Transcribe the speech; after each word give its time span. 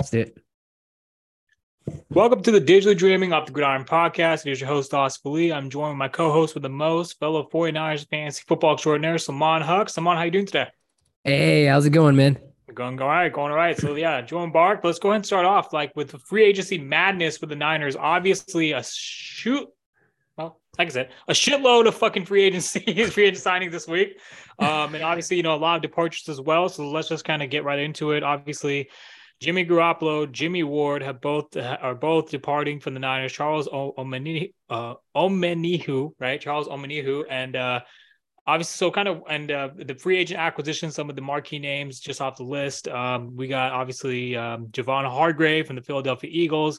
That's 0.00 0.14
it. 0.14 0.38
Welcome 2.08 2.42
to 2.44 2.50
the 2.50 2.58
Digitally 2.58 2.96
Dreaming 2.96 3.34
Off 3.34 3.44
the 3.44 3.52
Gridiron 3.52 3.84
podcast. 3.84 4.44
Here's 4.44 4.58
your 4.58 4.66
host, 4.66 4.94
Oscar 4.94 5.28
Lee. 5.28 5.52
I'm 5.52 5.68
joined 5.68 5.90
with 5.90 5.98
my 5.98 6.08
co-host 6.08 6.54
with 6.54 6.62
the 6.62 6.70
most, 6.70 7.18
fellow 7.18 7.46
49ers 7.52 8.08
fantasy 8.08 8.42
football 8.48 8.72
extraordinaire, 8.72 9.16
Sulman 9.16 9.60
Haque. 9.60 9.90
Sulman, 9.90 10.16
how 10.16 10.22
you 10.22 10.30
doing 10.30 10.46
today? 10.46 10.68
Hey, 11.22 11.66
how's 11.66 11.84
it 11.84 11.90
going, 11.90 12.16
man? 12.16 12.38
Going 12.72 12.98
all 12.98 13.08
right, 13.08 13.30
going 13.30 13.50
all 13.50 13.58
right. 13.58 13.76
So 13.76 13.94
yeah, 13.94 14.22
Joan 14.22 14.52
Bark. 14.52 14.82
Let's 14.82 14.98
go 14.98 15.10
ahead 15.10 15.16
and 15.16 15.26
start 15.26 15.44
off 15.44 15.74
like 15.74 15.94
with 15.94 16.12
the 16.12 16.18
free 16.18 16.46
agency 16.46 16.78
madness 16.78 17.36
for 17.36 17.44
the 17.44 17.56
Niners. 17.56 17.94
Obviously, 17.94 18.72
a 18.72 18.82
shoot. 18.82 19.68
Well, 20.38 20.62
like 20.78 20.88
I 20.88 20.92
said, 20.92 21.10
a 21.28 21.34
shitload 21.34 21.86
of 21.86 21.94
fucking 21.94 22.24
free 22.24 22.44
agency, 22.44 23.04
free 23.10 23.24
agent 23.24 23.42
signing 23.42 23.70
this 23.70 23.86
week, 23.86 24.18
um, 24.60 24.94
and 24.94 25.04
obviously, 25.04 25.36
you 25.36 25.42
know, 25.42 25.54
a 25.54 25.56
lot 25.56 25.76
of 25.76 25.82
departures 25.82 26.26
as 26.30 26.40
well. 26.40 26.70
So 26.70 26.88
let's 26.88 27.08
just 27.10 27.26
kind 27.26 27.42
of 27.42 27.50
get 27.50 27.64
right 27.64 27.78
into 27.78 28.12
it. 28.12 28.22
Obviously, 28.22 28.88
Jimmy 29.40 29.64
Garoppolo, 29.64 30.30
Jimmy 30.30 30.62
Ward 30.62 31.02
have 31.02 31.20
both 31.20 31.56
are 31.56 31.94
both 31.94 32.30
departing 32.30 32.78
from 32.78 32.92
the 32.92 33.00
Niners. 33.00 33.32
Charles 33.32 33.68
Omenihu, 33.68 34.52
uh, 34.68 34.94
Omenihu, 35.16 36.12
right? 36.18 36.38
Charles 36.38 36.68
Omenihu, 36.68 37.24
and 37.30 37.56
uh, 37.56 37.80
obviously, 38.46 38.76
so 38.76 38.90
kind 38.90 39.08
of, 39.08 39.22
and 39.30 39.50
uh, 39.50 39.70
the 39.76 39.94
free 39.94 40.18
agent 40.18 40.38
acquisition, 40.38 40.90
some 40.90 41.08
of 41.08 41.16
the 41.16 41.22
marquee 41.22 41.58
names 41.58 42.00
just 42.00 42.20
off 42.20 42.36
the 42.36 42.44
list. 42.44 42.86
Um, 42.88 43.34
we 43.34 43.48
got 43.48 43.72
obviously 43.72 44.36
um, 44.36 44.66
Javon 44.66 45.08
Hargrave 45.10 45.66
from 45.66 45.76
the 45.76 45.82
Philadelphia 45.82 46.30
Eagles. 46.30 46.78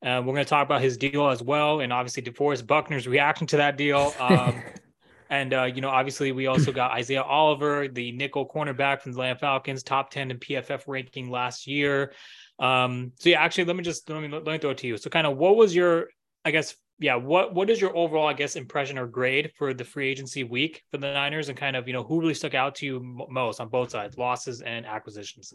Uh, 0.00 0.22
we're 0.24 0.34
going 0.34 0.44
to 0.44 0.48
talk 0.48 0.64
about 0.64 0.82
his 0.82 0.96
deal 0.96 1.28
as 1.28 1.42
well, 1.42 1.80
and 1.80 1.92
obviously 1.92 2.22
DeForest 2.22 2.68
Buckner's 2.68 3.08
reaction 3.08 3.48
to 3.48 3.56
that 3.56 3.76
deal. 3.76 4.14
Um, 4.20 4.62
and 5.30 5.52
uh, 5.52 5.64
you 5.64 5.80
know, 5.80 5.88
obviously, 5.88 6.32
we 6.32 6.46
also 6.46 6.72
got 6.72 6.92
Isaiah 6.92 7.22
Oliver, 7.22 7.88
the 7.88 8.12
nickel 8.12 8.48
cornerback 8.48 9.00
from 9.00 9.12
the 9.12 9.18
Atlanta 9.18 9.38
Falcons, 9.38 9.82
top 9.82 10.10
ten 10.10 10.30
in 10.30 10.38
PFF 10.38 10.82
ranking 10.86 11.30
last 11.30 11.66
year. 11.66 12.12
Um, 12.58 13.12
so 13.16 13.30
yeah, 13.30 13.42
actually, 13.42 13.64
let 13.64 13.76
me 13.76 13.82
just 13.82 14.08
let 14.08 14.20
me 14.20 14.28
let 14.28 14.46
me 14.46 14.58
throw 14.58 14.70
it 14.70 14.78
to 14.78 14.86
you. 14.86 14.96
So, 14.96 15.10
kind 15.10 15.26
of, 15.26 15.36
what 15.36 15.56
was 15.56 15.74
your, 15.74 16.08
I 16.44 16.50
guess, 16.50 16.76
yeah, 16.98 17.16
what 17.16 17.54
what 17.54 17.70
is 17.70 17.80
your 17.80 17.96
overall, 17.96 18.26
I 18.26 18.34
guess, 18.34 18.56
impression 18.56 18.98
or 18.98 19.06
grade 19.06 19.52
for 19.56 19.74
the 19.74 19.84
free 19.84 20.08
agency 20.08 20.44
week 20.44 20.82
for 20.90 20.98
the 20.98 21.12
Niners, 21.12 21.48
and 21.48 21.58
kind 21.58 21.76
of, 21.76 21.86
you 21.86 21.92
know, 21.92 22.04
who 22.04 22.20
really 22.20 22.34
stuck 22.34 22.54
out 22.54 22.76
to 22.76 22.86
you 22.86 23.26
most 23.28 23.60
on 23.60 23.68
both 23.68 23.90
sides, 23.90 24.16
losses 24.16 24.62
and 24.62 24.86
acquisitions? 24.86 25.52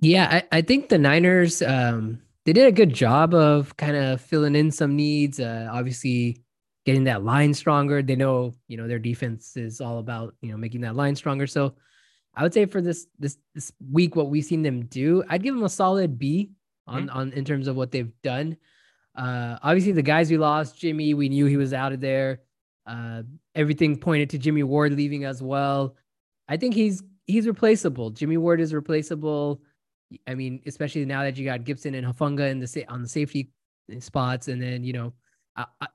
Yeah, 0.00 0.42
I, 0.52 0.58
I 0.58 0.62
think 0.62 0.88
the 0.88 0.98
Niners, 0.98 1.62
um, 1.62 2.20
they 2.44 2.52
did 2.52 2.66
a 2.66 2.72
good 2.72 2.92
job 2.92 3.34
of 3.34 3.76
kind 3.76 3.96
of 3.96 4.20
filling 4.20 4.54
in 4.54 4.70
some 4.70 4.94
needs. 4.94 5.40
Uh, 5.40 5.68
obviously 5.72 6.44
getting 6.84 7.04
that 7.04 7.24
line 7.24 7.54
stronger. 7.54 8.02
They 8.02 8.16
know, 8.16 8.52
you 8.68 8.76
know, 8.76 8.88
their 8.88 8.98
defense 8.98 9.56
is 9.56 9.80
all 9.80 9.98
about, 9.98 10.34
you 10.40 10.50
know, 10.50 10.56
making 10.56 10.80
that 10.82 10.96
line 10.96 11.14
stronger. 11.14 11.46
So 11.46 11.74
I 12.34 12.42
would 12.42 12.54
say 12.54 12.66
for 12.66 12.80
this 12.80 13.06
this 13.18 13.38
this 13.54 13.72
week, 13.90 14.16
what 14.16 14.30
we've 14.30 14.44
seen 14.44 14.62
them 14.62 14.86
do, 14.86 15.22
I'd 15.28 15.42
give 15.42 15.54
them 15.54 15.64
a 15.64 15.68
solid 15.68 16.18
B 16.18 16.52
on 16.86 17.06
mm-hmm. 17.06 17.16
on 17.16 17.32
in 17.32 17.44
terms 17.44 17.68
of 17.68 17.76
what 17.76 17.90
they've 17.90 18.12
done. 18.22 18.56
Uh 19.16 19.58
obviously 19.62 19.92
the 19.92 20.02
guys 20.02 20.30
we 20.30 20.38
lost, 20.38 20.78
Jimmy, 20.78 21.14
we 21.14 21.28
knew 21.28 21.46
he 21.46 21.56
was 21.56 21.72
out 21.72 21.92
of 21.92 22.00
there. 22.00 22.40
Uh 22.86 23.22
everything 23.54 23.98
pointed 23.98 24.30
to 24.30 24.38
Jimmy 24.38 24.62
Ward 24.62 24.92
leaving 24.94 25.24
as 25.24 25.42
well. 25.42 25.96
I 26.48 26.56
think 26.56 26.74
he's 26.74 27.02
he's 27.26 27.46
replaceable. 27.46 28.10
Jimmy 28.10 28.36
Ward 28.36 28.60
is 28.60 28.72
replaceable. 28.72 29.62
I 30.26 30.34
mean, 30.34 30.60
especially 30.66 31.04
now 31.04 31.22
that 31.22 31.36
you 31.36 31.44
got 31.44 31.60
Gipson 31.60 31.96
and 31.96 32.06
Hufanga 32.06 32.50
in 32.50 32.60
the 32.60 32.84
on 32.88 33.02
the 33.02 33.08
safety 33.08 33.50
spots, 33.98 34.48
and 34.48 34.60
then 34.60 34.82
you 34.84 34.92
know 34.92 35.12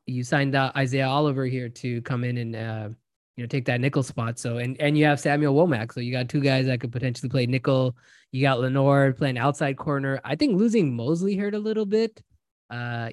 you 0.06 0.23
signed 0.23 0.56
uh, 0.56 0.72
Isaiah 0.75 1.08
Oliver 1.08 1.45
here 1.45 1.70
to 1.70 2.02
come 2.02 2.23
in 2.23 2.38
and 2.38 2.56
uh, 2.56 2.89
you 3.36 3.44
know 3.44 3.48
take 3.48 3.66
that 3.66 3.81
nickel 3.81 4.03
spot. 4.03 4.39
So 4.39 4.58
and 4.58 4.80
and 4.80 4.98
you 4.98 5.06
have 5.06 5.20
Samuel 5.20 5.56
Womack, 5.56 5.94
so 5.94 6.00
you 6.00 6.11
got 6.11 6.30
two 6.30 6.42
guys 6.42 6.66
that 6.67 6.80
could 6.80 6.92
potentially 6.92 7.30
play 7.30 7.45
nickel. 7.45 7.95
You 8.31 8.42
got 8.42 8.59
Lenoir 8.59 9.14
playing 9.14 9.38
outside 9.38 9.78
corner. 9.78 10.20
I 10.23 10.36
think 10.36 10.58
losing 10.58 10.95
Moseley 10.95 11.36
hurt 11.36 11.56
a 11.56 11.59
little 11.59 11.86
bit. 11.86 12.22
Uh, 12.70 13.09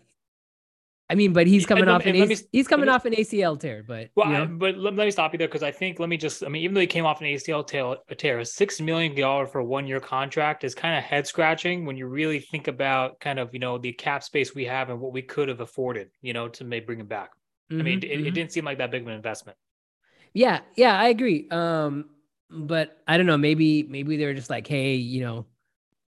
I 1.13 1.15
mean, 1.15 1.35
but 1.35 1.47
he's 1.47 1.67
coming 1.67 1.89
off 1.89 2.07
an 2.07 2.13
me, 2.13 2.37
he's 2.53 2.67
coming 2.67 2.87
me, 2.87 2.93
off 2.93 3.05
an 3.05 3.13
ACL 3.13 3.61
tear. 3.61 3.85
But 3.87 4.09
well, 4.15 4.29
you 4.29 4.33
know? 4.33 4.43
I, 4.45 4.47
but 4.47 4.79
let, 4.79 4.95
let, 4.95 5.05
me 5.05 5.11
stop 5.11 5.35
you 5.35 5.39
there 5.39 5.47
because 5.47 5.63
I 5.63 5.71
think 5.71 6.01
let 6.01 6.09
me 6.09 6.17
just 6.17 6.43
I 6.43 6.49
mean, 6.49 6.63
even 6.63 6.73
though 6.73 6.81
he 6.81 6.87
came 6.87 7.05
off 7.05 7.21
an 7.21 7.27
ACL 7.27 7.67
tear, 7.67 7.97
a 8.09 8.15
tear, 8.15 8.39
a 8.39 8.47
six 8.47 8.81
million 8.81 9.15
dollar 9.15 9.47
for 9.47 9.59
a 9.59 9.65
one 9.65 9.87
year 9.87 10.01
contract 10.01 10.65
is 10.65 10.75
kind 10.75 10.97
of 10.97 11.05
head 11.05 11.27
scratching 11.27 11.85
when 11.85 11.99
you 11.99 12.07
really 12.07 12.41
think 12.41 12.67
about 12.67 13.21
kind 13.21 13.39
of 13.39 13.53
you 13.53 13.61
know 13.61 13.77
the 13.77 13.93
cap 13.93 14.23
space 14.23 14.55
we 14.55 14.65
have 14.65 14.89
and 14.89 14.99
what 14.99 15.13
we 15.13 15.21
could 15.21 15.51
have 15.51 15.61
afforded, 15.61 16.09
you 16.23 16.33
know, 16.33 16.49
to 16.49 16.65
maybe 16.65 16.87
bring 16.87 17.01
him 17.01 17.09
back. 17.09 17.33
Mm-hmm, 17.71 17.81
I 17.81 17.85
mean, 17.85 17.99
it, 17.99 18.05
mm-hmm. 18.05 18.27
it 18.29 18.31
didn't 18.31 18.53
seem 18.53 18.65
like 18.65 18.79
that 18.79 18.91
big 18.91 19.03
of 19.03 19.09
an 19.09 19.15
investment. 19.15 19.59
Yeah, 20.33 20.61
yeah, 20.77 20.99
I 20.99 21.09
agree. 21.09 21.47
Um, 21.51 22.07
but 22.49 22.97
I 23.07 23.19
don't 23.19 23.27
know, 23.27 23.37
maybe 23.37 23.83
maybe 23.83 24.17
they 24.17 24.25
were 24.25 24.33
just 24.33 24.49
like, 24.49 24.67
hey, 24.67 24.95
you 24.95 25.21
know, 25.21 25.45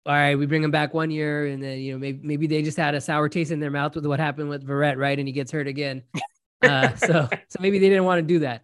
all 0.07 0.13
right, 0.13 0.35
we 0.35 0.45
bring 0.45 0.63
him 0.63 0.71
back 0.71 0.93
one 0.93 1.11
year, 1.11 1.47
and 1.47 1.61
then 1.61 1.79
you 1.79 1.91
know 1.91 1.99
maybe 1.99 2.25
maybe 2.25 2.47
they 2.47 2.61
just 2.61 2.77
had 2.77 2.95
a 2.95 3.01
sour 3.01 3.27
taste 3.27 3.51
in 3.51 3.59
their 3.59 3.69
mouth 3.69 3.93
with 3.93 4.05
what 4.05 4.21
happened 4.21 4.47
with 4.47 4.65
Verrett, 4.65 4.95
right? 4.95 5.19
And 5.19 5.27
he 5.27 5.33
gets 5.33 5.51
hurt 5.51 5.67
again. 5.67 6.03
Uh, 6.63 6.95
so 6.95 7.29
so 7.49 7.59
maybe 7.59 7.77
they 7.77 7.87
didn't 7.87 8.05
want 8.05 8.17
to 8.17 8.23
do 8.23 8.39
that. 8.39 8.63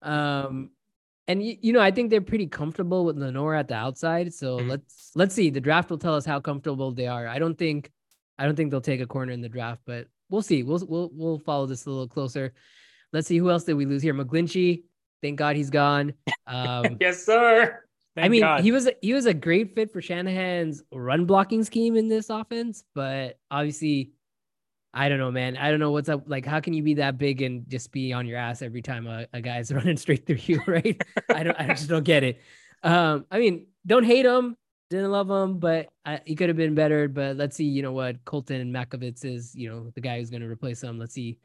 Um, 0.00 0.70
and 1.26 1.42
you, 1.42 1.56
you 1.60 1.72
know 1.72 1.80
I 1.80 1.90
think 1.90 2.08
they're 2.08 2.20
pretty 2.20 2.46
comfortable 2.46 3.04
with 3.04 3.18
Lenoir 3.18 3.56
at 3.56 3.66
the 3.66 3.74
outside. 3.74 4.32
So 4.32 4.58
mm-hmm. 4.58 4.68
let's 4.68 5.10
let's 5.16 5.34
see. 5.34 5.50
The 5.50 5.60
draft 5.60 5.90
will 5.90 5.98
tell 5.98 6.14
us 6.14 6.24
how 6.24 6.38
comfortable 6.38 6.92
they 6.92 7.08
are. 7.08 7.26
I 7.26 7.40
don't 7.40 7.58
think 7.58 7.90
I 8.38 8.44
don't 8.44 8.54
think 8.54 8.70
they'll 8.70 8.80
take 8.80 9.00
a 9.00 9.08
corner 9.08 9.32
in 9.32 9.40
the 9.40 9.48
draft, 9.48 9.82
but 9.84 10.06
we'll 10.30 10.40
see. 10.40 10.62
We'll 10.62 10.86
we'll 10.86 11.10
we'll 11.12 11.38
follow 11.40 11.66
this 11.66 11.84
a 11.86 11.90
little 11.90 12.06
closer. 12.06 12.52
Let's 13.12 13.26
see 13.26 13.38
who 13.38 13.50
else 13.50 13.64
did 13.64 13.74
we 13.74 13.86
lose 13.86 14.02
here. 14.02 14.14
McGlinchey, 14.14 14.84
thank 15.20 15.36
God 15.36 15.56
he's 15.56 15.70
gone. 15.70 16.12
Um, 16.46 16.98
yes, 17.00 17.24
sir. 17.24 17.82
Thank 18.14 18.26
I 18.26 18.28
mean, 18.28 18.40
God. 18.42 18.62
he 18.62 18.72
was 18.72 18.88
he 19.00 19.14
was 19.14 19.24
a 19.24 19.32
great 19.32 19.74
fit 19.74 19.90
for 19.90 20.02
Shanahan's 20.02 20.82
run 20.92 21.24
blocking 21.24 21.64
scheme 21.64 21.96
in 21.96 22.08
this 22.08 22.28
offense, 22.28 22.84
but 22.94 23.38
obviously, 23.50 24.12
I 24.92 25.08
don't 25.08 25.18
know, 25.18 25.30
man. 25.30 25.56
I 25.56 25.70
don't 25.70 25.80
know 25.80 25.92
what's 25.92 26.10
up. 26.10 26.24
Like, 26.26 26.44
how 26.44 26.60
can 26.60 26.74
you 26.74 26.82
be 26.82 26.94
that 26.94 27.16
big 27.16 27.40
and 27.40 27.66
just 27.68 27.90
be 27.90 28.12
on 28.12 28.26
your 28.26 28.36
ass 28.36 28.60
every 28.60 28.82
time 28.82 29.06
a, 29.06 29.26
a 29.32 29.40
guy's 29.40 29.72
running 29.74 29.96
straight 29.96 30.26
through 30.26 30.40
you, 30.42 30.60
right? 30.66 31.00
I 31.30 31.42
don't, 31.42 31.58
I 31.58 31.68
just 31.68 31.88
don't 31.88 32.04
get 32.04 32.22
it. 32.22 32.40
Um, 32.82 33.24
I 33.30 33.38
mean, 33.38 33.68
don't 33.86 34.04
hate 34.04 34.26
him, 34.26 34.56
didn't 34.90 35.10
love 35.10 35.30
him, 35.30 35.58
but 35.58 35.88
I, 36.04 36.20
he 36.26 36.36
could 36.36 36.48
have 36.48 36.56
been 36.56 36.74
better. 36.74 37.08
But 37.08 37.36
let's 37.36 37.56
see, 37.56 37.64
you 37.64 37.80
know 37.80 37.92
what 37.92 38.22
Colton 38.26 38.72
McKivitz 38.72 39.24
is, 39.24 39.54
you 39.54 39.70
know, 39.70 39.90
the 39.94 40.02
guy 40.02 40.18
who's 40.18 40.28
going 40.28 40.42
to 40.42 40.48
replace 40.48 40.82
him. 40.82 40.98
Let's 40.98 41.14
see, 41.14 41.38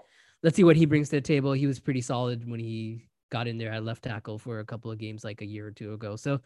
let's 0.43 0.57
see 0.57 0.65
what 0.65 0.75
he 0.75 0.85
brings 0.85 1.07
to 1.09 1.15
the 1.15 1.21
table. 1.21 1.53
He 1.53 1.67
was 1.67 1.79
pretty 1.79 2.01
solid 2.01 2.49
when 2.49 2.59
he 2.59 3.06
got 3.29 3.47
in 3.47 3.57
there 3.57 3.71
at 3.71 3.83
left 3.83 4.03
tackle 4.03 4.37
for 4.37 4.59
a 4.59 4.65
couple 4.65 4.91
of 4.91 4.97
games 4.97 5.23
like 5.23 5.41
a 5.41 5.45
year 5.45 5.67
or 5.67 5.71
two 5.71 5.93
ago. 5.93 6.15
So 6.15 6.39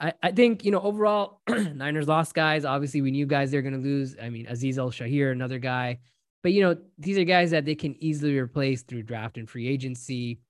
I, 0.00 0.12
I 0.22 0.32
think, 0.32 0.64
you 0.64 0.70
know, 0.70 0.80
overall, 0.80 1.42
Niners 1.48 2.08
lost 2.08 2.34
guys. 2.34 2.64
Obviously, 2.64 3.02
we 3.02 3.10
knew 3.10 3.26
guys 3.26 3.50
they're 3.50 3.62
going 3.62 3.74
to 3.74 3.80
lose. 3.80 4.16
I 4.20 4.30
mean, 4.30 4.46
Azeez 4.46 4.78
El-Shaair, 4.78 5.32
another 5.32 5.58
guy. 5.58 5.98
But, 6.42 6.52
you 6.52 6.62
know, 6.62 6.76
these 6.98 7.18
are 7.18 7.24
guys 7.24 7.50
that 7.50 7.66
they 7.66 7.74
can 7.74 8.02
easily 8.02 8.38
replace 8.38 8.82
through 8.82 9.02
draft 9.02 9.36
and 9.36 9.48
free 9.48 9.68
agency. 9.68 10.40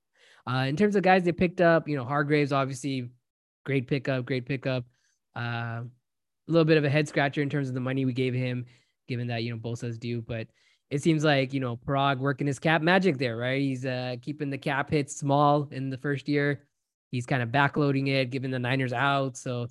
Uh, 0.49 0.67
in 0.69 0.77
terms 0.77 0.95
of 0.95 1.03
guys 1.03 1.25
they 1.25 1.33
picked 1.33 1.61
up, 1.61 1.89
you 1.89 1.97
know, 1.97 2.05
Hargraves, 2.05 2.53
obviously, 2.53 3.11
great 3.65 3.89
pickup, 3.89 4.25
great 4.25 4.47
pickup. 4.47 4.85
Uh, 5.37 5.83
a 5.83 5.87
little 6.47 6.65
bit 6.65 6.79
of 6.79 6.85
a 6.85 6.91
head 6.91 7.09
scratcher 7.09 7.43
in 7.43 7.51
terms 7.51 7.69
of 7.69 7.75
the 7.75 7.81
money 7.81 8.05
we 8.05 8.13
gave 8.13 8.35
him, 8.35 8.67
given 9.09 9.27
that, 9.29 9.43
you 9.43 9.51
know, 9.51 9.59
Bosa's 9.59 9.99
due. 9.99 10.23
But 10.23 10.47
it 10.91 11.03
seems 11.03 11.25
like 11.25 11.55
you 11.55 11.61
know 11.61 11.77
Paraag 11.77 12.19
working 12.19 12.47
his 12.47 12.59
cap 12.59 12.83
magic 12.83 13.19
there, 13.19 13.37
right? 13.37 13.61
He's 13.61 13.87
uh, 13.87 14.17
keeping 14.21 14.51
the 14.51 14.59
cap 14.59 14.91
hits 14.91 15.17
small 15.17 15.69
in 15.71 15.91
the 15.91 15.97
first 15.97 16.29
year. 16.29 16.65
He's 17.11 17.27
kind 17.27 17.43
of 17.43 17.49
backloading 17.49 18.09
it, 18.09 18.31
giving 18.31 18.51
the 18.51 18.59
Niners 18.59 18.93
out. 18.93 19.37
So 19.37 19.69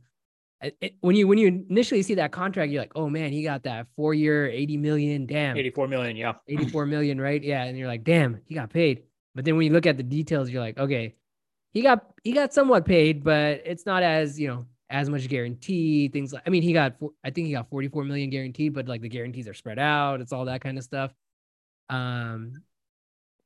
it, 0.61 0.95
when 1.01 1.15
you 1.15 1.27
when 1.27 1.37
you 1.37 1.47
initially 1.47 2.01
see 2.01 2.15
that 2.15 2.31
contract, 2.31 2.71
you're 2.71 2.81
like, 2.81 2.93
oh 2.95 3.09
man, 3.09 3.31
he 3.31 3.43
got 3.43 3.63
that 3.63 3.87
four 3.95 4.13
year, 4.13 4.47
eighty 4.47 4.77
million, 4.77 5.25
damn, 5.25 5.57
eighty 5.57 5.69
four 5.69 5.87
million, 5.87 6.15
yeah, 6.15 6.33
eighty 6.47 6.67
four 6.67 6.85
million, 6.85 7.19
right? 7.19 7.43
Yeah, 7.43 7.63
and 7.63 7.77
you're 7.77 7.87
like, 7.87 8.03
damn, 8.03 8.39
he 8.45 8.55
got 8.55 8.69
paid. 8.69 9.03
But 9.35 9.45
then 9.45 9.55
when 9.55 9.65
you 9.65 9.73
look 9.73 9.85
at 9.85 9.97
the 9.97 10.03
details, 10.03 10.49
you're 10.49 10.61
like, 10.61 10.77
okay, 10.77 11.15
he 11.71 11.81
got 11.81 12.05
he 12.23 12.31
got 12.31 12.53
somewhat 12.53 12.85
paid, 12.85 13.23
but 13.23 13.61
it's 13.65 13.85
not 13.85 14.03
as 14.03 14.39
you 14.39 14.47
know 14.47 14.65
as 14.89 15.09
much 15.09 15.27
guarantee 15.27 16.07
things 16.07 16.33
like 16.33 16.41
i 16.47 16.49
mean 16.49 16.63
he 16.63 16.73
got 16.73 16.95
i 17.23 17.29
think 17.29 17.45
he 17.47 17.53
got 17.53 17.69
44 17.69 18.03
million 18.05 18.29
guaranteed 18.29 18.73
but 18.73 18.87
like 18.87 19.01
the 19.01 19.09
guarantees 19.09 19.47
are 19.47 19.53
spread 19.53 19.77
out 19.77 20.19
it's 20.19 20.33
all 20.33 20.45
that 20.45 20.61
kind 20.61 20.77
of 20.77 20.83
stuff. 20.83 21.13
Um 21.89 22.61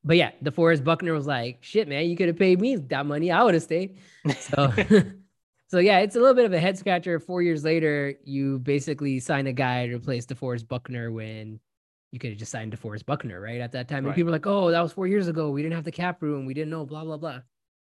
but 0.06 0.18
yeah 0.18 0.31
DeForest 0.44 0.84
Buckner 0.84 1.13
was 1.13 1.28
like 1.28 1.60
shit 1.62 1.88
man 1.88 2.10
you 2.10 2.16
could 2.16 2.28
have 2.28 2.38
paid 2.38 2.60
me 2.60 2.75
that 2.75 3.06
money 3.06 3.31
i 3.31 3.44
would 3.44 3.54
have 3.54 3.63
stayed. 3.63 3.98
So 4.40 4.74
so 5.68 5.80
yeah 5.80 6.00
it's 6.00 6.16
a 6.16 6.19
little 6.19 6.34
bit 6.34 6.45
of 6.45 6.54
a 6.54 6.60
head 6.60 6.78
scratcher. 6.78 7.19
Four 7.19 7.42
years 7.42 7.63
later 7.63 8.13
you 8.24 8.60
basically 8.60 9.19
sign 9.19 9.48
a 9.48 9.54
guy 9.54 9.88
to 9.88 9.96
replace 9.96 10.25
DeForest 10.25 10.68
Buckner 10.68 11.12
when 11.12 11.60
you 12.12 12.19
could 12.19 12.31
have 12.31 12.39
just 12.39 12.51
signed 12.51 12.72
DeForest 12.72 13.06
Buckner 13.06 13.42
right? 13.42 13.60
At 13.60 13.74
that 13.74 13.89
time 13.89 14.06
right. 14.06 14.10
and 14.10 14.16
people 14.16 14.30
are 14.30 14.38
like 14.38 14.48
oh 14.48 14.72
that 14.72 14.81
was 14.81 14.94
four 14.94 15.07
years 15.07 15.28
ago 15.28 15.50
we 15.50 15.62
didn't 15.62 15.75
have 15.75 15.86
the 15.86 15.92
cap 15.92 16.22
room 16.22 16.46
we 16.46 16.54
didn't 16.54 16.69
know 16.69 16.86
blah 16.86 17.04
blah 17.04 17.18
blah. 17.18 17.39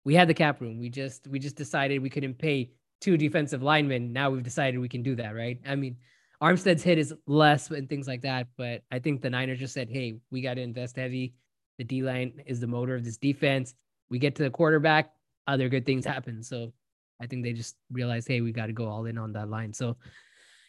We 0.05 0.15
had 0.15 0.27
the 0.27 0.35
cap 0.35 0.61
room 0.61 0.79
we 0.79 0.89
just 0.89 1.29
we 1.29 1.39
just 1.39 1.57
decided 1.57 2.03
we 2.03 2.11
couldn't 2.11 2.39
pay 2.39 2.73
two 3.03 3.17
defensive 3.17 3.63
linemen. 3.63 4.13
Now 4.13 4.31
we've 4.31 4.43
decided 4.43 4.79
we 4.79 4.89
can 4.89 5.03
do 5.03 5.17
that, 5.17 5.35
right? 5.35 5.61
I 5.67 5.75
mean, 5.75 5.97
Armstead's 6.41 6.83
hit 6.83 6.99
is 6.99 7.13
less 7.27 7.71
and 7.71 7.89
things 7.89 8.09
like 8.09 8.23
that, 8.23 8.47
but 8.57 8.83
I 8.91 8.99
think 8.99 9.21
the 9.21 9.31
Niners 9.31 9.59
just 9.59 9.75
said, 9.75 9.91
"Hey, 9.91 10.17
we 10.31 10.41
got 10.41 10.55
to 10.55 10.63
invest 10.63 10.97
heavy. 10.97 11.35
The 11.79 11.85
D 11.85 12.03
line 12.03 12.43
is 12.47 12.61
the 12.61 12.67
motor 12.67 12.95
of 12.95 13.05
this 13.05 13.17
defense. 13.17 13.75
We 14.09 14.19
get 14.19 14.35
to 14.37 14.45
the 14.45 14.51
quarterback, 14.51 15.13
other 15.47 15.69
good 15.69 15.85
things 15.85 16.05
happen." 16.05 16.43
So 16.43 16.73
I 17.21 17.27
think 17.27 17.45
they 17.45 17.53
just 17.53 17.77
realized, 17.91 18.29
"Hey, 18.29 18.41
we 18.41 18.53
got 18.53 18.67
to 18.67 18.73
go 18.73 18.89
all 18.89 19.05
in 19.07 19.19
on 19.19 19.33
that 19.33 19.51
line." 19.51 19.73
So 19.73 19.97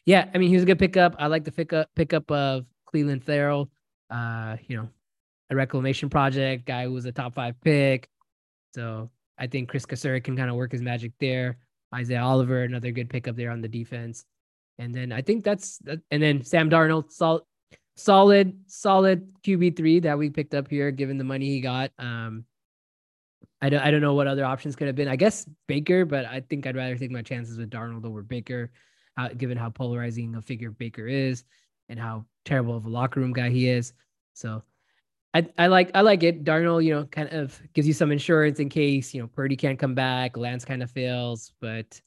yeah, 0.06 0.30
I 0.34 0.38
mean, 0.38 0.50
he 0.50 0.56
was 0.56 0.64
a 0.64 0.68
good 0.68 0.80
pickup. 0.80 1.16
I 1.18 1.28
like 1.28 1.44
the 1.44 1.52
pickup 1.52 1.90
pickup 1.96 2.30
of 2.32 2.66
Clelin 2.94 3.24
Ferrell. 3.24 3.70
Uh, 4.10 4.58
you 4.68 4.78
know, 4.78 4.90
a 5.50 5.56
reclamation 5.56 6.10
project 6.10 6.66
guy 6.66 6.86
who 6.86 6.92
was 6.92 7.06
a 7.06 7.12
top 7.12 7.34
five 7.34 7.60
pick. 7.62 8.10
So 8.76 9.10
I 9.38 9.48
think 9.48 9.70
Kris 9.70 9.86
Kocurek 9.86 10.24
can 10.24 10.38
kind 10.38 10.50
of 10.50 10.56
work 10.56 10.72
his 10.72 10.82
magic 10.82 11.14
there. 11.20 11.58
Isaiah 11.94 12.22
Oliver, 12.22 12.64
another 12.64 12.92
good 12.92 13.10
pickup 13.10 13.36
there 13.36 13.52
on 13.52 13.62
the 13.62 13.68
defense. 13.68 14.26
And 14.80 14.94
then 14.94 15.12
I 15.12 15.22
think 15.22 15.44
that's 15.44 15.80
and 16.10 16.22
then 16.24 16.44
Sam 16.44 16.70
Darnold, 16.70 17.12
solid, 17.12 17.44
solid, 17.96 18.58
solid 18.68 19.32
QB 19.44 19.78
three 19.78 20.00
that 20.00 20.18
we 20.18 20.30
picked 20.30 20.56
up 20.56 20.68
here, 20.68 20.92
given 20.92 21.18
the 21.18 21.24
money 21.24 21.48
he 21.48 21.62
got. 21.62 21.92
Um, 22.00 22.46
I 23.62 23.70
don't 23.70 23.82
I 23.82 23.92
don't 23.92 24.02
know 24.02 24.16
what 24.16 24.28
other 24.28 24.46
options 24.46 24.76
could 24.76 24.88
have 24.88 24.96
been. 24.96 25.08
I 25.08 25.16
guess 25.16 25.48
Baker, 25.68 26.06
but 26.06 26.26
I 26.26 26.42
think 26.42 26.66
I'd 26.66 26.76
rather 26.76 26.98
take 26.98 27.12
my 27.12 27.22
chances 27.22 27.58
with 27.58 27.70
Darnold 27.70 28.06
over 28.06 28.24
Baker, 28.24 28.72
uh, 29.18 29.30
given 29.30 29.58
how 29.58 29.70
polarizing 29.70 30.36
a 30.36 30.42
figure 30.42 30.72
Baker 30.72 31.08
is 31.08 31.44
and 31.88 32.00
how 32.00 32.26
terrible 32.46 32.76
of 32.76 32.86
a 32.86 32.90
locker 32.90 33.20
room 33.20 33.32
guy 33.32 33.50
he 33.50 33.70
is. 33.70 33.94
So 34.34 34.64
I, 35.34 35.48
I 35.58 35.68
like 35.68 35.92
I 35.96 36.02
like 36.02 36.24
it. 36.24 36.44
Darnold, 36.44 36.86
you 36.86 36.94
know, 36.94 37.06
kind 37.06 37.30
of 37.30 37.60
gives 37.74 37.88
you 37.88 37.94
some 37.94 38.12
insurance 38.12 38.60
in 38.60 38.70
case, 38.70 39.14
you 39.14 39.22
know, 39.22 39.28
Purdy 39.28 39.56
can't 39.56 39.80
come 39.80 39.96
back, 39.96 40.38
Lance 40.38 40.64
kind 40.64 40.84
of 40.84 40.92
fails, 40.92 41.54
but 41.60 42.00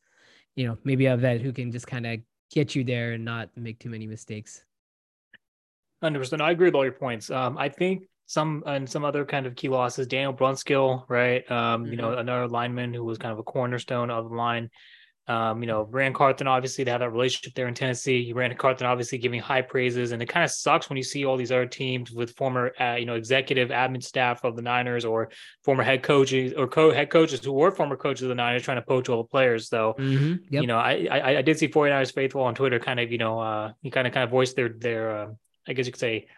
you 0.55 0.67
know, 0.67 0.79
maybe 0.85 1.07
a 1.07 1.17
vet 1.17 1.41
who 1.41 1.53
can 1.53 1.73
just 1.73 1.87
kind 1.87 2.07
of 2.07 2.21
get 2.51 2.75
you 2.75 2.85
there 2.85 3.13
and 3.13 3.25
not 3.25 3.51
make 3.57 3.79
too 3.79 3.91
many 3.91 4.07
mistakes. 4.07 4.65
Hundred 6.03 6.21
percent. 6.21 6.43
I 6.43 6.53
agree 6.53 6.69
with 6.69 6.75
all 6.75 6.85
your 6.85 6.93
points. 6.93 7.31
Um, 7.31 7.59
I 7.59 7.69
think 7.69 8.05
some 8.27 8.63
and 8.67 8.89
some 8.89 9.05
other 9.05 9.25
kind 9.25 9.47
of 9.47 9.57
key 9.57 9.69
losses. 9.69 10.07
Daniel 10.07 10.33
Brunskill, 10.33 11.05
right? 11.09 11.49
Um, 11.51 11.83
mm-hmm. 11.83 11.93
you 11.93 11.97
know, 11.97 12.11
mm-hmm. 12.11 12.21
another 12.21 12.49
lineman 12.49 12.95
who 12.95 13.05
was 13.05 13.19
kind 13.19 13.33
of 13.33 13.39
a 13.39 13.43
cornerstone 13.43 14.11
of 14.11 14.29
the 14.29 14.37
line. 14.37 14.71
Um, 15.29 15.61
you 15.61 15.67
know, 15.67 15.89
Ran 15.91 16.13
Carthon, 16.13 16.47
obviously, 16.47 16.85
they 16.85 16.93
have 16.93 17.01
that 17.01 17.11
relationship 17.11 17.55
there 17.55 17.67
in 17.67 17.75
Tennessee. 17.75 18.33
Ran 18.33 18.55
Carthon, 18.57 18.87
obviously, 18.87 19.19
giving 19.19 19.41
high 19.41 19.63
praises. 19.63 20.13
And 20.13 20.23
it 20.23 20.27
kind 20.27 20.45
of 20.45 20.51
sucks 20.51 20.89
when 20.89 20.97
you 20.97 21.03
see 21.03 21.25
all 21.25 21.37
these 21.37 21.51
other 21.51 21.67
teams 21.67 22.13
with 22.13 22.37
former, 22.37 22.73
uh, 22.81 22.95
you 22.95 23.07
know, 23.07 23.15
executive 23.15 23.71
admin 23.71 24.03
staff 24.03 24.45
of 24.45 24.55
the 24.55 24.63
Niners 24.63 25.05
or 25.05 25.31
former 25.65 25.83
head 25.83 26.05
coaches 26.05 26.53
or 26.57 26.69
co 26.69 26.93
head 26.93 27.11
coaches 27.11 27.45
who 27.45 27.53
were 27.53 27.73
former 27.73 27.97
coaches 27.97 28.23
of 28.23 28.29
the 28.29 28.37
Niners 28.37 28.63
trying 28.63 28.79
to 28.79 28.83
poach 28.83 29.09
all 29.09 29.19
the 29.19 29.29
players. 29.29 29.69
So, 29.69 29.97
mm-hmm. 29.99 30.35
yep. 30.49 30.63
you 30.63 30.69
know, 30.69 30.79
I, 30.79 31.09
I, 31.11 31.39
I 31.39 31.43
did 31.43 31.59
see 31.59 31.69
49ers 31.69 32.15
faithful 32.15 32.43
on 32.43 32.55
Twitter 32.55 32.79
kind 32.79 33.01
of, 33.01 33.11
you 33.11 33.19
know, 33.19 33.41
uh, 33.41 33.73
he 33.83 33.91
kind 33.91 34.07
of 34.07 34.15
kind 34.15 34.25
of 34.25 34.31
voiced 34.31 34.55
their, 34.55 34.69
their, 34.69 35.19
uh, 35.19 35.29
I 35.67 35.73
guess 35.73 35.87
you 35.87 35.93
could 35.93 36.01
say, 36.01 36.29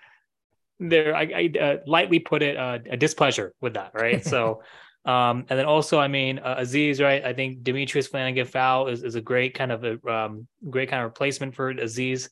their, 0.81 1.14
I, 1.14 1.23
I 1.23 1.58
uh, 1.58 1.76
lightly 1.87 2.20
put 2.20 2.43
it, 2.43 2.56
uh, 2.56 2.79
a 2.91 2.96
displeasure 2.96 3.52
with 3.61 3.75
that. 3.75 3.91
Right. 3.93 4.25
so, 4.34 4.62
um, 5.08 5.46
and 5.49 5.58
then 5.58 5.64
also, 5.64 5.99
I 5.99 6.06
mean, 6.06 6.38
uh, 6.38 6.56
Azeez, 6.56 7.02
right? 7.02 7.25
I 7.25 7.32
think 7.32 7.62
Demetrius 7.62 8.08
Flannigan-Fowles 8.08 8.90
is, 8.90 9.05
is 9.05 9.14
a 9.14 9.22
great 9.22 9.55
kind 9.55 9.72
of 9.72 9.82
a 9.82 10.06
um, 10.06 10.46
great 10.69 10.90
kind 10.90 11.02
of 11.02 11.06
replacement 11.06 11.55
for 11.55 11.72
Azeez. 11.72 12.28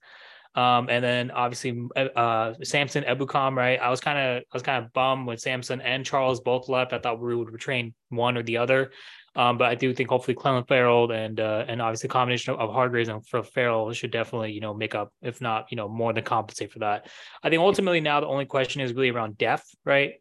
Um, 0.54 0.88
and 0.90 1.02
then 1.02 1.30
obviously 1.30 1.86
uh, 1.96 2.52
Samson 2.62 3.04
Ebukam, 3.04 3.56
right? 3.56 3.80
I 3.80 3.88
was 3.88 4.02
kind 4.02 4.18
of 4.18 4.42
I 4.42 4.54
was 4.54 4.62
kind 4.62 4.84
of 4.84 4.92
bummed 4.92 5.26
when 5.26 5.38
Samson 5.38 5.80
and 5.80 6.04
Charles 6.04 6.40
both 6.40 6.68
left. 6.68 6.92
I 6.92 6.98
thought 6.98 7.18
we 7.18 7.34
would 7.34 7.48
retrain 7.48 7.94
one 8.10 8.36
or 8.36 8.42
the 8.42 8.58
other. 8.58 8.90
Um, 9.34 9.56
but 9.56 9.68
I 9.68 9.74
do 9.74 9.94
think 9.94 10.10
hopefully 10.10 10.34
Clelin 10.34 10.68
Ferrell 10.68 11.10
and 11.12 11.40
uh, 11.40 11.64
and 11.68 11.80
obviously 11.80 12.10
combination 12.10 12.54
of, 12.54 12.60
of 12.60 12.72
Hargreaves 12.72 13.08
and 13.08 13.26
Ferrell 13.26 13.90
should 13.94 14.10
definitely 14.10 14.52
you 14.52 14.60
know 14.60 14.74
make 14.74 14.94
up, 14.94 15.12
if 15.22 15.40
not 15.40 15.70
you 15.70 15.76
know 15.76 15.88
more 15.88 16.12
than 16.12 16.24
compensate 16.24 16.72
for 16.72 16.80
that. 16.80 17.08
I 17.42 17.48
think 17.48 17.60
ultimately 17.60 18.00
now 18.00 18.20
the 18.20 18.26
only 18.26 18.46
question 18.46 18.82
is 18.82 18.92
really 18.92 19.10
around 19.10 19.38
depth, 19.38 19.74
right? 19.84 20.14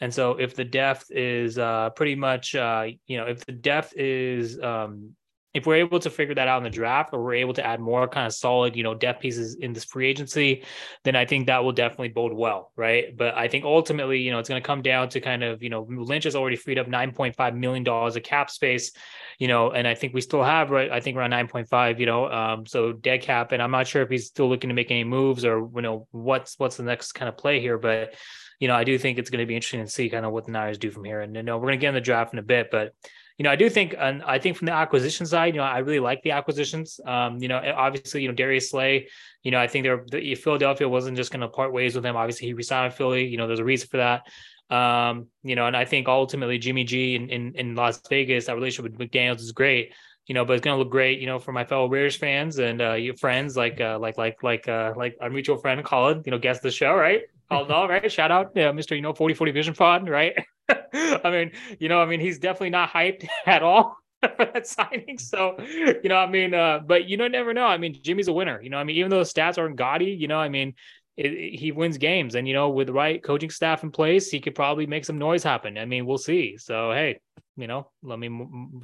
And 0.00 0.12
so 0.12 0.32
if 0.32 0.54
the 0.54 0.64
depth 0.64 1.10
is 1.10 1.58
uh, 1.58 1.90
pretty 1.90 2.14
much, 2.14 2.54
uh, 2.54 2.86
you 3.06 3.16
know, 3.16 3.26
if 3.26 3.44
the 3.46 3.52
depth 3.52 3.94
is, 3.96 4.60
um, 4.60 5.14
if 5.56 5.64
we're 5.64 5.76
able 5.76 5.98
to 5.98 6.10
figure 6.10 6.34
that 6.34 6.48
out 6.48 6.58
in 6.58 6.64
the 6.64 6.70
draft 6.70 7.14
or 7.14 7.24
we're 7.24 7.34
able 7.36 7.54
to 7.54 7.66
add 7.66 7.80
more 7.80 8.06
kind 8.06 8.26
of 8.26 8.34
solid, 8.34 8.76
you 8.76 8.82
know, 8.82 8.92
depth 8.92 9.22
pieces 9.22 9.54
in 9.54 9.72
this 9.72 9.84
free 9.84 10.06
agency, 10.06 10.62
then 11.02 11.16
I 11.16 11.24
think 11.24 11.46
that 11.46 11.64
will 11.64 11.72
definitely 11.72 12.10
bode 12.10 12.34
well, 12.34 12.72
right? 12.76 13.16
But 13.16 13.34
I 13.34 13.48
think 13.48 13.64
ultimately, 13.64 14.20
you 14.20 14.30
know, 14.30 14.38
it's 14.38 14.50
going 14.50 14.60
to 14.60 14.66
come 14.66 14.82
down 14.82 15.08
to 15.08 15.20
kind 15.20 15.42
of, 15.42 15.62
you 15.62 15.70
know, 15.70 15.86
Lynch 15.88 16.24
has 16.24 16.36
already 16.36 16.56
freed 16.56 16.78
up 16.78 16.88
$9.5 16.88 17.56
million 17.56 17.88
of 17.88 18.22
cap 18.22 18.50
space, 18.50 18.92
you 19.38 19.48
know, 19.48 19.70
and 19.70 19.88
I 19.88 19.94
think 19.94 20.12
we 20.12 20.20
still 20.20 20.44
have, 20.44 20.70
right, 20.70 20.90
I 20.90 21.00
think 21.00 21.16
around 21.16 21.30
9.5, 21.30 22.00
you 22.00 22.06
know, 22.06 22.30
um, 22.30 22.66
so 22.66 22.92
dead 22.92 23.22
cap, 23.22 23.52
and 23.52 23.62
I'm 23.62 23.70
not 23.70 23.86
sure 23.86 24.02
if 24.02 24.10
he's 24.10 24.26
still 24.26 24.50
looking 24.50 24.68
to 24.68 24.74
make 24.74 24.90
any 24.90 25.04
moves 25.04 25.42
or, 25.46 25.70
you 25.74 25.80
know, 25.80 26.06
what's, 26.10 26.58
what's 26.58 26.76
the 26.76 26.82
next 26.82 27.12
kind 27.12 27.30
of 27.30 27.38
play 27.38 27.60
here, 27.60 27.78
but 27.78 28.14
you 28.58 28.68
know, 28.68 28.74
I 28.74 28.84
do 28.84 28.98
think 28.98 29.18
it's 29.18 29.30
going 29.30 29.40
to 29.40 29.46
be 29.46 29.54
interesting 29.54 29.84
to 29.84 29.90
see 29.90 30.08
kind 30.08 30.24
of 30.24 30.32
what 30.32 30.46
the 30.46 30.52
Niners 30.52 30.78
do 30.78 30.90
from 30.90 31.04
here. 31.04 31.20
And 31.20 31.34
you 31.34 31.42
know, 31.42 31.56
we're 31.56 31.68
going 31.68 31.78
to 31.78 31.80
get 31.80 31.88
in 31.88 31.94
the 31.94 32.00
draft 32.00 32.32
in 32.32 32.38
a 32.38 32.42
bit, 32.42 32.70
but 32.70 32.92
you 33.38 33.42
know, 33.42 33.50
I 33.50 33.56
do 33.56 33.68
think, 33.68 33.94
and 33.98 34.22
I 34.22 34.38
think 34.38 34.56
from 34.56 34.66
the 34.66 34.72
acquisition 34.72 35.26
side, 35.26 35.54
you 35.54 35.60
know, 35.60 35.66
I 35.66 35.78
really 35.78 36.00
like 36.00 36.22
the 36.22 36.30
acquisitions. 36.30 36.98
Um, 37.04 37.36
you 37.38 37.48
know, 37.48 37.60
obviously, 37.76 38.22
you 38.22 38.28
know, 38.28 38.34
Darius 38.34 38.70
Slay, 38.70 39.08
you 39.42 39.50
know, 39.50 39.58
I 39.58 39.66
think 39.66 39.82
they're 39.84 40.04
the, 40.10 40.34
Philadelphia 40.36 40.88
wasn't 40.88 41.18
just 41.18 41.32
going 41.32 41.42
to 41.42 41.48
part 41.48 41.72
ways 41.72 41.94
with 41.94 42.06
him. 42.06 42.16
Obviously, 42.16 42.46
he 42.46 42.54
resigned 42.54 42.94
Philly. 42.94 43.26
You 43.26 43.36
know, 43.36 43.46
there's 43.46 43.58
a 43.58 43.64
reason 43.64 43.88
for 43.88 43.98
that. 43.98 44.74
Um, 44.74 45.26
you 45.42 45.54
know, 45.54 45.66
and 45.66 45.76
I 45.76 45.84
think 45.84 46.08
ultimately 46.08 46.58
Jimmy 46.58 46.84
G 46.84 47.14
in, 47.14 47.28
in, 47.28 47.52
in 47.56 47.74
Las 47.74 48.00
Vegas, 48.08 48.46
that 48.46 48.54
relationship 48.54 48.90
with 48.90 48.98
McDaniels 48.98 49.40
is 49.40 49.52
great 49.52 49.92
you 50.26 50.34
know, 50.34 50.44
but 50.44 50.54
it's 50.54 50.64
gonna 50.64 50.76
look 50.76 50.90
great, 50.90 51.20
you 51.20 51.26
know, 51.26 51.38
for 51.38 51.52
my 51.52 51.64
fellow 51.64 51.88
Raiders 51.88 52.16
fans 52.16 52.58
and 52.58 52.82
uh, 52.82 52.94
your 52.94 53.14
friends 53.14 53.56
like 53.56 53.80
uh, 53.80 53.96
like 54.00 54.18
like 54.18 54.42
like 54.42 54.68
uh, 54.68 54.92
like 54.96 55.16
our 55.20 55.30
mutual 55.30 55.56
friend 55.56 55.84
Colin, 55.84 56.22
you 56.26 56.32
know, 56.32 56.38
guest 56.38 56.62
the 56.62 56.70
show, 56.70 56.94
right? 56.94 57.22
All 57.50 57.66
right, 57.88 58.10
shout 58.10 58.30
out, 58.30 58.52
yeah, 58.54 58.72
Mister, 58.72 58.94
you 58.94 59.02
know, 59.02 59.12
forty 59.12 59.34
forty 59.34 59.52
Vision 59.52 59.74
Pod, 59.74 60.08
right? 60.08 60.34
I 60.68 61.30
mean, 61.30 61.52
you 61.78 61.88
know, 61.88 62.00
I 62.00 62.06
mean, 62.06 62.20
he's 62.20 62.38
definitely 62.38 62.70
not 62.70 62.90
hyped 62.90 63.26
at 63.46 63.62
all 63.62 63.96
for 64.20 64.46
that 64.52 64.66
signing. 64.66 65.18
So, 65.18 65.56
you 65.60 66.08
know, 66.08 66.16
I 66.16 66.28
mean, 66.28 66.54
uh, 66.54 66.80
but 66.84 67.08
you 67.08 67.16
know, 67.16 67.28
never 67.28 67.54
know. 67.54 67.66
I 67.66 67.78
mean, 67.78 67.96
Jimmy's 68.02 68.28
a 68.28 68.32
winner. 68.32 68.60
You 68.60 68.70
know, 68.70 68.78
I 68.78 68.84
mean, 68.84 68.96
even 68.96 69.10
though 69.10 69.18
the 69.18 69.24
stats 69.24 69.58
aren't 69.58 69.76
gaudy, 69.76 70.06
you 70.06 70.28
know, 70.28 70.38
I 70.38 70.48
mean, 70.48 70.74
it, 71.16 71.32
it, 71.32 71.58
he 71.58 71.72
wins 71.72 71.98
games, 71.98 72.34
and 72.34 72.46
you 72.46 72.54
know, 72.54 72.70
with 72.70 72.88
the 72.88 72.92
right 72.92 73.22
coaching 73.22 73.50
staff 73.50 73.82
in 73.82 73.90
place, 73.90 74.30
he 74.30 74.40
could 74.40 74.54
probably 74.54 74.86
make 74.86 75.04
some 75.04 75.18
noise 75.18 75.42
happen. 75.42 75.78
I 75.78 75.84
mean, 75.84 76.06
we'll 76.06 76.18
see. 76.18 76.56
So, 76.58 76.92
hey, 76.92 77.20
you 77.56 77.66
know, 77.66 77.90
let 78.02 78.18
me 78.18 78.28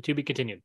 to 0.03 0.15
be 0.15 0.23
continued. 0.23 0.62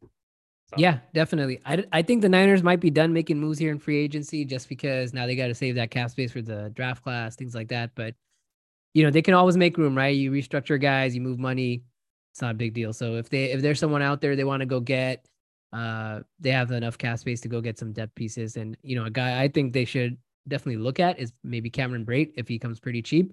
So. 0.70 0.76
Yeah, 0.78 1.00
definitely. 1.14 1.62
I, 1.66 1.86
I 1.94 2.02
think 2.02 2.22
the 2.22 2.28
Niners 2.28 2.62
might 2.62 2.82
be 2.82 2.90
done 2.90 3.14
making 3.14 3.40
moves 3.40 3.58
here 3.58 3.72
in 3.72 3.80
free 3.80 3.98
agency 3.98 4.44
just 4.44 4.68
because 4.68 5.14
now 5.14 5.26
they 5.26 5.36
got 5.36 5.48
to 5.48 5.56
save 5.56 5.76
that 5.76 5.92
cap 5.92 6.10
space 6.12 6.34
for 6.34 6.42
the 6.42 6.72
draft 6.76 7.04
class, 7.04 7.38
things 7.38 7.56
like 7.56 7.70
that. 7.70 7.92
But, 7.96 8.16
you 8.94 9.04
know, 9.04 9.10
they 9.10 9.22
can 9.22 9.34
always 9.34 9.56
make 9.56 9.78
room, 9.78 9.96
right? 9.96 10.16
You 10.16 10.30
restructure 10.30 10.82
guys, 10.82 11.16
you 11.16 11.22
move 11.22 11.40
money. 11.40 11.84
It's 12.34 12.42
not 12.42 12.52
a 12.52 12.56
big 12.56 12.74
deal. 12.74 12.92
So 12.92 13.16
if 13.16 13.30
they 13.30 13.46
if 13.46 13.62
there's 13.62 13.80
someone 13.80 14.02
out 14.02 14.20
there 14.20 14.36
they 14.36 14.44
want 14.44 14.60
to 14.60 14.66
go 14.66 14.82
get, 14.82 15.26
uh, 15.72 16.20
they 16.40 16.52
have 16.52 16.72
enough 16.72 16.98
cap 16.98 17.18
space 17.20 17.40
to 17.42 17.48
go 17.48 17.62
get 17.62 17.80
some 17.80 17.94
depth 17.94 18.16
pieces. 18.16 18.58
And, 18.58 18.76
you 18.84 18.98
know, 18.98 19.06
a 19.06 19.10
guy 19.10 19.42
I 19.42 19.48
think 19.48 19.72
they 19.72 19.86
should 19.86 20.18
definitely 20.50 20.82
look 20.84 21.00
at 21.00 21.18
is 21.18 21.32
maybe 21.46 21.70
Cameron 21.70 22.06
Brate 22.06 22.34
if 22.36 22.48
he 22.50 22.60
comes 22.60 22.80
pretty 22.80 23.02
cheap. 23.02 23.32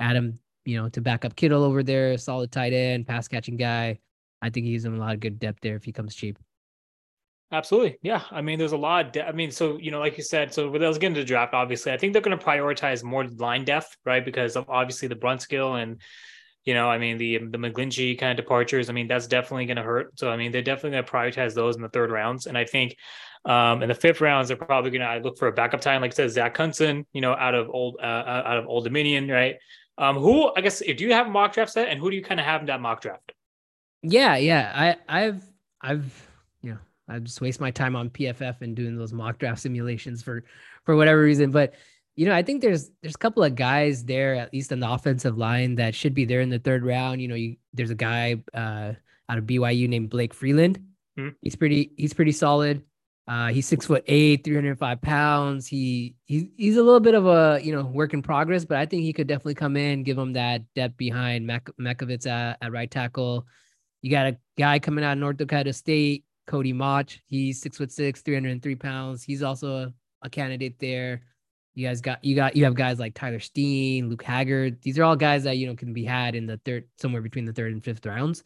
Adam, 0.00 0.36
you 0.64 0.76
know, 0.76 0.88
to 0.88 1.00
back 1.00 1.24
up 1.24 1.36
Kittle 1.36 1.62
over 1.62 1.84
there, 1.84 2.18
solid 2.18 2.50
tight 2.50 2.72
end, 2.72 3.06
pass 3.06 3.28
catching 3.28 3.56
guy. 3.56 4.00
I 4.42 4.50
think 4.50 4.66
he's 4.66 4.84
in 4.84 4.94
a 4.94 4.98
lot 4.98 5.14
of 5.14 5.20
good 5.20 5.38
depth 5.38 5.60
there 5.62 5.76
if 5.76 5.84
he 5.84 5.92
comes 5.92 6.14
cheap. 6.16 6.38
Absolutely. 7.52 7.98
Yeah. 8.00 8.22
I 8.30 8.40
mean, 8.40 8.58
there's 8.58 8.72
a 8.72 8.78
lot. 8.78 9.06
Of 9.06 9.12
de- 9.12 9.28
I 9.28 9.32
mean, 9.32 9.50
so, 9.50 9.76
you 9.76 9.90
know, 9.90 10.00
like 10.00 10.16
you 10.16 10.24
said, 10.24 10.54
so 10.54 10.70
let's 10.70 10.96
get 10.96 11.08
into 11.08 11.20
the 11.20 11.26
draft, 11.26 11.52
obviously, 11.52 11.92
I 11.92 11.98
think 11.98 12.14
they're 12.14 12.22
going 12.22 12.36
to 12.36 12.42
prioritize 12.42 13.04
more 13.04 13.26
line 13.26 13.66
depth, 13.66 13.94
right? 14.06 14.24
Because 14.24 14.56
of 14.56 14.70
obviously 14.70 15.08
the 15.08 15.16
Brunskill 15.16 15.80
and, 15.82 16.00
you 16.64 16.72
know, 16.72 16.88
I 16.88 16.96
mean, 16.96 17.18
the 17.18 17.38
the 17.38 17.58
McGlinchey 17.58 18.18
kind 18.18 18.38
of 18.38 18.42
departures, 18.42 18.88
I 18.88 18.94
mean, 18.94 19.06
that's 19.06 19.26
definitely 19.26 19.66
going 19.66 19.76
to 19.76 19.82
hurt. 19.82 20.18
So, 20.18 20.30
I 20.30 20.36
mean, 20.38 20.50
they're 20.50 20.62
definitely 20.62 20.92
going 20.92 21.04
to 21.04 21.12
prioritize 21.12 21.54
those 21.54 21.76
in 21.76 21.82
the 21.82 21.90
third 21.90 22.10
rounds. 22.10 22.46
And 22.46 22.56
I 22.56 22.64
think 22.64 22.96
um, 23.44 23.82
in 23.82 23.88
the 23.88 23.94
fifth 23.94 24.22
rounds, 24.22 24.48
they're 24.48 24.56
probably 24.56 24.90
going 24.90 25.02
to 25.02 25.22
look 25.22 25.36
for 25.36 25.48
a 25.48 25.52
backup 25.52 25.82
time, 25.82 26.00
like 26.00 26.12
I 26.12 26.14
said, 26.14 26.30
Zach 26.30 26.54
Kuntz, 26.54 26.80
you 26.80 27.20
know, 27.20 27.34
out 27.34 27.54
of 27.54 27.68
old, 27.68 27.96
uh, 28.00 28.06
out 28.06 28.56
of 28.56 28.66
Old 28.66 28.84
Dominion, 28.84 29.28
right? 29.28 29.56
Um, 29.98 30.16
who, 30.16 30.50
I 30.56 30.62
guess, 30.62 30.80
if 30.80 31.02
you 31.02 31.12
have 31.12 31.28
mock 31.28 31.52
draft 31.52 31.72
set 31.72 31.88
and 31.88 32.00
who 32.00 32.08
do 32.08 32.16
you 32.16 32.22
kind 32.22 32.40
of 32.40 32.46
have 32.46 32.62
in 32.62 32.68
that 32.68 32.80
mock 32.80 33.02
draft? 33.02 33.32
Yeah. 34.02 34.36
Yeah. 34.36 34.96
I, 35.06 35.24
I've, 35.26 35.44
I've, 35.82 36.28
I 37.12 37.18
just 37.18 37.40
waste 37.40 37.60
my 37.60 37.70
time 37.70 37.96
on 37.96 38.10
PFF 38.10 38.62
and 38.62 38.74
doing 38.74 38.96
those 38.96 39.12
mock 39.12 39.38
draft 39.38 39.60
simulations 39.60 40.22
for 40.22 40.44
for 40.84 40.96
whatever 40.96 41.20
reason. 41.20 41.50
But 41.50 41.74
you 42.16 42.26
know, 42.26 42.34
I 42.34 42.42
think 42.42 42.60
there's 42.60 42.90
there's 43.02 43.14
a 43.14 43.18
couple 43.18 43.42
of 43.42 43.54
guys 43.54 44.04
there, 44.04 44.34
at 44.34 44.52
least 44.52 44.72
on 44.72 44.80
the 44.80 44.90
offensive 44.90 45.38
line, 45.38 45.76
that 45.76 45.94
should 45.94 46.14
be 46.14 46.24
there 46.24 46.40
in 46.40 46.50
the 46.50 46.58
third 46.58 46.84
round. 46.84 47.22
You 47.22 47.28
know, 47.28 47.34
you, 47.34 47.56
there's 47.72 47.90
a 47.90 47.94
guy 47.94 48.42
uh, 48.52 48.92
out 49.28 49.38
of 49.38 49.44
BYU 49.44 49.88
named 49.88 50.10
Blake 50.10 50.34
Freeland. 50.34 50.78
Mm-hmm. 51.18 51.36
He's 51.40 51.56
pretty 51.56 51.92
he's 51.96 52.14
pretty 52.14 52.32
solid. 52.32 52.82
Uh, 53.28 53.48
he's 53.48 53.66
six 53.66 53.86
foot 53.86 54.02
eight, 54.08 54.44
305 54.44 55.00
pounds. 55.00 55.66
He 55.66 56.16
he's 56.26 56.44
he's 56.56 56.76
a 56.76 56.82
little 56.82 57.00
bit 57.00 57.14
of 57.14 57.26
a 57.26 57.60
you 57.62 57.74
know 57.74 57.84
work 57.84 58.14
in 58.14 58.22
progress, 58.22 58.64
but 58.64 58.78
I 58.78 58.86
think 58.86 59.02
he 59.02 59.12
could 59.12 59.26
definitely 59.26 59.54
come 59.54 59.76
in, 59.76 60.02
give 60.02 60.18
him 60.18 60.32
that 60.34 60.62
depth 60.74 60.96
behind 60.96 61.46
Mak- 61.46 61.70
McKivitz 61.80 62.26
at, 62.26 62.58
at 62.60 62.72
right 62.72 62.90
tackle. 62.90 63.46
You 64.02 64.10
got 64.10 64.26
a 64.26 64.36
guy 64.58 64.80
coming 64.80 65.04
out 65.04 65.12
of 65.12 65.18
North 65.18 65.36
Dakota 65.36 65.72
State, 65.72 66.24
Cody 66.46 66.72
Mauch. 66.72 67.20
He's 67.26 67.60
six 67.60 67.78
foot 67.78 67.92
six, 67.92 68.20
303 68.22 68.74
pounds. 68.76 69.22
He's 69.22 69.42
also 69.42 69.76
a, 69.76 69.92
a, 70.22 70.30
candidate 70.30 70.78
there. 70.78 71.22
You 71.74 71.86
guys 71.86 72.00
got 72.00 72.22
you 72.24 72.34
got 72.34 72.56
you 72.56 72.64
have 72.64 72.74
guys 72.74 72.98
like 72.98 73.14
Tyler 73.14 73.40
Steen, 73.40 74.08
Luke 74.08 74.22
Haggard. 74.22 74.82
These 74.82 74.98
are 74.98 75.04
all 75.04 75.16
guys 75.16 75.44
that 75.44 75.56
you 75.56 75.66
know 75.66 75.74
can 75.74 75.92
be 75.92 76.04
had 76.04 76.34
in 76.34 76.46
the 76.46 76.58
third 76.64 76.84
somewhere 76.98 77.22
between 77.22 77.44
the 77.44 77.52
third 77.52 77.72
and 77.72 77.82
fifth 77.82 78.04
rounds. 78.04 78.44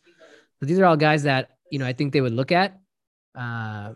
So 0.61 0.67
these 0.67 0.79
are 0.79 0.85
all 0.85 0.97
guys 0.97 1.25
that 1.25 1.51
you 1.71 1.79
know 1.79 1.87
I 1.87 1.93
think 1.93 2.13
they 2.13 2.21
would 2.21 2.35
look 2.35 2.53
at. 2.53 2.79
Uh, 3.35 3.95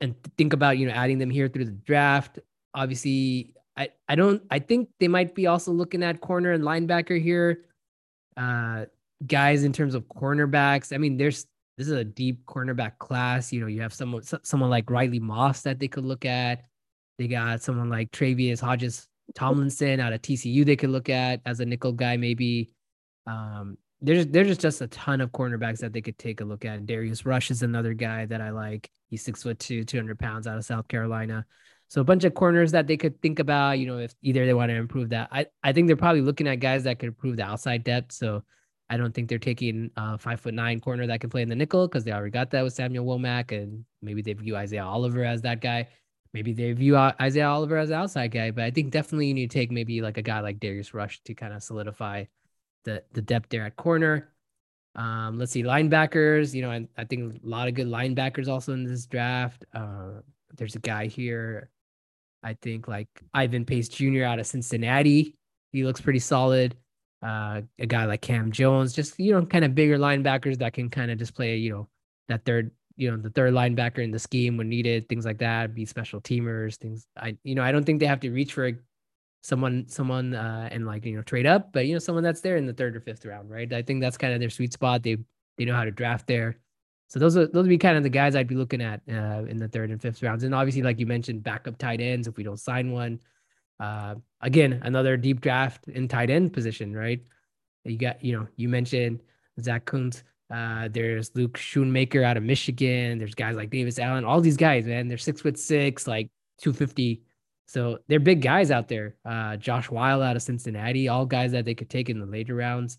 and 0.00 0.14
think 0.36 0.52
about 0.52 0.78
you 0.78 0.86
know 0.86 0.92
adding 0.92 1.18
them 1.18 1.30
here 1.30 1.48
through 1.48 1.64
the 1.64 1.72
draft. 1.72 2.38
Obviously, 2.74 3.54
I 3.76 3.88
I 4.08 4.14
don't 4.14 4.42
I 4.50 4.58
think 4.58 4.90
they 5.00 5.08
might 5.08 5.34
be 5.34 5.46
also 5.46 5.72
looking 5.72 6.02
at 6.02 6.20
corner 6.20 6.52
and 6.52 6.62
linebacker 6.62 7.20
here. 7.20 7.64
Uh, 8.36 8.84
guys 9.26 9.64
in 9.64 9.72
terms 9.72 9.94
of 9.94 10.04
cornerbacks. 10.08 10.92
I 10.92 10.98
mean, 10.98 11.16
there's 11.16 11.46
this 11.78 11.86
is 11.86 11.92
a 11.92 12.04
deep 12.04 12.44
cornerback 12.44 12.98
class. 12.98 13.52
You 13.52 13.60
know, 13.60 13.68
you 13.68 13.80
have 13.82 13.94
someone 13.94 14.22
someone 14.42 14.68
like 14.68 14.90
Riley 14.90 15.20
Moss 15.20 15.62
that 15.62 15.78
they 15.78 15.86
could 15.86 16.04
look 16.04 16.24
at. 16.24 16.64
They 17.18 17.28
got 17.28 17.62
someone 17.62 17.88
like 17.88 18.10
Tre'Vius 18.10 18.60
Hodges 18.60 19.06
Tomlinson 19.34 20.00
out 20.00 20.12
of 20.12 20.20
TCU 20.20 20.64
they 20.66 20.76
could 20.76 20.90
look 20.90 21.08
at 21.08 21.40
as 21.46 21.60
a 21.60 21.64
nickel 21.64 21.92
guy 21.92 22.16
maybe. 22.16 22.70
Um, 23.28 23.78
there's 24.00 24.26
there's 24.26 24.58
just 24.58 24.80
a 24.80 24.88
ton 24.88 25.20
of 25.20 25.30
cornerbacks 25.30 25.78
that 25.78 25.92
they 25.92 26.00
could 26.00 26.18
take 26.18 26.40
a 26.40 26.44
look 26.44 26.64
at. 26.64 26.84
Darius 26.84 27.24
Rush 27.24 27.50
is 27.50 27.62
another 27.62 27.94
guy 27.94 28.26
that 28.26 28.40
I 28.40 28.50
like. 28.50 28.90
He's 29.08 29.24
six 29.24 29.44
foot 29.44 29.60
two, 29.60 29.84
200 29.84 30.18
pounds 30.18 30.48
out 30.48 30.58
of 30.58 30.64
South 30.64 30.88
Carolina. 30.88 31.46
So 31.86 32.00
a 32.00 32.04
bunch 32.04 32.24
of 32.24 32.34
corners 32.34 32.72
that 32.72 32.86
they 32.86 32.96
could 32.96 33.22
think 33.22 33.38
about, 33.38 33.78
you 33.78 33.86
know, 33.86 33.98
if 33.98 34.12
either 34.20 34.44
they 34.44 34.52
want 34.52 34.70
to 34.70 34.76
improve 34.76 35.10
that. 35.10 35.28
I, 35.32 35.46
I 35.62 35.72
think 35.72 35.86
they're 35.86 35.96
probably 35.96 36.20
looking 36.20 36.46
at 36.46 36.56
guys 36.56 36.84
that 36.84 36.98
could 36.98 37.08
improve 37.08 37.36
the 37.36 37.44
outside 37.44 37.82
depth. 37.82 38.12
So 38.12 38.42
I 38.90 38.96
don't 38.96 39.14
think 39.14 39.28
they're 39.28 39.38
taking 39.38 39.90
a 39.96 40.16
five 40.16 40.40
foot 40.40 40.54
nine 40.54 40.80
corner 40.80 41.06
that 41.06 41.20
can 41.20 41.30
play 41.30 41.42
in 41.42 41.48
the 41.48 41.54
nickel 41.54 41.86
because 41.86 42.04
they 42.04 42.12
already 42.12 42.30
got 42.30 42.50
that 42.50 42.62
with 42.62 42.72
Samuel 42.72 43.04
Womack. 43.04 43.52
And 43.52 43.84
maybe 44.00 44.22
they 44.22 44.32
view 44.32 44.56
Isaiah 44.56 44.84
Oliver 44.84 45.24
as 45.24 45.42
that 45.42 45.60
guy. 45.60 45.88
Maybe 46.32 46.52
they 46.52 46.72
view 46.72 46.96
Isaiah 46.96 47.48
Oliver 47.48 47.76
as 47.76 47.90
an 47.90 47.96
outside 47.96 48.30
guy. 48.30 48.50
But 48.50 48.64
I 48.64 48.70
think 48.70 48.90
definitely 48.90 49.26
you 49.26 49.34
need 49.34 49.50
to 49.50 49.58
take 49.58 49.70
maybe 49.70 50.00
like 50.00 50.16
a 50.16 50.22
guy 50.22 50.40
like 50.40 50.60
Darius 50.60 50.94
Rush 50.94 51.20
to 51.24 51.34
kind 51.34 51.52
of 51.52 51.62
solidify 51.62 52.24
the 52.84 53.02
the 53.12 53.22
depth 53.22 53.50
there 53.50 53.64
at 53.64 53.76
corner. 53.76 54.32
Um, 54.94 55.38
let's 55.38 55.52
see, 55.52 55.62
linebackers. 55.62 56.54
You 56.54 56.62
know, 56.62 56.70
I, 56.70 56.88
I 56.96 57.04
think 57.04 57.34
a 57.34 57.46
lot 57.46 57.68
of 57.68 57.74
good 57.74 57.86
linebackers 57.86 58.48
also 58.48 58.72
in 58.72 58.84
this 58.84 59.06
draft. 59.06 59.64
Uh, 59.74 60.22
there's 60.56 60.76
a 60.76 60.80
guy 60.80 61.06
here, 61.06 61.70
I 62.42 62.54
think 62.54 62.88
like 62.88 63.08
Ivan 63.34 63.64
Pace 63.64 63.88
Jr. 63.88 64.24
out 64.24 64.38
of 64.38 64.46
Cincinnati. 64.46 65.36
He 65.72 65.84
looks 65.84 66.00
pretty 66.00 66.18
solid. 66.18 66.76
Uh, 67.20 67.62
a 67.78 67.86
guy 67.86 68.04
like 68.04 68.22
Cam 68.22 68.52
Jones, 68.52 68.92
just 68.92 69.18
you 69.18 69.32
know, 69.32 69.44
kind 69.44 69.64
of 69.64 69.74
bigger 69.74 69.98
linebackers 69.98 70.58
that 70.58 70.72
can 70.72 70.88
kind 70.88 71.10
of 71.10 71.18
just 71.18 71.34
play, 71.34 71.56
you 71.56 71.72
know, 71.72 71.88
that 72.28 72.44
third, 72.44 72.70
you 72.96 73.10
know, 73.10 73.16
the 73.16 73.30
third 73.30 73.52
linebacker 73.52 73.98
in 73.98 74.12
the 74.12 74.18
scheme 74.18 74.56
when 74.56 74.68
needed, 74.68 75.08
things 75.08 75.24
like 75.24 75.38
that. 75.38 75.74
Be 75.74 75.84
special 75.84 76.20
teamers, 76.20 76.76
things. 76.76 77.06
I, 77.16 77.36
you 77.42 77.56
know, 77.56 77.62
I 77.62 77.72
don't 77.72 77.84
think 77.84 77.98
they 77.98 78.06
have 78.06 78.20
to 78.20 78.30
reach 78.30 78.52
for 78.52 78.70
someone 79.42 79.86
someone 79.88 80.34
uh 80.34 80.68
and 80.72 80.84
like 80.84 81.04
you 81.04 81.16
know 81.16 81.22
trade 81.22 81.46
up 81.46 81.72
but 81.72 81.86
you 81.86 81.92
know 81.92 81.98
someone 81.98 82.24
that's 82.24 82.40
there 82.40 82.56
in 82.56 82.66
the 82.66 82.72
third 82.72 82.96
or 82.96 83.00
fifth 83.00 83.24
round 83.24 83.48
right 83.48 83.72
i 83.72 83.82
think 83.82 84.00
that's 84.00 84.18
kind 84.18 84.34
of 84.34 84.40
their 84.40 84.50
sweet 84.50 84.72
spot 84.72 85.02
they 85.02 85.16
they 85.56 85.64
know 85.64 85.74
how 85.74 85.84
to 85.84 85.90
draft 85.90 86.26
there 86.26 86.56
so 87.06 87.18
those 87.18 87.36
are 87.36 87.46
those 87.46 87.62
would 87.62 87.68
be 87.68 87.78
kind 87.78 87.96
of 87.96 88.02
the 88.02 88.08
guys 88.08 88.34
i'd 88.34 88.48
be 88.48 88.56
looking 88.56 88.82
at 88.82 89.00
uh 89.08 89.44
in 89.48 89.56
the 89.56 89.68
third 89.68 89.90
and 89.90 90.02
fifth 90.02 90.22
rounds 90.22 90.42
and 90.42 90.54
obviously 90.54 90.82
like 90.82 90.98
you 90.98 91.06
mentioned 91.06 91.42
backup 91.42 91.78
tight 91.78 92.00
ends 92.00 92.26
if 92.26 92.36
we 92.36 92.42
don't 92.42 92.58
sign 92.58 92.90
one 92.90 93.20
uh 93.80 94.14
again 94.40 94.80
another 94.84 95.16
deep 95.16 95.40
draft 95.40 95.88
in 95.88 96.08
tight 96.08 96.30
end 96.30 96.52
position 96.52 96.94
right 96.94 97.20
you 97.84 97.96
got 97.96 98.22
you 98.24 98.32
know 98.32 98.46
you 98.56 98.68
mentioned 98.68 99.20
zach 99.60 99.84
kuntz 99.84 100.22
uh, 100.50 100.88
there's 100.90 101.30
Luke 101.34 101.58
Schoonmaker 101.58 102.24
out 102.24 102.38
of 102.38 102.42
Michigan. 102.42 103.18
There's 103.18 103.34
guys 103.34 103.54
like 103.54 103.68
Davis 103.68 103.98
Allen. 103.98 104.24
All 104.24 104.40
these 104.40 104.56
guys, 104.56 104.86
man, 104.86 105.06
they're 105.06 105.18
six 105.18 105.42
foot 105.42 105.58
six, 105.58 106.06
like 106.06 106.30
250 106.62 107.20
so 107.68 107.98
they're 108.08 108.18
big 108.18 108.40
guys 108.40 108.70
out 108.70 108.88
there. 108.88 109.14
Uh, 109.26 109.56
Josh 109.56 109.90
Whyle 109.90 110.22
out 110.22 110.36
of 110.36 110.42
Cincinnati, 110.42 111.06
all 111.08 111.26
guys 111.26 111.52
that 111.52 111.66
they 111.66 111.74
could 111.74 111.90
take 111.90 112.08
in 112.08 112.18
the 112.18 112.24
later 112.24 112.54
rounds. 112.54 112.98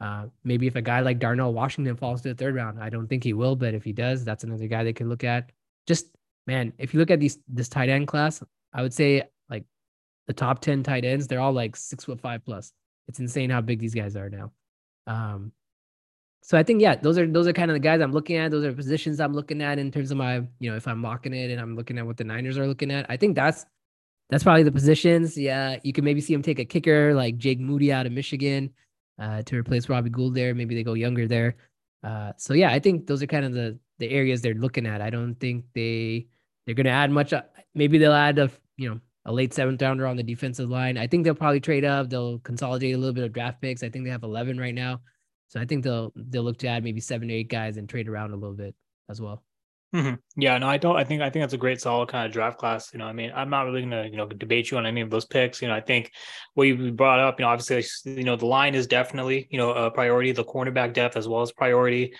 Uh, 0.00 0.26
maybe 0.42 0.66
if 0.66 0.74
a 0.74 0.82
guy 0.82 1.00
like 1.00 1.20
Darnell 1.20 1.54
Washington 1.54 1.96
falls 1.96 2.20
to 2.22 2.30
the 2.30 2.34
third 2.34 2.56
round, 2.56 2.82
I 2.82 2.90
don't 2.90 3.06
think 3.06 3.22
he 3.22 3.32
will, 3.32 3.54
but 3.54 3.74
if 3.74 3.84
he 3.84 3.92
does, 3.92 4.24
that's 4.24 4.42
another 4.42 4.66
guy 4.66 4.82
they 4.82 4.92
could 4.92 5.06
look 5.06 5.22
at. 5.22 5.52
Just 5.86 6.06
man, 6.48 6.72
if 6.78 6.92
you 6.92 7.00
look 7.00 7.12
at 7.12 7.20
these 7.20 7.38
this 7.46 7.68
tight 7.68 7.88
end 7.88 8.08
class, 8.08 8.42
I 8.72 8.82
would 8.82 8.92
say 8.92 9.22
the 10.28 10.34
top 10.34 10.60
10 10.60 10.84
tight 10.84 11.04
ends, 11.04 11.26
they're 11.26 11.40
all 11.40 11.52
like 11.52 11.74
six 11.74 12.04
foot 12.04 12.20
five 12.20 12.44
plus. 12.44 12.72
It's 13.08 13.18
insane 13.18 13.50
how 13.50 13.62
big 13.62 13.80
these 13.80 13.94
guys 13.94 14.14
are 14.14 14.28
now. 14.28 14.52
Um, 15.06 15.52
so 16.42 16.56
I 16.56 16.62
think 16.62 16.80
yeah, 16.80 16.94
those 16.94 17.18
are 17.18 17.26
those 17.26 17.48
are 17.48 17.52
kind 17.52 17.70
of 17.70 17.74
the 17.74 17.80
guys 17.80 18.00
I'm 18.00 18.12
looking 18.12 18.36
at. 18.36 18.50
Those 18.50 18.64
are 18.64 18.72
positions 18.72 19.18
I'm 19.18 19.32
looking 19.32 19.60
at 19.60 19.78
in 19.78 19.90
terms 19.90 20.10
of 20.10 20.18
my, 20.18 20.36
you 20.60 20.70
know, 20.70 20.76
if 20.76 20.86
I'm 20.86 20.98
mocking 20.98 21.34
it 21.34 21.50
and 21.50 21.60
I'm 21.60 21.74
looking 21.74 21.98
at 21.98 22.06
what 22.06 22.16
the 22.16 22.24
Niners 22.24 22.56
are 22.58 22.66
looking 22.66 22.90
at. 22.90 23.06
I 23.08 23.16
think 23.16 23.34
that's 23.34 23.66
that's 24.30 24.44
probably 24.44 24.62
the 24.62 24.72
positions. 24.72 25.36
Yeah, 25.36 25.78
you 25.82 25.92
can 25.92 26.04
maybe 26.04 26.20
see 26.20 26.34
him 26.34 26.42
take 26.42 26.58
a 26.58 26.64
kicker 26.64 27.14
like 27.14 27.38
Jake 27.38 27.58
Moody 27.58 27.90
out 27.90 28.06
of 28.06 28.12
Michigan 28.12 28.70
uh, 29.18 29.42
to 29.42 29.56
replace 29.56 29.88
Robbie 29.88 30.10
Gould 30.10 30.34
there. 30.34 30.54
Maybe 30.54 30.74
they 30.74 30.82
go 30.82 30.94
younger 30.94 31.26
there. 31.26 31.56
Uh, 32.04 32.32
so 32.36 32.54
yeah, 32.54 32.70
I 32.70 32.78
think 32.78 33.06
those 33.06 33.22
are 33.22 33.26
kind 33.26 33.44
of 33.44 33.52
the 33.54 33.78
the 33.98 34.10
areas 34.10 34.42
they're 34.42 34.54
looking 34.54 34.86
at. 34.86 35.00
I 35.00 35.10
don't 35.10 35.34
think 35.34 35.64
they 35.74 36.28
they're 36.66 36.74
going 36.74 36.86
to 36.86 36.92
add 36.92 37.10
much. 37.10 37.32
Uh, 37.32 37.42
maybe 37.74 37.98
they'll 37.98 38.12
add 38.12 38.38
a 38.38 38.50
you 38.76 38.90
know 38.90 39.00
a 39.28 39.32
late 39.32 39.52
seventh 39.52 39.80
rounder 39.80 40.06
on 40.06 40.16
the 40.16 40.22
defensive 40.22 40.70
line. 40.70 40.96
I 40.96 41.06
think 41.06 41.22
they'll 41.22 41.34
probably 41.34 41.60
trade 41.60 41.84
up. 41.84 42.08
They'll 42.08 42.38
consolidate 42.40 42.94
a 42.94 42.98
little 42.98 43.12
bit 43.12 43.24
of 43.24 43.32
draft 43.32 43.60
picks. 43.60 43.82
I 43.82 43.90
think 43.90 44.04
they 44.04 44.10
have 44.10 44.24
eleven 44.24 44.58
right 44.58 44.74
now, 44.74 45.02
so 45.48 45.60
I 45.60 45.66
think 45.66 45.84
they'll 45.84 46.12
they'll 46.16 46.42
look 46.42 46.58
to 46.58 46.68
add 46.68 46.82
maybe 46.82 47.00
seven 47.00 47.30
or 47.30 47.34
eight 47.34 47.50
guys 47.50 47.76
and 47.76 47.88
trade 47.88 48.08
around 48.08 48.32
a 48.32 48.36
little 48.36 48.56
bit 48.56 48.74
as 49.08 49.20
well. 49.20 49.44
Mm-hmm. 49.94 50.14
Yeah, 50.36 50.58
no, 50.58 50.66
I 50.66 50.78
don't. 50.78 50.96
I 50.96 51.04
think 51.04 51.22
I 51.22 51.30
think 51.30 51.42
that's 51.42 51.52
a 51.52 51.58
great, 51.58 51.80
solid 51.80 52.08
kind 52.08 52.26
of 52.26 52.32
draft 52.32 52.58
class. 52.58 52.90
You 52.92 52.98
know, 52.98 53.06
I 53.06 53.12
mean, 53.12 53.30
I'm 53.34 53.50
not 53.50 53.62
really 53.66 53.82
gonna 53.82 54.06
you 54.06 54.16
know 54.16 54.26
debate 54.26 54.70
you 54.70 54.78
on 54.78 54.86
any 54.86 55.02
of 55.02 55.10
those 55.10 55.26
picks. 55.26 55.60
You 55.60 55.68
know, 55.68 55.74
I 55.74 55.80
think 55.80 56.10
what 56.54 56.64
you 56.64 56.92
brought 56.92 57.20
up, 57.20 57.38
you 57.38 57.44
know, 57.44 57.50
obviously, 57.50 57.84
you 58.10 58.24
know, 58.24 58.36
the 58.36 58.46
line 58.46 58.74
is 58.74 58.86
definitely 58.86 59.46
you 59.50 59.58
know 59.58 59.72
a 59.72 59.90
priority. 59.90 60.32
The 60.32 60.44
cornerback 60.44 60.94
depth 60.94 61.16
as 61.16 61.28
well 61.28 61.42
as 61.42 61.52
priority. 61.52 62.14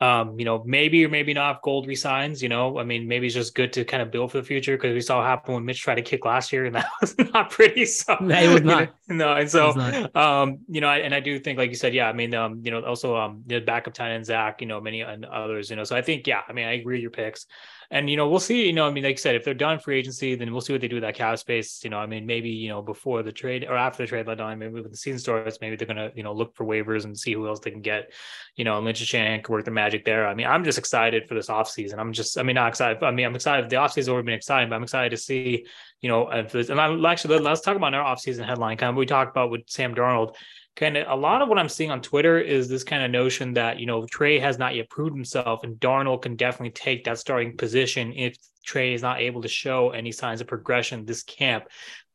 Um, 0.00 0.38
you 0.38 0.44
know, 0.44 0.62
maybe 0.64 1.04
or 1.04 1.08
maybe 1.08 1.34
not 1.34 1.56
if 1.56 1.62
Gould 1.62 1.88
resigns, 1.88 2.40
you 2.40 2.48
know, 2.48 2.78
I 2.78 2.84
mean, 2.84 3.08
maybe 3.08 3.26
it's 3.26 3.34
just 3.34 3.56
good 3.56 3.72
to 3.72 3.84
kind 3.84 4.00
of 4.00 4.12
build 4.12 4.30
for 4.30 4.38
the 4.38 4.44
future 4.44 4.76
because 4.76 4.94
we 4.94 5.00
saw 5.00 5.18
what 5.18 5.26
happened 5.26 5.56
when 5.56 5.64
Mitch 5.64 5.82
tried 5.82 5.96
to 5.96 6.02
kick 6.02 6.24
last 6.24 6.52
year 6.52 6.66
and 6.66 6.74
that 6.76 6.88
was 7.00 7.16
not 7.34 7.50
pretty. 7.50 7.84
So 7.84 8.16
it 8.20 8.52
was 8.54 8.62
not. 8.62 8.90
You 9.08 9.16
know, 9.16 9.34
no, 9.34 9.36
and 9.36 9.50
so 9.50 9.70
um, 10.14 10.58
you 10.68 10.80
know, 10.80 10.86
I, 10.86 10.98
and 10.98 11.12
I 11.12 11.18
do 11.18 11.40
think, 11.40 11.58
like 11.58 11.70
you 11.70 11.76
said, 11.76 11.94
yeah, 11.94 12.08
I 12.08 12.12
mean, 12.12 12.32
um, 12.32 12.60
you 12.64 12.70
know, 12.70 12.80
also 12.82 13.16
um 13.16 13.42
the 13.46 13.58
backup 13.58 13.94
tight 13.94 14.12
end 14.12 14.24
Zach, 14.24 14.60
you 14.60 14.68
know, 14.68 14.80
many 14.80 15.00
and 15.00 15.24
others, 15.24 15.68
you 15.68 15.74
know. 15.74 15.82
So 15.82 15.96
I 15.96 16.02
think, 16.02 16.28
yeah, 16.28 16.42
I 16.48 16.52
mean, 16.52 16.66
I 16.66 16.74
agree 16.74 16.96
with 16.96 17.02
your 17.02 17.10
picks. 17.10 17.46
And 17.90 18.10
you 18.10 18.18
know, 18.18 18.28
we'll 18.28 18.38
see. 18.38 18.66
You 18.66 18.74
know, 18.74 18.86
I 18.86 18.90
mean, 18.90 19.02
like 19.02 19.14
you 19.14 19.16
said, 19.16 19.34
if 19.34 19.44
they're 19.44 19.54
done 19.54 19.78
free 19.78 19.98
agency, 19.98 20.34
then 20.34 20.52
we'll 20.52 20.60
see 20.60 20.74
what 20.74 20.82
they 20.82 20.88
do 20.88 20.96
with 20.96 21.04
that 21.04 21.14
cap 21.14 21.38
space. 21.38 21.82
You 21.82 21.88
know, 21.88 21.98
I 21.98 22.04
mean, 22.04 22.26
maybe 22.26 22.50
you 22.50 22.68
know 22.68 22.82
before 22.82 23.22
the 23.22 23.32
trade 23.32 23.64
or 23.64 23.76
after 23.76 24.02
the 24.02 24.06
trade 24.06 24.26
deadline, 24.26 24.58
maybe 24.58 24.74
when 24.74 24.90
the 24.90 24.96
season 24.96 25.18
starts, 25.18 25.58
maybe 25.62 25.76
they're 25.76 25.86
gonna 25.86 26.12
you 26.14 26.22
know 26.22 26.34
look 26.34 26.54
for 26.54 26.66
waivers 26.66 27.04
and 27.04 27.18
see 27.18 27.32
who 27.32 27.46
else 27.46 27.60
they 27.60 27.70
can 27.70 27.80
get. 27.80 28.12
You 28.56 28.64
know, 28.64 28.78
Lynch 28.78 29.14
and 29.14 29.42
can 29.42 29.52
work 29.52 29.64
the 29.64 29.70
magic 29.70 30.04
there. 30.04 30.26
I 30.28 30.34
mean, 30.34 30.46
I'm 30.46 30.64
just 30.64 30.76
excited 30.76 31.26
for 31.28 31.34
this 31.34 31.46
offseason. 31.46 31.98
I'm 31.98 32.12
just, 32.12 32.36
I 32.36 32.42
mean, 32.42 32.56
not 32.56 32.68
excited. 32.68 33.02
I 33.02 33.10
mean, 33.10 33.24
I'm 33.24 33.34
excited. 33.34 33.70
The 33.70 33.76
offseason 33.76 34.08
already 34.10 34.26
been 34.26 34.34
exciting, 34.34 34.68
but 34.68 34.76
I'm 34.76 34.82
excited 34.82 35.10
to 35.10 35.16
see. 35.16 35.64
You 36.02 36.10
know, 36.10 36.28
and 36.28 36.80
I, 36.80 37.10
actually 37.10 37.38
let's 37.38 37.62
talk 37.62 37.76
about 37.76 37.94
our 37.94 38.14
offseason 38.14 38.44
headline. 38.44 38.76
Kind 38.76 38.90
of 38.90 38.96
we 38.96 39.06
talked 39.06 39.30
about 39.30 39.50
with 39.50 39.62
Sam 39.66 39.94
Darnold 39.94 40.34
kind 40.78 40.96
of 40.96 41.08
a 41.08 41.20
lot 41.20 41.42
of 41.42 41.48
what 41.48 41.58
I'm 41.58 41.68
seeing 41.68 41.90
on 41.90 42.00
Twitter 42.00 42.38
is 42.38 42.68
this 42.68 42.84
kind 42.84 43.02
of 43.02 43.10
notion 43.10 43.54
that 43.54 43.80
you 43.80 43.86
know 43.86 44.06
Trey 44.06 44.38
has 44.38 44.58
not 44.58 44.76
yet 44.76 44.88
proved 44.88 45.14
himself, 45.14 45.64
and 45.64 45.76
Darnold 45.76 46.22
can 46.22 46.36
definitely 46.36 46.70
take 46.70 47.04
that 47.04 47.18
starting 47.18 47.56
position 47.56 48.12
if 48.12 48.36
Trey 48.64 48.94
is 48.94 49.02
not 49.02 49.20
able 49.20 49.42
to 49.42 49.48
show 49.48 49.90
any 49.90 50.12
signs 50.12 50.40
of 50.40 50.46
progression 50.46 51.04
this 51.04 51.24
camp. 51.24 51.64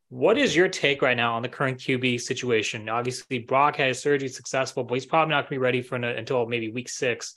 What 0.09 0.37
is 0.37 0.55
your 0.55 0.69
take 0.69 1.01
right 1.01 1.17
now 1.17 1.33
on 1.33 1.41
the 1.41 1.49
current 1.49 1.79
QB 1.79 2.21
situation? 2.21 2.87
Obviously, 2.87 3.39
Brock 3.39 3.75
had 3.75 3.87
his 3.89 3.99
surgery 3.99 4.29
successful, 4.29 4.83
but 4.83 4.93
he's 4.93 5.07
probably 5.07 5.31
not 5.31 5.41
going 5.41 5.47
to 5.47 5.53
be 5.55 5.57
ready 5.57 5.81
for 5.81 5.95
an, 5.95 6.03
until 6.03 6.45
maybe 6.45 6.71
week 6.71 6.87
six, 6.87 7.35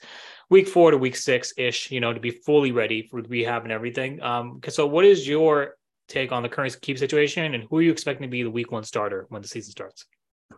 week 0.49 0.67
four 0.67 0.91
to 0.91 0.97
week 0.97 1.15
six 1.15 1.53
ish, 1.57 1.91
you 1.91 1.99
know, 1.99 2.13
to 2.13 2.19
be 2.19 2.31
fully 2.31 2.71
ready 2.71 3.07
for 3.07 3.21
rehab 3.21 3.63
and 3.63 3.71
everything. 3.71 4.21
Um, 4.21 4.61
so 4.69 4.85
what 4.85 5.05
is 5.05 5.27
your 5.27 5.75
take 6.07 6.31
on 6.31 6.43
the 6.43 6.49
current 6.49 6.73
QB 6.79 6.99
situation, 6.99 7.53
and 7.53 7.65
who 7.69 7.77
are 7.79 7.81
you 7.81 7.91
expecting 7.91 8.27
to 8.27 8.31
be 8.31 8.43
the 8.43 8.51
week 8.51 8.71
one 8.71 8.83
starter 8.83 9.25
when 9.29 9.41
the 9.41 9.47
season 9.47 9.71
starts? 9.71 10.05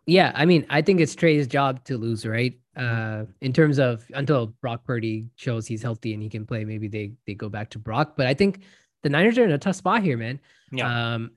Yeah, 0.06 0.32
I 0.36 0.46
mean, 0.46 0.66
I 0.70 0.82
think 0.82 1.00
it's 1.00 1.16
Trey's 1.16 1.48
job 1.48 1.84
to 1.86 1.98
lose, 1.98 2.26
right? 2.26 2.58
Uh, 2.76 3.26
in 3.42 3.54
terms 3.54 3.80
of 3.80 4.06
until 4.14 4.48
Brock 4.62 4.84
Purdy 4.86 5.28
shows 5.36 5.68
he's 5.68 5.82
healthy 5.82 6.14
and 6.14 6.24
he 6.24 6.30
can 6.30 6.46
play, 6.46 6.64
maybe 6.64 6.88
they 6.88 7.12
they 7.28 7.34
go 7.34 7.50
back 7.50 7.70
to 7.72 7.80
Brock. 7.80 8.14
But 8.16 8.28
I 8.28 8.34
think 8.34 8.62
the 9.04 9.10
Niners 9.10 9.38
are 9.38 9.44
in 9.44 9.52
a 9.52 9.58
tough 9.58 9.76
spot 9.76 10.04
here, 10.04 10.18
man. 10.18 10.40
Yeah. 10.72 11.14
Um, 11.14 11.32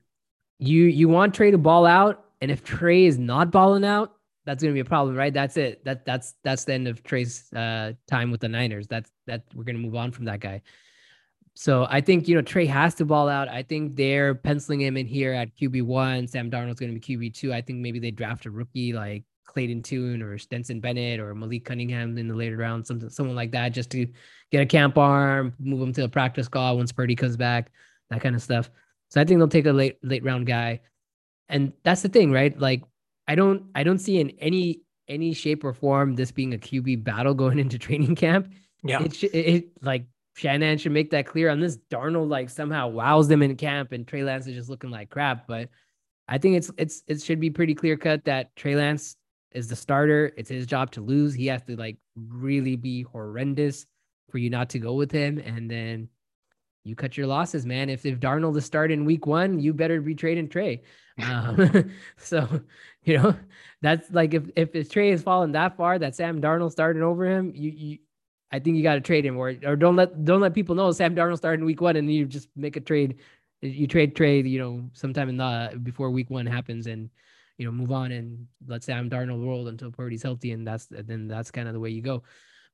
you 0.59 0.83
you 0.85 1.09
want 1.09 1.33
Trey 1.33 1.51
to 1.51 1.57
ball 1.57 1.85
out, 1.85 2.25
and 2.41 2.49
if 2.49 2.63
Trey 2.63 3.05
is 3.05 3.17
not 3.17 3.51
balling 3.51 3.83
out, 3.85 4.13
that's 4.45 4.63
gonna 4.63 4.73
be 4.73 4.79
a 4.79 4.85
problem, 4.85 5.15
right? 5.15 5.33
That's 5.33 5.57
it. 5.57 5.83
That 5.85 6.05
that's 6.05 6.35
that's 6.43 6.63
the 6.65 6.73
end 6.73 6.87
of 6.87 7.03
Trey's 7.03 7.51
uh 7.53 7.93
time 8.07 8.31
with 8.31 8.41
the 8.41 8.49
Niners. 8.49 8.87
That's 8.87 9.11
that 9.27 9.43
we're 9.53 9.63
gonna 9.63 9.79
move 9.79 9.95
on 9.95 10.11
from 10.11 10.25
that 10.25 10.39
guy. 10.39 10.61
So 11.55 11.85
I 11.89 12.01
think 12.01 12.27
you 12.27 12.35
know 12.35 12.41
Trey 12.41 12.65
has 12.65 12.95
to 12.95 13.05
ball 13.05 13.29
out. 13.29 13.47
I 13.47 13.63
think 13.63 13.95
they're 13.95 14.35
penciling 14.35 14.81
him 14.81 14.97
in 14.97 15.05
here 15.05 15.33
at 15.33 15.55
QB 15.55 15.83
one. 15.83 16.27
Sam 16.27 16.49
Darnold's 16.49 16.79
going 16.79 16.93
to 16.93 16.99
be 16.99 17.17
QB 17.17 17.33
two. 17.33 17.53
I 17.53 17.61
think 17.61 17.79
maybe 17.79 17.99
they 17.99 18.11
draft 18.11 18.45
a 18.45 18.51
rookie 18.51 18.93
like 18.93 19.23
Clayton 19.45 19.83
Tune 19.83 20.21
or 20.21 20.37
Stetson 20.37 20.79
Bennett 20.79 21.19
or 21.19 21.35
Malik 21.35 21.65
Cunningham 21.65 22.17
in 22.17 22.27
the 22.27 22.33
later 22.33 22.57
round, 22.57 22.87
something 22.87 23.09
someone 23.09 23.35
like 23.35 23.51
that, 23.51 23.69
just 23.69 23.91
to 23.91 24.07
get 24.51 24.61
a 24.61 24.65
camp 24.65 24.97
arm, 24.97 25.53
move 25.59 25.81
him 25.81 25.93
to 25.93 26.03
a 26.03 26.09
practice 26.09 26.47
squad 26.47 26.73
once 26.73 26.91
Purdy 26.91 27.15
comes 27.15 27.37
back, 27.37 27.71
that 28.09 28.21
kind 28.21 28.35
of 28.35 28.41
stuff. 28.41 28.71
So 29.09 29.21
I 29.21 29.25
think 29.25 29.39
they'll 29.39 29.47
take 29.47 29.67
a 29.67 29.71
late 29.71 29.99
late 30.03 30.23
round 30.23 30.47
guy, 30.47 30.81
and 31.49 31.71
that's 31.83 32.01
the 32.01 32.09
thing, 32.09 32.31
right? 32.31 32.57
Like 32.59 32.83
I 33.27 33.35
don't 33.35 33.65
I 33.75 33.83
don't 33.83 33.99
see 33.99 34.19
in 34.19 34.31
any 34.39 34.81
any 35.07 35.33
shape 35.33 35.63
or 35.63 35.73
form 35.73 36.15
this 36.15 36.31
being 36.31 36.55
a 36.55 36.57
QB 36.57 37.03
battle 37.03 37.33
going 37.35 37.59
into 37.59 37.77
training 37.77 38.15
camp. 38.15 38.51
Yeah, 38.83 39.03
it, 39.03 39.23
it 39.23 39.65
like 39.81 40.07
Shanahan 40.35 40.77
should 40.77 40.91
make 40.91 41.11
that 41.11 41.25
clear. 41.25 41.49
On 41.49 41.59
this, 41.59 41.77
Darnold 41.91 42.29
like 42.29 42.49
somehow 42.49 42.87
wows 42.87 43.27
them 43.27 43.43
in 43.43 43.55
camp, 43.55 43.91
and 43.91 44.07
Trey 44.07 44.23
Lance 44.23 44.47
is 44.47 44.55
just 44.55 44.69
looking 44.69 44.89
like 44.89 45.09
crap. 45.09 45.47
But 45.47 45.69
I 46.27 46.37
think 46.37 46.57
it's 46.57 46.71
it's 46.77 47.03
it 47.07 47.21
should 47.21 47.39
be 47.39 47.49
pretty 47.49 47.75
clear 47.75 47.97
cut 47.97 48.25
that 48.25 48.55
Trey 48.55 48.75
Lance 48.75 49.15
is 49.51 49.67
the 49.67 49.75
starter. 49.75 50.31
It's 50.35 50.49
his 50.49 50.65
job 50.65 50.91
to 50.91 51.01
lose. 51.01 51.33
He 51.33 51.47
has 51.47 51.61
to 51.63 51.75
like 51.75 51.97
really 52.15 52.75
be 52.75 53.03
horrendous 53.03 53.85
for 54.31 54.39
you 54.39 54.49
not 54.49 54.69
to 54.69 54.79
go 54.79 54.93
with 54.93 55.11
him, 55.11 55.37
and 55.37 55.69
then 55.69 56.09
you 56.83 56.95
cut 56.95 57.15
your 57.15 57.27
losses, 57.27 57.65
man. 57.65 57.89
If 57.89 58.05
if 58.05 58.19
Darnold 58.19 58.57
is 58.57 58.65
starting 58.65 59.05
week 59.05 59.25
one, 59.25 59.59
you 59.59 59.73
better 59.73 60.01
be 60.01 60.15
trading 60.15 60.49
Trey. 60.49 60.81
Um, 61.23 61.91
so 62.17 62.47
you 63.03 63.17
know 63.17 63.35
that's 63.81 64.09
like 64.11 64.33
if 64.33 64.49
if 64.55 64.89
Trey 64.89 65.11
has 65.11 65.21
fallen 65.21 65.51
that 65.53 65.77
far 65.77 65.99
that 65.99 66.15
Sam 66.15 66.41
Darnold 66.41 66.71
starting 66.71 67.03
over 67.03 67.25
him, 67.25 67.53
you 67.55 67.71
you 67.71 67.97
I 68.53 68.59
think 68.59 68.77
you 68.77 68.83
got 68.83 68.93
to 68.93 69.01
trade 69.01 69.25
him 69.25 69.35
or 69.35 69.55
or 69.65 69.75
don't 69.75 69.95
let 69.95 70.23
don't 70.23 70.39
let 70.39 70.53
people 70.53 70.75
know 70.75 70.91
Sam 70.91 71.15
Darnold 71.15 71.37
started 71.37 71.61
in 71.61 71.65
week 71.65 71.81
one 71.81 71.95
and 71.95 72.09
you 72.13 72.25
just 72.25 72.47
make 72.55 72.75
a 72.75 72.79
trade. 72.79 73.17
You 73.61 73.87
trade 73.87 74.15
trade, 74.15 74.45
you 74.45 74.59
know, 74.59 74.89
sometime 74.93 75.27
in 75.27 75.37
the 75.37 75.79
before 75.81 76.11
week 76.11 76.29
one 76.29 76.45
happens 76.45 76.85
and 76.85 77.09
you 77.57 77.65
know 77.65 77.71
move 77.71 77.91
on 77.91 78.11
and 78.11 78.45
let 78.67 78.83
Sam 78.83 79.09
Darnold 79.09 79.43
roll 79.43 79.67
until 79.69 79.91
Purdy's 79.91 80.21
healthy 80.21 80.51
and 80.51 80.67
that's 80.67 80.85
then 80.85 81.27
that's 81.27 81.49
kind 81.49 81.67
of 81.67 81.73
the 81.73 81.79
way 81.79 81.89
you 81.89 82.03
go. 82.03 82.21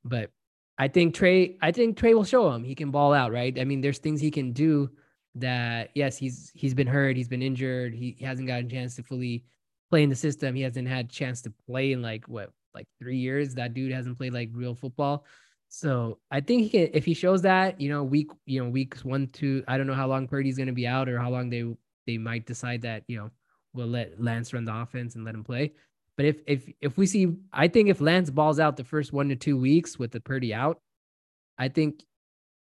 But 0.04 0.32
I 0.78 0.90
think 0.90 1.16
Trey, 1.16 1.58
I 1.62 1.72
think 1.72 1.98
Trey 1.98 2.14
will 2.14 2.26
show 2.26 2.52
him 2.52 2.64
he 2.64 2.76
can 2.76 2.92
ball 2.92 3.14
out, 3.14 3.32
right? 3.32 3.58
I 3.58 3.64
mean, 3.64 3.80
there's 3.80 4.00
things 4.00 4.20
he 4.20 4.32
can 4.32 4.52
do 4.52 4.90
that 5.36 5.92
yes, 5.96 6.18
he's 6.18 6.52
he's 6.56 6.74
been 6.74 6.88
hurt, 6.88 7.16
he's 7.16 7.30
been 7.30 7.42
injured, 7.42 7.94
he, 7.94 8.18
he 8.20 8.26
hasn't 8.26 8.48
gotten 8.50 8.66
a 8.66 8.70
chance 8.70 8.96
to 8.96 9.04
fully 9.04 9.46
play 9.90 10.04
in 10.04 10.10
the 10.10 10.16
system. 10.16 10.56
He 10.56 10.62
hasn't 10.64 10.90
had 10.90 11.06
a 11.06 11.10
chance 11.10 11.42
to 11.44 11.54
play 11.68 11.94
in 11.94 12.02
like 12.02 12.28
what 12.28 12.52
like 12.74 12.88
three 13.00 13.18
years. 13.18 13.56
That 13.56 13.74
dude 13.74 13.94
hasn't 13.94 14.18
played 14.18 14.34
like 14.34 14.50
real 14.54 14.76
football. 14.76 15.26
So 15.70 16.18
I 16.32 16.42
think 16.42 16.64
he 16.64 16.70
can 16.70 16.90
if 16.94 17.06
he 17.06 17.14
shows 17.14 17.44
that, 17.44 17.80
you 17.80 17.90
know, 17.90 18.04
week, 18.04 18.32
you 18.46 18.62
know, 18.62 18.70
weeks 18.70 19.06
one, 19.06 19.28
two, 19.28 19.64
I 19.68 19.78
don't 19.78 19.86
know 19.86 19.94
how 19.94 20.08
long 20.08 20.28
Purdy's 20.28 20.58
gonna 20.58 20.74
be 20.74 20.88
out 20.88 21.08
or 21.08 21.20
how 21.20 21.30
long 21.30 21.50
they 21.50 21.64
they 22.08 22.18
might 22.18 22.48
decide 22.48 22.82
that, 22.82 23.04
you 23.08 23.18
know, 23.18 23.30
we'll 23.74 23.88
let 23.88 24.22
Lance 24.22 24.52
run 24.52 24.66
the 24.66 24.76
offense 24.76 25.16
and 25.16 25.24
let 25.24 25.36
him 25.36 25.44
play. 25.44 25.74
But 26.18 26.26
if 26.26 26.42
if 26.48 26.68
if 26.82 26.98
we 26.98 27.06
see 27.06 27.36
I 27.54 27.68
think 27.68 27.88
if 27.88 28.02
Lance 28.02 28.32
balls 28.32 28.60
out 28.60 28.78
the 28.78 28.84
first 28.84 29.14
one 29.14 29.30
to 29.30 29.36
two 29.36 29.58
weeks 29.58 30.00
with 30.00 30.12
the 30.12 30.20
Purdy 30.20 30.56
out, 30.56 30.82
I 31.60 31.70
think, 31.70 32.04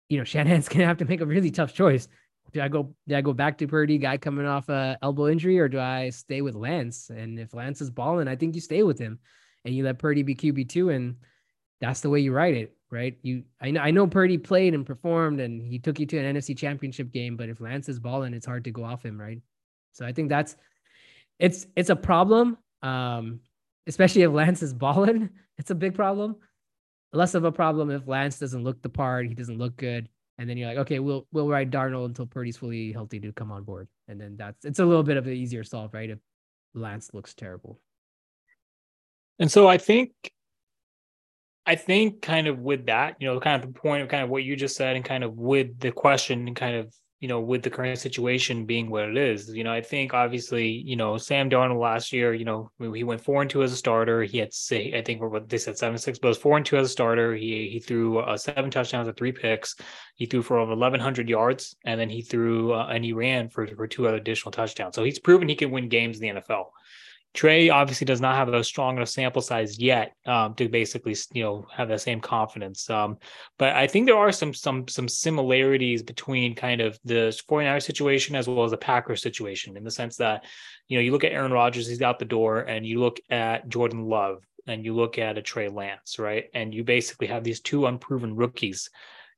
you 0.10 0.18
know, 0.18 0.24
Shanahan's 0.26 0.68
gonna 0.68 0.86
have 0.86 0.98
to 0.98 1.06
make 1.06 1.22
a 1.22 1.26
really 1.26 1.52
tough 1.52 1.74
choice. 1.74 2.10
Do 2.52 2.62
I 2.62 2.68
go 2.68 2.94
do 3.08 3.16
I 3.16 3.22
go 3.22 3.32
back 3.32 3.58
to 3.60 3.68
Purdy, 3.68 3.98
guy 3.98 4.18
coming 4.18 4.46
off 4.46 4.68
a 4.68 4.98
elbow 5.02 5.30
injury, 5.30 5.58
or 5.58 5.70
do 5.70 5.80
I 5.80 6.10
stay 6.10 6.42
with 6.42 6.56
Lance? 6.56 7.10
And 7.10 7.40
if 7.40 7.54
Lance 7.54 7.80
is 7.80 7.90
balling, 7.90 8.28
I 8.28 8.36
think 8.36 8.56
you 8.56 8.62
stay 8.62 8.84
with 8.84 9.00
him 9.00 9.20
and 9.64 9.74
you 9.74 9.86
let 9.86 10.00
Purdy 10.00 10.24
be 10.24 10.36
QB 10.36 10.68
two 10.68 10.90
and 10.90 11.16
that's 11.80 12.02
the 12.02 12.10
way 12.10 12.20
you 12.20 12.34
write 12.34 12.56
it 12.56 12.76
right? 12.92 13.18
You, 13.22 13.44
I 13.62 13.72
know, 13.72 13.82
I 13.82 13.92
know 13.92 14.08
Purdy 14.08 14.38
played 14.38 14.74
and 14.74 14.86
performed, 14.86 15.40
and 15.40 15.62
he 15.62 15.80
took 15.80 16.00
you 16.00 16.06
to 16.08 16.18
an 16.18 16.36
NFC 16.36 16.58
Championship 16.58 17.12
game. 17.12 17.38
But 17.38 17.50
if 17.50 17.62
Lance 17.62 17.90
is 17.90 18.00
balling, 18.00 18.34
it's 18.34 18.46
hard 18.46 18.64
to 18.66 18.72
go 18.72 18.84
off 18.84 19.04
him, 19.04 19.20
right? 19.20 19.40
So 19.94 20.06
I 20.06 20.14
think 20.14 20.30
that's 20.30 20.56
it's 21.40 21.68
it's 21.76 21.90
a 21.90 21.96
problem, 21.96 22.58
um, 22.82 23.42
especially 23.88 24.24
if 24.24 24.32
Lance 24.32 24.62
is 24.62 24.74
balling. 24.74 25.30
It's 25.60 25.72
a 25.72 25.76
big 25.76 25.94
problem. 25.94 26.38
Less 27.12 27.36
of 27.36 27.44
a 27.44 27.52
problem 27.52 27.92
if 27.92 28.08
Lance 28.08 28.40
doesn't 28.40 28.64
look 28.64 28.82
the 28.82 28.88
part, 28.88 29.28
he 29.28 29.34
doesn't 29.34 29.58
look 29.58 29.76
good, 29.76 30.08
and 30.38 30.50
then 30.50 30.56
you're 30.56 30.70
like, 30.70 30.78
okay, 30.78 31.00
we'll 31.00 31.28
we'll 31.34 31.50
ride 31.50 31.70
Darnold 31.70 32.06
until 32.06 32.26
Purdy's 32.26 32.56
fully 32.56 32.94
healthy 32.94 33.20
to 33.20 33.34
come 33.34 33.52
on 33.52 33.66
board, 33.66 33.90
and 34.08 34.22
then 34.22 34.38
that's 34.38 34.64
it's 34.64 34.80
a 34.80 34.86
little 34.86 35.04
bit 35.04 35.18
of 35.18 35.28
an 35.28 35.34
easier 35.34 35.66
solve, 35.66 35.94
right? 35.94 36.10
If 36.10 36.20
Lance 36.74 37.14
looks 37.14 37.34
terrible. 37.34 37.78
And 39.38 39.52
so 39.52 39.68
I 39.68 39.78
think 39.78 40.12
I 41.70 41.76
think 41.76 42.24
kind 42.24 42.48
of 42.48 42.58
with 42.58 42.88
that, 42.88 43.18
you 43.20 43.28
know, 43.28 43.40
kind 43.40 43.64
of 43.64 43.72
the 43.72 43.80
point 43.80 44.02
of 44.02 44.10
kind 44.10 44.24
of 44.24 44.30
what 44.32 44.44
you 44.44 44.56
just 44.56 44.76
said 44.76 44.96
and 44.96 45.06
kind 45.06 45.24
of 45.24 45.38
with 45.38 45.80
the 45.80 45.92
question 45.92 46.48
and 46.48 46.56
kind 46.56 46.76
of, 46.76 46.92
you 47.20 47.28
know, 47.28 47.42
with 47.42 47.62
the 47.62 47.70
current 47.70 48.00
situation 48.00 48.66
being 48.66 48.90
what 48.90 49.04
it 49.04 49.16
is, 49.16 49.54
you 49.54 49.64
know, 49.64 49.72
I 49.72 49.82
think 49.82 50.16
obviously, 50.16 50.68
you 50.68 50.96
know, 50.96 51.18
Sam 51.18 51.48
Darnold 51.48 51.80
last 51.80 52.12
year, 52.12 52.34
you 52.34 52.44
know, 52.44 52.72
he 52.80 53.04
went 53.04 53.22
four 53.22 53.44
and 53.44 53.52
two 53.52 53.62
as 53.62 53.72
a 53.72 53.76
starter. 53.76 54.24
He 54.24 54.40
had 54.40 54.52
say, 54.52 54.98
I 54.98 55.04
think 55.04 55.22
what 55.22 55.48
they 55.48 55.60
said 55.60 55.78
seven 55.78 56.00
six, 56.00 56.18
but 56.18 56.30
it 56.30 56.32
was 56.32 56.38
four 56.40 56.58
and 56.58 56.66
two 56.66 56.78
as 56.78 56.88
a 56.88 56.90
starter. 56.90 57.36
He 57.36 57.70
he 57.70 57.80
threw 57.80 58.18
uh, 58.18 58.36
seven 58.36 58.72
touchdowns 58.72 59.08
and 59.08 59.16
three 59.16 59.32
picks. 59.32 59.76
He 60.16 60.26
threw 60.26 60.42
for 60.42 60.58
over 60.58 60.72
eleven 60.72 61.00
hundred 61.00 61.30
yards, 61.30 61.76
and 61.86 62.00
then 62.00 62.10
he 62.10 62.24
threw 62.24 62.74
uh, 62.74 62.88
and 62.88 63.06
he 63.06 63.14
ran 63.14 63.48
for 63.48 63.68
for 63.68 63.86
two 63.86 64.08
other 64.08 64.18
additional 64.18 64.52
touchdowns. 64.52 64.96
So 64.96 65.04
he's 65.04 65.20
proven 65.20 65.48
he 65.48 65.56
can 65.56 65.70
win 65.70 65.88
games 65.88 66.20
in 66.20 66.36
the 66.36 66.42
NFL. 66.42 66.66
Trey 67.34 67.70
obviously 67.70 68.06
does 68.06 68.22
not 68.22 68.36
have 68.36 68.50
a 68.50 68.64
strong 68.64 68.98
enough 68.98 69.10
sample 69.10 69.42
size 69.42 69.78
yet 69.78 70.14
um, 70.26 70.56
to 70.56 70.68
basically, 70.68 71.16
you 71.32 71.44
know, 71.44 71.68
have 71.72 71.88
that 71.90 72.02
same 72.02 72.22
confidence. 72.22 72.90
Um, 72.90 73.18
but 73.60 73.76
I 73.76 73.86
think 73.86 74.08
there 74.08 74.18
are 74.18 74.32
some 74.32 74.54
some 74.54 74.88
some 74.88 75.08
similarities 75.08 76.02
between 76.02 76.56
kind 76.56 76.82
of 76.82 77.00
the 77.06 77.40
49 77.48 77.82
situation 77.82 78.36
as 78.36 78.48
well 78.48 78.64
as 78.64 78.72
the 78.72 78.78
Packers 78.78 79.22
situation 79.22 79.78
in 79.78 79.84
the 79.84 79.92
sense 79.92 80.18
that, 80.18 80.46
you 80.88 80.98
know, 80.98 81.02
you 81.02 81.12
look 81.12 81.24
at 81.24 81.32
Aaron 81.32 81.54
Rodgers, 81.54 81.88
he's 81.88 82.02
out 82.02 82.18
the 82.18 82.26
door, 82.26 82.62
and 82.62 82.86
you 82.86 83.00
look 83.00 83.20
at 83.30 83.70
Jordan 83.70 84.06
Love 84.06 84.44
and 84.68 84.84
you 84.84 84.96
look 84.96 85.20
at 85.20 85.38
a 85.38 85.42
Trey 85.42 85.70
Lance, 85.70 86.18
right? 86.18 86.46
And 86.54 86.74
you 86.74 86.84
basically 86.84 87.28
have 87.28 87.44
these 87.44 87.60
two 87.60 87.86
unproven 87.86 88.36
rookies 88.36 88.90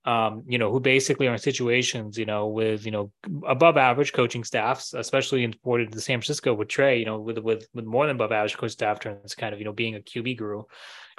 um, 0.03 0.43
you 0.47 0.57
know, 0.57 0.71
who 0.71 0.79
basically 0.79 1.27
are 1.27 1.33
in 1.33 1.39
situations, 1.39 2.17
you 2.17 2.25
know, 2.25 2.47
with 2.47 2.85
you 2.85 2.91
know 2.91 3.11
above 3.45 3.77
average 3.77 4.13
coaching 4.13 4.43
staffs, 4.43 4.93
especially 4.93 5.43
imported 5.43 5.91
to 5.91 6.01
San 6.01 6.19
Francisco 6.19 6.53
with 6.53 6.69
Trey, 6.69 6.99
you 6.99 7.05
know, 7.05 7.19
with 7.19 7.37
with 7.37 7.67
with 7.73 7.85
more 7.85 8.07
than 8.07 8.15
above 8.15 8.31
average 8.31 8.57
coach 8.57 8.71
staff 8.71 8.99
turns 8.99 9.35
kind 9.35 9.53
of 9.53 9.59
you 9.59 9.65
know 9.65 9.73
being 9.73 9.95
a 9.95 9.99
QB 9.99 10.37
guru 10.37 10.63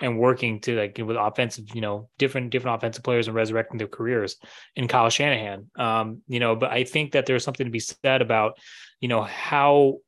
and 0.00 0.18
working 0.18 0.60
to 0.60 0.76
like 0.76 0.98
with 0.98 1.16
offensive, 1.16 1.66
you 1.74 1.80
know, 1.80 2.08
different 2.18 2.50
different 2.50 2.76
offensive 2.76 3.04
players 3.04 3.28
and 3.28 3.36
resurrecting 3.36 3.78
their 3.78 3.86
careers 3.86 4.36
in 4.74 4.88
Kyle 4.88 5.10
Shanahan. 5.10 5.70
Um, 5.76 6.22
you 6.26 6.40
know, 6.40 6.56
but 6.56 6.72
I 6.72 6.84
think 6.84 7.12
that 7.12 7.26
there's 7.26 7.44
something 7.44 7.66
to 7.66 7.70
be 7.70 7.80
said 7.80 8.20
about, 8.20 8.58
you 9.00 9.08
know, 9.08 9.22
how 9.22 9.98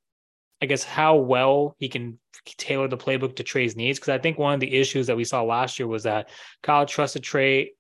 I 0.61 0.67
guess 0.67 0.83
how 0.83 1.17
well 1.17 1.77
he 1.79 1.89
can 1.89 2.19
tailor 2.57 2.89
the 2.89 2.97
playbook 2.97 3.37
to 3.37 3.43
Trey's 3.43 3.77
needs. 3.77 3.99
Because 3.99 4.11
I 4.11 4.19
think 4.19 4.39
one 4.39 4.55
of 4.55 4.61
the 4.61 4.75
issues 4.75 5.07
that 5.07 5.17
we 5.17 5.25
saw 5.25 5.43
last 5.43 5.79
year 5.79 5.87
was 5.87 6.05
that 6.05 6.31
Kyle 6.63 6.87
trusted 6.87 7.23
Trey 7.23 7.73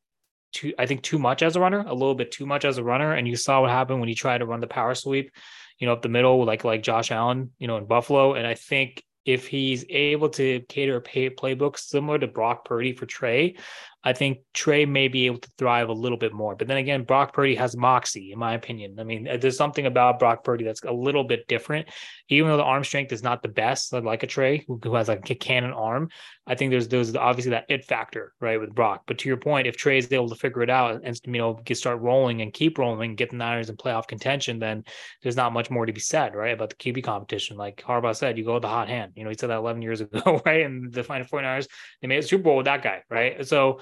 too, 0.55 0.73
I 0.79 0.87
think 0.87 1.03
too 1.03 1.19
much 1.19 1.43
as 1.43 1.57
a 1.57 1.61
runner, 1.61 1.85
a 1.87 1.93
little 1.93 2.15
bit 2.15 2.33
too 2.33 2.47
much 2.47 2.65
as 2.65 2.79
a 2.79 2.85
runner. 2.85 3.13
And 3.13 3.29
you 3.29 3.37
saw 3.37 3.61
what 3.61 3.71
happened 3.71 4.01
when 4.01 4.09
he 4.09 4.15
tried 4.15 4.39
to 4.39 4.47
run 4.47 4.61
the 4.61 4.67
power 4.67 4.95
sweep, 4.95 5.31
you 5.79 5.87
know, 5.87 5.93
up 5.93 6.03
the 6.03 6.09
middle, 6.09 6.45
like 6.45 6.65
like 6.65 6.83
Josh 6.83 7.11
Allen, 7.11 7.51
you 7.59 7.67
know, 7.67 7.77
in 7.77 7.87
Buffalo. 7.87 8.35
And 8.35 8.47
I 8.47 8.55
think 8.55 9.03
if 9.25 9.47
he's 9.47 9.85
able 9.89 10.29
to 10.31 10.61
cater 10.69 10.97
a 10.97 11.01
pay, 11.01 11.31
playbook 11.31 11.79
similar 11.79 12.19
to 12.19 12.27
Brock 12.27 12.65
Purdy 12.65 12.93
for 12.93 13.07
Trey, 13.07 13.57
I 14.05 14.13
think 14.13 14.39
Trey 14.53 14.85
may 14.85 15.09
be 15.09 15.27
able 15.27 15.39
to 15.39 15.51
thrive 15.57 15.89
a 15.89 15.93
little 15.93 16.19
bit 16.19 16.35
more. 16.35 16.55
But 16.55 16.69
then 16.69 16.77
again, 16.77 17.05
Brock 17.05 17.33
Purdy 17.33 17.55
has 17.55 17.75
moxie, 17.75 18.33
in 18.33 18.39
my 18.39 18.55
opinion. 18.55 18.97
I 19.01 19.05
mean, 19.05 19.27
uh, 19.27 19.39
there's 19.39 19.57
something 19.57 19.87
about 19.87 20.19
Brock 20.19 20.45
Purdy 20.45 20.65
that's 20.65 20.83
a 20.83 20.93
little 20.93 21.25
bit 21.25 21.49
different. 21.49 21.89
Even 22.29 22.51
though 22.51 22.59
the 22.59 22.63
arm 22.63 22.85
strength 22.85 23.13
is 23.13 23.23
not 23.23 23.43
the 23.43 23.49
best, 23.49 23.95
uh, 23.95 24.03
like 24.03 24.23
a 24.23 24.27
Trey 24.27 24.65
who, 24.69 24.79
who 24.83 24.95
has 24.95 25.09
like 25.09 25.29
a 25.31 25.35
cannon 25.35 25.73
arm, 25.73 26.11
I 26.47 26.55
think 26.55 26.71
there's 26.71 26.89
there's 26.89 27.17
obviously 27.17 27.51
that 27.51 27.65
it 27.71 27.87
factor, 27.87 28.35
right, 28.41 28.61
with 28.61 28.75
Brock. 28.75 29.05
But 29.07 29.19
to 29.19 29.29
your 29.29 29.39
point, 29.39 29.67
if 29.67 29.77
Trey 29.77 29.97
is 29.97 30.13
able 30.13 30.29
to 30.29 30.35
figure 30.35 30.63
it 30.63 30.71
out 30.71 31.01
and 31.03 31.19
you 31.25 31.33
know 31.33 31.55
get 31.65 31.79
start 31.79 32.01
rolling 32.01 32.43
and 32.43 32.53
keep 32.53 32.79
rolling, 32.79 33.11
and 33.11 33.17
get 33.17 33.31
the 33.31 33.37
Niners 33.37 33.71
in 33.71 33.77
playoff 33.77 34.07
contention, 34.07 34.59
then 34.59 34.85
there's 35.23 35.37
not 35.37 35.55
much 35.55 35.71
more 35.71 35.87
to 35.87 35.93
be 35.93 36.01
said, 36.01 36.35
right, 36.35 36.53
about 36.53 36.71
the 36.71 36.77
QB 36.77 37.05
competition. 37.05 37.57
Like 37.57 37.83
Harbaugh 37.87 38.15
said, 38.15 38.37
you 38.37 38.45
go 38.45 38.55
with 38.55 38.63
the 38.63 38.69
hot 38.69 38.89
hand. 38.89 39.13
You 39.17 39.25
know, 39.25 39.31
he 39.31 39.37
said 39.39 39.49
that 39.49 39.59
11 39.59 39.81
years 39.81 40.03
ago, 40.03 40.43
right? 40.47 40.67
And 40.67 40.93
the 40.93 41.03
final 41.03 41.27
49ers, 41.27 41.67
they 42.03 42.09
made 42.09 42.19
a 42.19 42.23
Super 42.23 42.45
Bowl 42.45 42.57
with 42.57 42.67
that 42.67 42.83
guy, 42.83 43.03
right? 43.09 43.47
So 43.47 43.81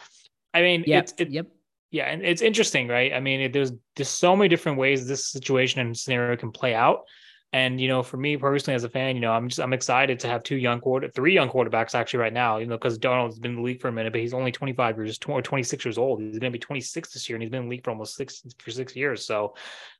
I 0.54 0.62
mean, 0.62 0.84
yep. 0.86 1.04
it's 1.04 1.14
it, 1.18 1.30
yep. 1.30 1.46
Yeah, 1.90 2.04
and 2.04 2.22
it's 2.22 2.40
interesting, 2.40 2.88
right? 2.88 3.12
I 3.12 3.20
mean, 3.20 3.40
it, 3.40 3.52
there's 3.52 3.72
there's 3.96 4.08
so 4.08 4.34
many 4.34 4.48
different 4.48 4.78
ways 4.78 5.06
this 5.06 5.26
situation 5.26 5.80
and 5.80 5.96
scenario 5.96 6.36
can 6.36 6.50
play 6.50 6.74
out. 6.74 7.02
And 7.54 7.78
you 7.78 7.86
know, 7.86 8.02
for 8.02 8.16
me 8.16 8.38
personally 8.38 8.74
as 8.74 8.84
a 8.84 8.88
fan, 8.88 9.14
you 9.14 9.20
know, 9.20 9.32
I'm 9.32 9.48
just 9.48 9.60
I'm 9.60 9.74
excited 9.74 10.18
to 10.20 10.28
have 10.28 10.42
two 10.42 10.56
young 10.56 10.80
quarter, 10.80 11.08
three 11.08 11.34
young 11.34 11.50
quarterbacks 11.50 11.94
actually 11.94 12.20
right 12.20 12.32
now. 12.32 12.56
You 12.56 12.66
know, 12.66 12.78
because 12.78 12.98
Darnold's 12.98 13.38
been 13.38 13.50
in 13.52 13.56
the 13.58 13.62
league 13.62 13.82
for 13.82 13.88
a 13.88 13.92
minute, 13.92 14.10
but 14.10 14.22
he's 14.22 14.32
only 14.32 14.50
25 14.52 14.96
years, 14.96 15.18
or 15.28 15.42
26 15.42 15.84
years 15.84 15.98
old. 15.98 16.22
He's 16.22 16.38
going 16.38 16.50
to 16.50 16.58
be 16.58 16.58
26 16.58 17.12
this 17.12 17.28
year, 17.28 17.36
and 17.36 17.42
he's 17.42 17.50
been 17.50 17.64
in 17.64 17.66
the 17.66 17.70
league 17.70 17.84
for 17.84 17.90
almost 17.90 18.16
six 18.16 18.42
for 18.58 18.70
six 18.70 18.96
years. 18.96 19.26
So, 19.26 19.54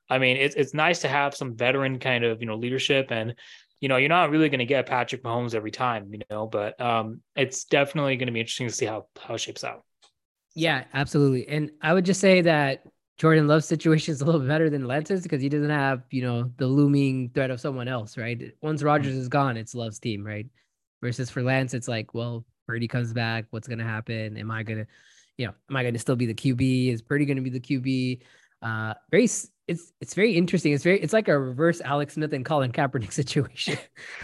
I 0.09 0.17
mean, 0.17 0.37
it's 0.37 0.55
it's 0.55 0.73
nice 0.73 1.01
to 1.01 1.07
have 1.07 1.35
some 1.35 1.55
veteran 1.55 1.99
kind 1.99 2.23
of 2.23 2.41
you 2.41 2.47
know 2.47 2.55
leadership 2.55 3.11
and 3.11 3.35
you 3.83 3.89
know, 3.89 3.97
you're 3.97 4.07
not 4.07 4.29
really 4.29 4.47
going 4.47 4.59
to 4.59 4.65
get 4.65 4.85
Patrick 4.85 5.23
Mahomes 5.23 5.53
every 5.53 5.71
time, 5.71 6.13
you 6.13 6.21
know, 6.29 6.47
but 6.47 6.79
um, 6.79 7.19
it's 7.35 7.65
definitely 7.65 8.15
going 8.15 8.27
to 8.27 8.31
be 8.31 8.39
interesting 8.39 8.65
to 8.69 8.73
see 8.73 8.85
how 8.85 9.07
how 9.19 9.33
it 9.33 9.39
shapes 9.39 9.65
out. 9.65 9.83
Yeah, 10.55 10.83
absolutely. 10.93 11.47
And 11.47 11.71
I 11.81 11.93
would 11.93 12.05
just 12.05 12.21
say 12.21 12.41
that 12.41 12.83
Jordan 13.17 13.47
Love's 13.47 13.65
situation 13.65 14.13
is 14.13 14.21
a 14.21 14.25
little 14.25 14.41
better 14.41 14.69
than 14.69 14.85
Lance's 14.85 15.23
because 15.23 15.41
he 15.41 15.49
doesn't 15.49 15.69
have, 15.69 16.03
you 16.09 16.21
know, 16.21 16.51
the 16.57 16.67
looming 16.67 17.31
threat 17.33 17.51
of 17.51 17.59
someone 17.59 17.87
else, 17.87 18.17
right? 18.17 18.53
Once 18.61 18.83
mm-hmm. 18.83 19.07
Is 19.07 19.29
gone, 19.29 19.57
it's 19.57 19.75
Love's 19.75 19.99
team, 19.99 20.25
right? 20.25 20.47
Versus 21.01 21.29
for 21.29 21.43
Lance, 21.43 21.73
it's 21.73 21.87
like, 21.87 22.13
well, 22.13 22.45
Purdy 22.67 22.87
comes 22.87 23.13
back. 23.13 23.45
What's 23.49 23.67
going 23.67 23.79
to 23.79 23.85
happen? 23.85 24.37
Am 24.37 24.49
I 24.49 24.63
going 24.63 24.79
to, 24.79 24.87
you 25.37 25.47
know, 25.47 25.53
am 25.69 25.75
I 25.75 25.81
going 25.83 25.93
to 25.93 25.99
still 25.99 26.15
be 26.15 26.25
the 26.25 26.33
QB? 26.33 26.93
Is 26.93 27.01
Purdy 27.01 27.25
going 27.25 27.37
to 27.37 27.43
be 27.43 27.49
the 27.49 27.59
QB? 27.59 28.21
Uh, 28.61 28.93
very, 29.11 29.25
it's 29.25 29.93
it's 29.99 30.13
very 30.13 30.35
interesting. 30.35 30.71
It's 30.71 30.83
very, 30.83 30.99
it's 30.99 31.13
like 31.13 31.27
a 31.27 31.37
reverse 31.37 31.81
Alex 31.81 32.13
Smith 32.13 32.33
and 32.33 32.45
Colin 32.45 32.71
Kaepernick 32.71 33.11
situation. 33.13 33.77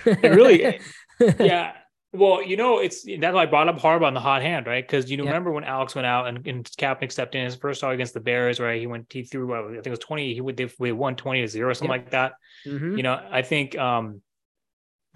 it 0.06 0.24
really, 0.24 0.80
yeah 1.40 1.74
Well, 2.12 2.42
you 2.42 2.58
know, 2.58 2.80
it's 2.80 3.04
that's 3.04 3.36
why 3.36 3.44
I 3.44 3.46
brought 3.46 3.68
up 3.70 3.78
Harbaugh 3.78 4.06
on 4.08 4.16
the 4.16 4.20
hot 4.20 4.42
hand, 4.42 4.66
right? 4.66 4.86
Because 4.86 5.12
you 5.12 5.18
Yeah. 5.18 5.26
remember 5.26 5.52
when 5.52 5.64
Alex 5.64 5.94
went 5.94 6.08
out 6.08 6.28
and, 6.28 6.46
and 6.48 6.66
Kaepernick 6.66 7.12
stepped 7.12 7.36
in 7.36 7.46
his 7.46 7.56
first 7.56 7.82
start 7.82 7.94
against 7.94 8.16
the 8.16 8.20
Bears, 8.20 8.60
right? 8.60 8.80
He 8.80 8.88
went, 8.88 9.12
he 9.14 9.24
threw, 9.24 9.54
I 9.54 9.74
think 9.74 9.86
it 9.86 9.90
was 9.92 10.00
20, 10.00 10.34
he 10.34 10.42
would, 10.42 10.58
they, 10.58 10.66
they 10.80 10.92
won 10.92 11.16
20 11.16 11.42
to 11.42 11.48
zero, 11.48 11.72
something 11.74 11.92
Yep. 11.94 12.02
like 12.06 12.12
that. 12.12 12.34
Mhm. 12.66 12.98
You 12.98 13.04
know, 13.04 13.22
I 13.32 13.44
think 13.44 13.78
um 13.78 14.22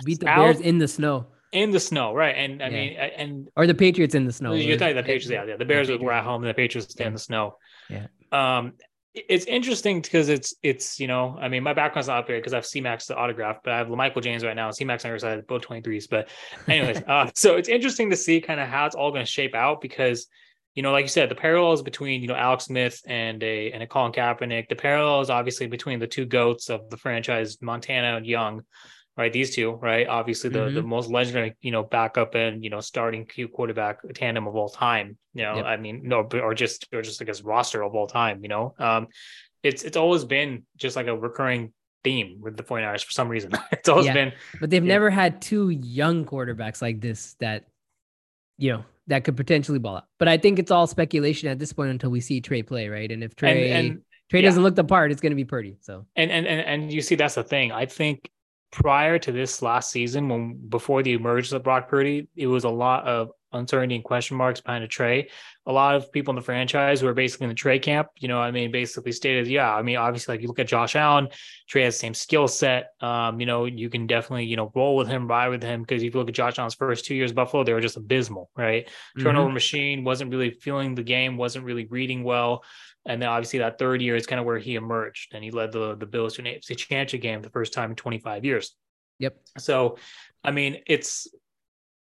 Beat 0.06 0.20
the 0.20 0.30
Al- 0.30 0.44
Bears 0.46 0.60
in 0.60 0.78
the 0.78 0.88
snow, 0.88 1.28
in 1.52 1.72
the 1.72 1.80
snow, 1.80 2.14
right? 2.14 2.36
And 2.36 2.62
I 2.62 2.68
Yeah. 2.68 2.72
mean, 2.76 2.94
and 2.94 3.50
or 3.56 3.66
the 3.66 3.74
Patriots 3.74 4.14
in 4.14 4.26
the 4.26 4.32
snow. 4.32 4.54
you're 4.54 4.76
or- 4.76 4.78
talking 4.78 4.96
the 4.96 5.02
Patriots, 5.02 5.30
yeah, 5.32 5.46
yeah. 5.46 5.58
The 5.58 5.66
Bears 5.66 5.90
were 5.90 6.14
at 6.14 6.24
home 6.24 6.44
and 6.44 6.50
the 6.50 6.54
Patriots 6.54 6.92
stay 6.92 7.06
in 7.06 7.14
the 7.14 7.20
snow. 7.20 7.58
Yeah. 7.90 8.06
Um, 8.32 8.74
it's 9.13 9.45
interesting 9.45 10.02
because 10.02 10.28
it's 10.28 10.56
it's 10.63 10.99
you 10.99 11.08
know 11.08 11.38
I 11.39 11.47
mean 11.47 11.62
my 11.62 11.73
background's 11.73 12.08
not 12.08 12.19
up 12.19 12.28
here 12.28 12.38
because 12.38 12.54
I 12.54 12.58
have 12.58 12.65
C-Max 12.65 13.06
the 13.06 13.15
autograph, 13.15 13.58
but 13.63 13.73
I 13.73 13.78
have 13.78 13.89
Michael 13.89 14.21
James 14.21 14.43
right 14.43 14.56
now. 14.56 14.71
C-Max 14.71 15.06
on 15.06 15.10
your 15.10 15.19
side, 15.19 15.45
both 15.45 15.62
23s. 15.62 16.10
But 16.10 16.30
anyways, 16.67 17.04
uh, 17.08 17.30
so 17.36 17.56
it's 17.56 17.69
interesting 17.69 18.10
to 18.10 18.15
see 18.15 18.41
kind 18.41 18.60
of 18.60 18.67
how 18.67 18.86
it's 18.86 18.95
all 18.95 19.12
going 19.12 19.26
to 19.26 19.32
shape 19.32 19.54
out 19.56 19.82
because 19.82 20.28
you 20.76 20.82
know, 20.82 20.91
like 20.91 21.04
you 21.04 21.10
said, 21.10 21.30
the 21.30 21.36
parallels 21.36 21.84
between 21.84 22.21
you 22.21 22.28
know 22.28 22.36
Alex 22.36 22.65
Smith 22.65 23.02
and 23.06 23.43
a 23.43 23.71
and 23.71 23.84
a 23.84 23.88
Colin 23.88 24.12
Kaepernick, 24.12 24.69
the 24.69 24.76
parallels 24.76 25.30
obviously 25.30 25.67
between 25.67 25.99
the 25.99 26.08
two 26.08 26.26
goats 26.26 26.69
of 26.69 26.89
the 26.89 26.97
franchise, 26.97 27.62
Montana 27.62 28.17
and 28.17 28.26
Young, 28.26 28.63
right? 29.17 29.32
These 29.32 29.56
two, 29.56 29.71
right? 29.73 30.08
Obviously 30.08 30.49
the 30.49 30.69
the 30.69 30.82
most 30.82 31.10
legendary, 31.10 31.56
you 31.62 31.71
know, 31.71 31.84
backup 31.84 32.36
and 32.36 32.63
you 32.63 32.69
know 32.69 32.80
starting 32.80 33.26
Q 33.26 33.47
quarterback 33.47 33.99
tandem 34.13 34.47
of 34.47 34.56
all 34.56 34.69
time. 34.69 35.17
You 35.34 35.43
know, 35.43 35.56
Yep. 35.58 35.65
I 35.65 35.78
mean, 35.78 36.02
no, 36.04 36.28
or 36.34 36.54
just 36.54 36.88
or 36.93 37.02
just 37.02 37.21
I 37.21 37.26
guess 37.26 37.41
roster 37.41 37.84
of 37.84 37.95
all 37.95 38.08
time. 38.08 38.41
You 38.43 38.49
know, 38.49 38.76
um, 38.80 39.08
it's 39.63 39.84
it's 39.84 39.97
always 39.97 40.26
been 40.26 40.63
just 40.78 40.95
like 40.95 41.08
a 41.08 41.15
recurring 41.15 41.73
theme 42.04 42.39
with 42.41 42.58
the 42.58 42.63
49ers 42.63 43.04
for 43.04 43.12
some 43.12 43.30
reason. 43.30 43.52
it's 43.71 43.88
always 43.89 44.06
Yeah. 44.08 44.13
been 44.13 44.34
But 44.60 44.69
they've 44.69 44.84
never 44.84 45.10
had 45.10 45.41
two 45.41 45.69
young 45.69 46.26
quarterbacks 46.26 46.82
like 46.82 46.99
this 46.99 47.36
that, 47.39 47.65
you 48.58 48.73
know, 48.73 48.84
that 49.08 49.23
could 49.23 49.38
potentially 49.38 49.80
ball 49.80 49.97
out. 49.97 50.04
But 50.19 50.28
I 50.28 50.38
think 50.38 50.60
it's 50.60 50.71
all 50.71 50.86
speculation 50.88 51.49
at 51.49 51.60
this 51.60 51.71
point 51.71 51.91
until 51.91 52.10
we 52.10 52.19
see 52.19 52.41
Trey 52.41 52.62
play, 52.63 52.89
right? 52.89 53.10
And 53.10 53.23
if 53.23 53.32
and 53.32 53.38
Trey 53.38 53.71
and 53.71 54.02
Trey 54.30 54.41
yeah. 54.41 54.49
doesn't 54.49 54.63
look 54.63 54.76
the 54.76 54.84
part, 54.84 55.12
it's 55.12 55.21
going 55.21 55.32
to 55.32 55.36
be 55.36 55.45
Purdy. 55.45 55.78
So 55.82 56.06
and 56.15 56.32
and 56.32 56.45
and 56.45 56.62
and 56.62 56.93
you 56.93 57.02
see 57.02 57.15
that's 57.15 57.36
the 57.36 57.43
thing. 57.43 57.71
I 57.71 57.86
think 57.86 58.30
prior 58.74 59.20
to 59.20 59.32
this 59.32 59.62
last 59.62 59.92
season, 59.92 60.28
when 60.28 60.60
before 60.68 61.04
the 61.04 61.14
emergence 61.14 61.54
of 61.54 61.64
Brock 61.64 61.88
Purdy, 61.88 62.28
it 62.36 62.48
was 62.48 62.64
a 62.64 62.70
lot 62.70 63.06
of 63.08 63.30
uncertainty 63.54 63.94
and 63.94 64.04
question 64.04 64.36
marks 64.36 64.62
behind 64.62 64.84
a 64.84 64.88
Trey. 64.88 65.30
A 65.68 65.72
lot 65.72 65.96
of 65.96 66.12
people 66.12 66.32
in 66.32 66.36
the 66.36 66.42
franchise 66.42 67.00
who 67.00 67.08
are 67.08 67.14
basically 67.14 67.46
in 67.46 67.50
the 67.50 67.56
Trey 67.56 67.78
camp, 67.78 68.08
you 68.18 68.28
know, 68.28 68.40
I 68.40 68.50
mean, 68.50 68.72
basically 68.72 69.12
stated, 69.12 69.46
yeah, 69.46 69.72
I 69.72 69.84
mean, 69.84 69.96
obviously, 69.96 70.34
like 70.34 70.42
you 70.42 70.48
look 70.48 70.58
at 70.58 70.68
Josh 70.68 70.96
Allen, 70.96 71.30
Trey 71.70 71.84
has 71.84 71.94
the 71.94 72.00
same 72.00 72.16
skill 72.16 72.48
set. 72.48 72.94
Um, 73.00 73.40
you 73.40 73.46
know, 73.46 73.66
you 73.66 73.92
can 73.92 74.08
definitely, 74.08 74.46
you 74.46 74.56
know, 74.56 74.72
roll 74.76 74.96
with 74.96 75.08
him, 75.08 75.28
ride 75.28 75.50
with 75.50 75.62
him, 75.62 75.82
because 75.82 76.02
if 76.02 76.14
you 76.14 76.20
look 76.20 76.30
at 76.30 76.36
Josh 76.36 76.58
Allen's 76.58 76.74
first 76.74 77.06
two 77.06 77.14
years 77.14 77.30
at 77.30 77.36
Buffalo, 77.36 77.64
they 77.64 77.74
were 77.74 77.80
just 77.80 77.96
abysmal, 77.96 78.50
right? 78.58 78.90
turnover 79.24 79.50
machine, 79.54 80.04
wasn't 80.04 80.32
really 80.32 80.50
feeling 80.50 80.96
the 80.96 81.04
game, 81.04 81.38
wasn't 81.38 81.64
really 81.64 81.86
reading 81.86 82.24
well. 82.24 82.64
And 83.06 83.22
then 83.22 83.30
obviously 83.30 83.60
that 83.60 83.78
third 83.78 84.02
year 84.02 84.16
is 84.16 84.26
kind 84.26 84.39
of 84.39 84.46
where 84.46 84.60
he 84.60 84.76
emerged 84.76 85.34
and 85.34 85.44
he 85.44 85.52
led 85.52 85.72
the 85.72 85.96
the 85.96 86.06
Bills 86.06 86.36
to 86.36 86.42
an 86.42 86.48
AFC 86.48 86.78
championship 86.78 87.22
game 87.22 87.42
the 87.42 87.50
first 87.50 87.74
time 87.74 87.89
in 87.89 87.96
25 87.96 88.46
years. 88.46 88.76
Yep. 89.20 89.38
So, 89.58 89.98
I 90.44 90.52
mean, 90.52 90.78
it's 90.88 91.28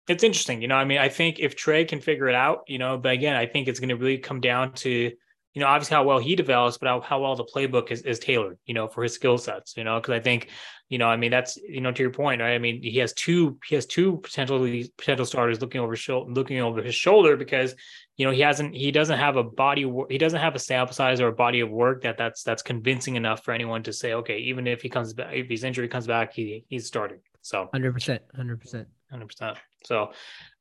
it's 0.09 0.25
interesting, 0.25 0.63
you 0.63 0.69
know. 0.69 0.77
I 0.77 0.85
mean, 0.85 0.99
I 0.99 1.09
think 1.09 1.39
if 1.39 1.55
Trey 1.55 1.85
can 1.85 2.01
figure 2.01 2.29
it 2.29 2.35
out, 2.35 2.63
you 2.67 2.79
know, 2.79 2.97
but 2.97 3.13
again, 3.13 3.37
I 3.37 3.47
think 3.47 3.69
it's 3.69 3.79
going 3.79 3.91
to 3.91 3.97
really 3.97 4.19
come 4.19 4.41
down 4.41 4.73
to, 4.75 5.13
you 5.59 5.65
know, 5.65 5.71
obviously 5.71 5.97
how 5.97 6.05
well 6.05 6.21
he 6.21 6.37
develops, 6.37 6.79
but 6.79 6.87
how, 6.87 7.01
how 7.01 7.21
well 7.21 7.35
the 7.35 7.45
playbook 7.45 7.91
is, 7.91 8.03
is 8.03 8.21
tailored, 8.21 8.59
you 8.65 8.75
know, 8.75 8.87
for 8.87 9.03
his 9.03 9.13
skill 9.13 9.37
sets, 9.39 9.77
you 9.77 9.83
know, 9.83 9.99
because 9.99 10.13
I 10.13 10.21
think, 10.21 10.51
you 10.89 10.99
know, 10.99 11.09
I 11.09 11.17
mean, 11.17 11.33
that's 11.33 11.57
you 11.57 11.81
know, 11.81 11.91
to 11.91 12.01
your 12.01 12.13
point, 12.13 12.41
right? 12.41 12.55
I 12.55 12.59
mean, 12.59 12.81
he 12.81 12.97
has 12.99 13.13
two 13.13 13.59
he 13.67 13.75
has 13.75 13.85
two 13.85 14.19
potentially 14.19 14.89
potential 14.97 15.27
starters 15.27 15.61
looking 15.61 15.81
over 15.81 15.95
his 15.95 15.99
shoulder, 15.99 16.31
looking 16.31 16.61
over 16.61 16.81
his 16.81 16.95
shoulder 16.95 17.37
because 17.37 17.75
you 18.17 18.25
know 18.25 18.31
he 18.31 18.41
hasn't 18.41 18.73
he 18.73 18.93
doesn't 18.93 19.19
have 19.19 19.35
a 19.35 19.43
body 19.43 19.85
work 19.85 20.13
he 20.13 20.19
doesn't 20.19 20.39
have 20.39 20.55
a 20.55 20.61
sample 20.61 20.95
size 20.95 21.21
or 21.21 21.27
a 21.27 21.33
body 21.33 21.59
of 21.59 21.71
work 21.71 22.03
that 22.03 22.17
that's 22.17 22.45
that's 22.45 22.63
convincing 22.63 23.17
enough 23.17 23.45
for 23.45 23.53
anyone 23.53 23.83
to 23.83 23.93
say 23.93 24.13
okay 24.13 24.39
even 24.39 24.67
if 24.67 24.81
he 24.83 24.89
comes 24.89 25.13
back 25.13 25.33
if 25.33 25.49
his 25.49 25.63
injury 25.63 25.89
comes 25.89 26.07
back 26.07 26.33
he 26.33 26.65
he's 26.69 26.87
starting 26.87 27.19
so 27.43 27.69
100%. 27.75 28.19
100%. 28.37 28.87
100% 29.13 29.57
so 29.85 29.97
all 29.99 30.11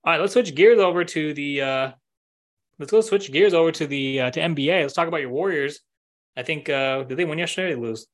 right 0.06 0.22
let's 0.22 0.34
switch 0.34 0.54
gears 0.54 0.80
over 0.80 1.04
to 1.04 1.34
the 1.34 1.62
uh 1.62 1.92
let's 2.80 2.92
go 2.92 3.02
switch 3.02 3.32
gears 3.32 3.54
over 3.54 3.72
to 3.72 3.88
the 3.88 4.22
uh, 4.22 4.32
to 4.32 4.40
nba 4.40 4.82
let's 4.82 4.94
talk 4.94 5.08
about 5.08 5.22
your 5.22 5.30
warriors. 5.32 5.80
I 6.36 6.44
think 6.44 6.70
uh 6.70 7.04
did 7.04 7.18
they 7.18 7.26
win 7.26 7.40
yesterday 7.40 7.68
or 7.68 7.70
did 7.76 7.78
they 7.78 7.88
lose? 7.88 8.08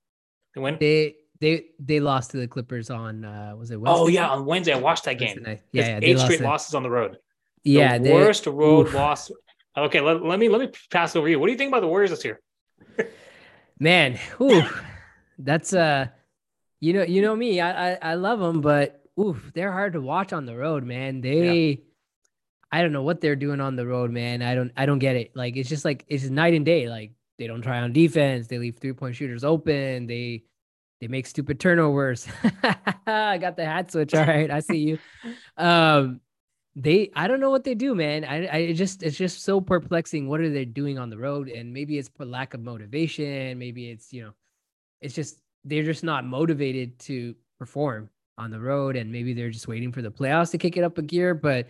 They 0.55 0.61
win? 0.61 0.77
They 0.79 1.15
they 1.39 1.65
they 1.79 1.99
lost 1.99 2.31
to 2.31 2.37
the 2.37 2.47
Clippers 2.47 2.89
on 2.89 3.25
uh 3.25 3.53
was 3.57 3.71
it 3.71 3.79
Wednesday? 3.79 4.01
oh 4.01 4.07
yeah 4.07 4.29
on 4.29 4.45
wednesday 4.45 4.73
i 4.73 4.77
watched 4.79 5.03
that 5.05 5.17
game. 5.17 5.43
Yeah, 5.45 5.55
yeah, 5.71 5.99
they 5.99 6.05
eight 6.07 6.19
straight 6.19 6.37
to- 6.37 6.43
losses 6.43 6.73
on 6.75 6.83
the 6.83 6.89
road. 6.89 7.17
Yeah, 7.63 7.97
the 7.97 8.03
they- 8.05 8.13
worst 8.13 8.45
road 8.45 8.87
oof. 8.87 8.93
loss. 8.93 9.31
Okay 9.75 9.99
let, 10.01 10.23
let 10.23 10.39
me 10.39 10.49
let 10.49 10.61
me 10.61 10.69
pass 10.91 11.15
over 11.15 11.27
you. 11.27 11.39
What 11.39 11.47
do 11.47 11.51
you 11.51 11.57
think 11.57 11.69
about 11.69 11.81
the 11.81 11.87
warriors 11.87 12.11
this 12.11 12.23
year? 12.23 12.39
Man, 13.79 14.19
whew, 14.37 14.63
that's 15.39 15.73
uh, 15.73 16.07
you 16.79 16.93
know, 16.93 17.03
you 17.03 17.21
know 17.21 17.35
me. 17.35 17.59
I 17.59 17.93
I, 17.93 17.97
I 18.01 18.13
love 18.13 18.39
them, 18.39 18.61
but 18.61 19.01
oof, 19.19 19.51
they're 19.53 19.71
hard 19.71 19.93
to 19.93 20.01
watch 20.01 20.31
on 20.31 20.45
the 20.45 20.55
road, 20.55 20.83
man. 20.83 21.21
They, 21.21 21.81
I 22.73 22.81
don't 22.81 22.91
know 22.91 23.03
what 23.03 23.21
they're 23.21 23.35
doing 23.35 23.61
on 23.61 23.75
the 23.75 23.85
road, 23.85 24.09
man. 24.09 24.41
I 24.41 24.55
don't 24.55 24.71
I 24.75 24.87
don't 24.87 24.97
get 24.97 25.15
it. 25.15 25.35
Like 25.35 25.55
it's 25.57 25.69
just 25.69 25.85
like 25.85 26.05
it's 26.07 26.23
night 26.23 26.55
and 26.55 26.65
day. 26.65 26.89
Like 26.89 27.11
they 27.37 27.45
don't 27.45 27.61
try 27.61 27.79
on 27.79 27.93
defense. 27.93 28.47
They 28.47 28.57
leave 28.57 28.77
three 28.77 28.93
point 28.93 29.15
shooters 29.15 29.43
open. 29.43 30.07
They 30.07 30.45
they 30.99 31.07
make 31.07 31.27
stupid 31.27 31.59
turnovers. 31.59 32.27
I 33.05 33.37
got 33.37 33.57
the 33.57 33.65
hat 33.65 33.91
switch. 33.91 34.15
All 34.15 34.25
right, 34.25 34.49
I 34.49 34.59
see 34.59 34.79
you. 34.79 34.99
Um, 35.55 36.19
they 36.75 37.11
I 37.15 37.27
don't 37.27 37.39
know 37.39 37.51
what 37.51 37.63
they 37.63 37.75
do, 37.75 37.93
man. 37.93 38.25
I 38.25 38.47
I 38.47 38.57
it 38.57 38.73
just 38.73 39.03
it's 39.03 39.17
just 39.17 39.43
so 39.43 39.61
perplexing. 39.61 40.27
What 40.27 40.39
are 40.39 40.49
they 40.49 40.65
doing 40.65 40.97
on 40.97 41.11
the 41.11 41.17
road? 41.19 41.49
And 41.49 41.73
maybe 41.73 41.99
it's 41.99 42.09
for 42.09 42.25
lack 42.25 42.55
of 42.55 42.61
motivation. 42.61 43.59
Maybe 43.59 43.91
it's 43.91 44.11
you 44.11 44.23
know, 44.23 44.31
it's 44.99 45.13
just 45.13 45.39
they're 45.63 45.83
just 45.83 46.03
not 46.03 46.25
motivated 46.25 46.97
to 47.01 47.35
perform 47.59 48.09
on 48.39 48.49
the 48.49 48.59
road, 48.59 48.95
and 48.95 49.11
maybe 49.11 49.33
they're 49.33 49.51
just 49.51 49.67
waiting 49.67 49.91
for 49.91 50.01
the 50.01 50.09
playoffs 50.09 50.49
to 50.51 50.57
kick 50.57 50.75
it 50.75 50.83
up 50.83 50.97
a 50.97 51.03
gear. 51.03 51.35
But 51.35 51.67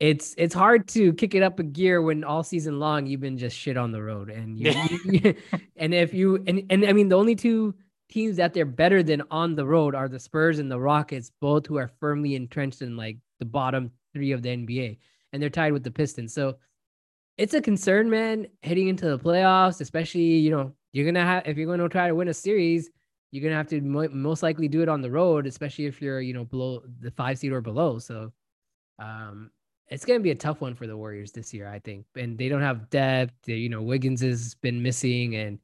it's 0.00 0.34
it's 0.38 0.54
hard 0.54 0.88
to 0.88 1.12
kick 1.12 1.34
it 1.34 1.42
up 1.42 1.58
a 1.58 1.62
gear 1.62 2.00
when 2.02 2.24
all 2.24 2.42
season 2.42 2.78
long 2.80 3.06
you've 3.06 3.20
been 3.20 3.38
just 3.38 3.56
shit 3.56 3.76
on 3.76 3.92
the 3.92 4.02
road, 4.02 4.30
and 4.30 4.58
you, 4.58 4.72
you- 5.04 5.34
and 5.76 5.94
if 5.94 6.12
you 6.14 6.42
and 6.46 6.64
and 6.70 6.84
I 6.86 6.92
mean 6.92 7.08
the 7.08 7.16
only 7.18 7.34
two 7.36 7.74
teams 8.08 8.36
that 8.36 8.52
they're 8.54 8.64
better 8.64 9.02
than 9.02 9.22
on 9.30 9.54
the 9.54 9.64
road 9.64 9.94
are 9.94 10.08
the 10.08 10.18
Spurs 10.18 10.58
and 10.58 10.70
the 10.70 10.80
Rockets, 10.80 11.30
both 11.40 11.66
who 11.66 11.76
are 11.76 11.88
firmly 12.00 12.34
entrenched 12.34 12.82
in 12.82 12.96
like 12.96 13.18
the 13.38 13.44
bottom 13.44 13.90
three 14.12 14.32
of 14.32 14.42
the 14.42 14.48
NBA, 14.48 14.98
and 15.32 15.40
they're 15.40 15.48
tied 15.50 15.72
with 15.72 15.84
the 15.84 15.92
Pistons. 15.92 16.32
So 16.34 16.56
it's 17.38 17.54
a 17.54 17.60
concern, 17.60 18.10
man, 18.10 18.46
heading 18.62 18.88
into 18.88 19.06
the 19.08 19.18
playoffs, 19.18 19.80
especially, 19.80 20.22
you 20.38 20.50
know, 20.50 20.72
you're 20.92 21.04
going 21.04 21.14
to 21.14 21.20
have, 21.22 21.46
if 21.46 21.56
you're 21.56 21.66
going 21.66 21.78
to 21.78 21.88
try 21.88 22.08
to 22.08 22.14
win 22.14 22.28
a 22.28 22.34
series, 22.34 22.90
you're 23.30 23.40
going 23.42 23.52
to 23.52 23.56
have 23.56 23.68
to 23.68 23.80
mo- 23.80 24.08
most 24.12 24.42
likely 24.42 24.66
do 24.68 24.82
it 24.82 24.88
on 24.88 25.00
the 25.00 25.10
road, 25.10 25.46
especially 25.46 25.86
if 25.86 26.02
you're, 26.02 26.20
you 26.20 26.34
know, 26.34 26.44
below 26.44 26.82
the 26.98 27.10
five 27.12 27.38
seed 27.38 27.52
or 27.52 27.60
below. 27.60 27.98
So, 27.98 28.32
um, 28.98 29.50
it's 29.90 30.04
going 30.04 30.18
to 30.18 30.22
be 30.22 30.30
a 30.30 30.36
tough 30.36 30.60
one 30.60 30.74
for 30.74 30.86
the 30.86 30.96
Warriors 30.96 31.32
this 31.32 31.52
year, 31.52 31.68
I 31.68 31.80
think. 31.80 32.06
And 32.16 32.38
they 32.38 32.48
don't 32.48 32.62
have 32.62 32.88
depth. 32.90 33.34
They, 33.44 33.54
you 33.54 33.68
know, 33.68 33.82
Wiggins 33.82 34.20
has 34.20 34.54
been 34.56 34.82
missing 34.82 35.34
and 35.36 35.58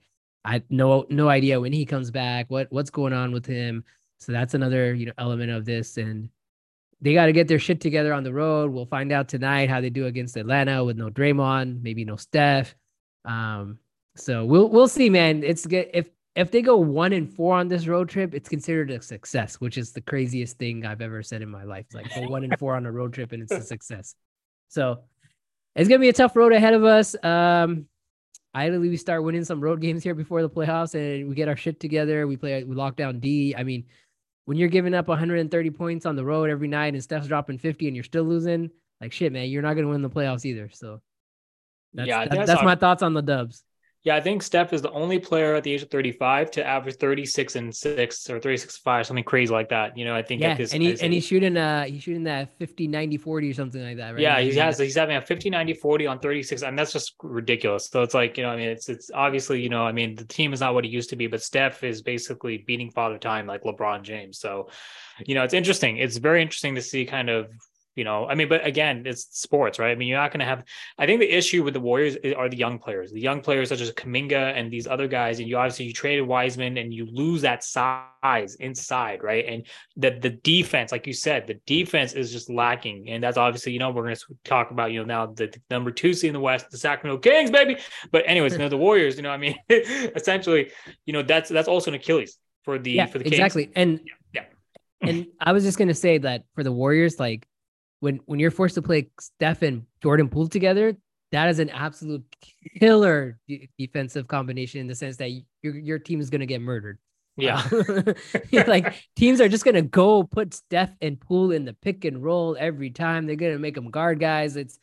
I 0.45 0.63
no 0.71 1.07
no 1.11 1.29
idea 1.29 1.61
when 1.61 1.73
he 1.73 1.85
comes 1.85 2.11
back, 2.11 2.47
what 2.49 2.69
what's 2.71 2.91
going 2.91 3.13
on 3.13 3.33
with 3.33 3.47
him. 3.47 3.85
So 4.19 4.33
that's 4.33 4.55
another, 4.55 4.95
you 4.95 5.07
know, 5.07 5.13
element 5.19 5.51
of 5.51 5.65
this 5.65 5.97
and 5.97 6.29
they 7.01 7.13
got 7.15 7.27
to 7.27 7.33
get 7.33 7.47
their 7.47 7.59
shit 7.59 7.81
together 7.81 8.13
on 8.13 8.25
the 8.25 8.33
road. 8.33 8.71
We'll 8.71 8.87
find 8.87 9.13
out 9.13 9.29
tonight 9.29 9.69
how 9.69 9.81
they 9.81 9.91
do 9.91 10.07
against 10.07 10.37
Atlanta 10.37 10.83
with 10.83 10.97
no 10.97 11.11
Draymond, 11.11 11.83
maybe 11.83 12.05
no 12.05 12.17
Steph. 12.17 12.75
Um, 13.25 13.79
so 14.17 14.45
we'll 14.45 14.69
we'll 14.69 14.89
see, 14.89 15.11
man. 15.11 15.45
It's 15.45 15.67
good 15.67 15.91
if 15.93 16.09
if 16.37 16.51
they 16.51 16.61
go 16.63 16.77
one 16.77 17.13
and 17.15 17.33
four 17.33 17.57
on 17.57 17.67
this 17.69 17.87
road 17.89 18.09
trip, 18.11 18.35
it's 18.35 18.49
considered 18.49 18.91
a 18.91 19.01
success, 19.01 19.57
which 19.57 19.79
is 19.79 19.93
the 19.93 20.03
craziest 20.03 20.59
thing 20.59 20.85
I've 20.85 21.01
ever 21.01 21.23
said 21.23 21.41
in 21.43 21.49
my 21.49 21.65
life. 21.65 21.87
Like 21.95 22.15
go 22.15 22.29
one 22.29 22.45
and 22.45 22.57
four 22.59 22.77
on 22.77 22.85
a 22.87 22.93
road 22.93 23.15
trip 23.15 23.33
and 23.33 23.43
it's 23.43 23.53
a 23.53 23.63
success. 23.63 24.15
So 24.69 25.01
it's 25.75 25.89
gonna 25.89 25.99
be 26.01 26.11
a 26.11 26.13
tough 26.13 26.37
road 26.37 26.53
ahead 26.53 26.75
of 26.75 26.85
us. 26.85 27.17
Um, 27.25 27.87
ideally 28.55 28.91
we 28.91 28.97
start 28.99 29.25
winning 29.25 29.45
some 29.45 29.61
road 29.61 29.81
games 29.81 30.03
here 30.03 30.15
before 30.15 30.43
the 30.43 30.51
playoffs 30.51 30.95
and 30.95 31.29
we 31.29 31.35
get 31.35 31.49
our 31.49 31.57
shit 31.57 31.81
together. 31.81 32.27
We 32.27 32.37
play 32.37 32.63
we 32.65 32.75
lock 32.77 32.97
down 32.97 33.19
D. 33.19 33.55
I 33.57 33.63
mean, 33.63 33.85
when 34.45 34.59
you're 34.59 34.69
giving 34.69 34.95
up 34.95 35.09
130 35.09 35.71
points 35.71 36.05
on 36.07 36.17
the 36.17 36.25
road 36.25 36.51
every 36.51 36.69
night 36.69 36.95
and 36.95 37.03
Steph's 37.03 37.29
dropping 37.29 37.59
50 37.59 37.87
and 37.89 37.97
you're 37.97 38.05
still 38.05 38.25
losing, 38.25 38.71
like 39.01 39.13
shit, 39.13 39.33
man, 39.33 39.49
you're 39.49 39.63
not 39.63 39.75
gonna 39.75 39.89
win 39.89 40.03
the 40.03 40.11
playoffs 40.11 40.45
either. 40.45 40.69
So 40.73 41.01
that's, 41.95 42.09
yeah, 42.09 42.27
that- 42.27 42.47
that's 42.47 42.61
saw- 42.61 42.65
my 42.65 42.75
thoughts 42.77 43.03
on 43.03 43.15
the 43.15 43.23
Dubs. 43.23 43.65
Yeah, 44.07 44.15
I 44.15 44.21
think 44.21 44.41
Steph 44.45 44.73
is 44.73 44.83
the 44.83 44.93
only 44.93 45.19
player 45.19 45.57
at 45.57 45.65
the 45.65 45.73
age 45.73 45.83
of 45.83 45.91
35 45.91 46.53
to 46.53 46.65
average 46.65 46.95
36 46.95 47.57
and 47.57 47.75
six 47.75 48.31
or 48.31 48.39
36 48.39 48.77
5, 48.77 49.05
something 49.05 49.25
crazy 49.25 49.53
like 49.53 49.69
that. 49.71 49.99
You 49.99 50.05
know, 50.05 50.15
I 50.15 50.23
think 50.23 50.43
Yeah, 50.43 50.51
at 50.53 50.59
this 50.59 50.73
and 50.73 50.81
he 50.81 50.93
at 50.93 51.03
and 51.03 51.13
his- 51.13 51.25
he's 51.25 51.27
shooting 51.29 51.57
uh 51.57 51.87
he's 51.87 52.05
shooting 52.05 52.23
that 52.23 52.57
50 52.57 52.87
90 52.87 53.17
40 53.17 53.51
or 53.51 53.55
something 53.55 53.83
like 53.83 53.97
that, 53.97 54.13
right? 54.13 54.21
yeah, 54.23 54.39
He's 54.39 54.55
he 54.55 54.61
has 54.61 54.77
that- 54.79 54.85
he's 54.85 54.95
having 54.95 55.17
a 55.17 55.21
50, 55.21 55.51
90, 55.51 55.75
40 55.75 56.07
on 56.07 56.21
36. 56.21 56.63
and 56.63 56.79
that's 56.79 56.93
just 56.93 57.17
ridiculous. 57.21 57.89
So 57.89 58.05
it's 58.05 58.15
like, 58.15 58.37
you 58.39 58.45
know, 58.45 58.51
I 58.51 58.57
mean, 58.57 58.69
it's 58.69 58.89
it's 58.89 59.11
obviously, 59.13 59.61
you 59.61 59.71
know, 59.71 59.83
I 59.85 59.91
mean, 59.91 60.15
the 60.15 60.25
team 60.25 60.53
is 60.53 60.61
not 60.61 60.73
what 60.73 60.85
it 60.85 60.91
used 60.93 61.11
to 61.11 61.17
be, 61.17 61.27
but 61.27 61.43
Steph 61.43 61.83
is 61.83 62.01
basically 62.01 62.59
beating 62.59 62.93
father 62.93 63.19
time 63.19 63.49
like 63.49 63.65
LeBron 63.65 64.03
James. 64.03 64.39
So, 64.39 64.69
you 65.27 65.35
know, 65.35 65.43
it's 65.43 65.53
interesting. 65.55 65.97
It's 65.97 66.19
very 66.19 66.43
interesting 66.43 66.77
to 66.77 66.81
see 66.81 67.07
kind 67.07 67.29
of 67.29 67.51
You 67.97 68.05
know, 68.05 68.27
I 68.27 68.35
mean, 68.35 68.51
but 68.51 68.65
again, 68.65 69.05
it's 69.07 69.27
sports, 69.31 69.79
right? 69.79 69.91
I 69.91 69.95
mean, 69.95 70.07
you're 70.07 70.19
not 70.19 70.31
going 70.31 70.41
to 70.41 70.47
have. 70.47 70.65
I 70.99 71.07
think 71.07 71.21
the 71.21 71.33
issue 71.33 71.65
with 71.65 71.73
the 71.73 71.81
Warriors 71.81 72.19
are 72.37 72.47
the 72.51 72.57
young 72.57 72.79
players, 72.79 73.11
the 73.11 73.21
young 73.21 73.41
players 73.41 73.71
such 73.71 73.81
as 73.81 73.91
Kuminga 73.91 74.55
and 74.55 74.71
these 74.71 74.87
other 74.87 75.09
guys. 75.09 75.39
And 75.39 75.49
you 75.49 75.57
obviously 75.57 75.87
you 75.87 75.95
traded 75.95 76.27
Wiseman 76.27 76.77
and 76.77 76.93
you 76.93 77.07
lose 77.11 77.41
that 77.41 77.65
size 77.65 78.57
inside, 78.57 79.23
right? 79.23 79.47
And 79.47 79.67
the 79.97 80.11
the 80.11 80.29
defense, 80.29 80.93
like 80.93 81.07
you 81.07 81.15
said, 81.15 81.47
the 81.47 81.59
defense 81.67 82.13
is 82.13 82.31
just 82.31 82.51
lacking, 82.51 83.09
and 83.09 83.25
that's 83.25 83.39
obviously 83.39 83.73
you 83.73 83.79
know 83.79 83.91
we're 83.91 84.03
going 84.03 84.15
to 84.15 84.25
talk 84.45 84.71
about 84.71 84.93
you 84.93 85.01
know 85.01 85.07
now 85.07 85.33
the, 85.33 85.47
the 85.47 85.61
number 85.71 85.91
two 85.91 86.13
seed 86.13 86.29
in 86.29 86.35
the 86.35 86.41
West, 86.41 86.71
the 86.71 86.77
Sacramento 86.77 87.21
Kings, 87.23 87.51
baby. 87.51 87.79
But 88.13 88.25
anyways, 88.27 88.53
you 88.53 88.59
know 88.59 88.69
the 88.69 88.77
Warriors, 88.77 89.17
you 89.17 89.23
know, 89.23 89.31
I 89.31 89.39
mean, 89.39 89.57
essentially, 89.71 90.71
you 91.07 91.15
know 91.15 91.23
that's 91.23 91.49
that's 91.49 91.69
also 91.69 91.91
an 91.91 91.95
Achilles 91.95 92.37
for 92.63 92.79
the 92.79 92.93
yeah, 92.93 93.07
for 93.07 93.17
the 93.17 93.25
Kings. 93.25 93.37
exactly, 93.37 93.71
and 93.75 94.01
yeah. 94.35 94.43
yeah. 95.01 95.09
and 95.09 95.27
I 95.41 95.53
was 95.53 95.65
just 95.65 95.79
gonna 95.79 95.95
say 95.95 96.19
that 96.19 96.45
for 96.55 96.63
the 96.63 96.73
Warriors, 96.73 97.19
like 97.19 97.49
when 98.01 98.21
when 98.27 98.39
you're 98.39 98.51
forced 98.51 98.75
to 98.77 98.83
play 98.83 99.11
Steph 99.21 99.63
and 99.63 99.85
Jordan 100.03 100.29
Poole 100.29 100.49
together, 100.49 100.97
that 101.33 101.49
is 101.49 101.59
an 101.59 101.71
absolute 101.71 102.25
killer 102.79 103.39
defensive 103.79 104.29
combination 104.29 104.81
in 104.81 104.87
the 104.87 104.95
sense 104.95 105.17
that 105.17 105.31
your 105.63 105.77
your 105.77 105.99
team 105.99 106.21
is 106.21 106.31
gonna 106.31 106.47
get 106.47 106.61
murdered. 106.61 106.99
Yeah. 107.37 107.63
Uh, 108.57 108.65
like 108.67 108.95
teams 109.17 109.41
are 109.41 109.49
just 109.49 109.65
gonna 109.65 109.83
go 109.83 110.23
put 110.23 110.55
Steph 110.55 110.95
and 111.03 111.21
Poole 111.21 111.53
in 111.53 111.65
the 111.65 111.75
pick 111.75 112.05
and 112.05 112.23
roll 112.23 112.57
every 112.59 112.91
time. 112.91 113.27
They're 113.27 113.37
gonna 113.37 113.59
make 113.59 113.75
them 113.75 113.91
guard 113.91 114.19
guys. 114.19 114.57
It's 114.57 114.79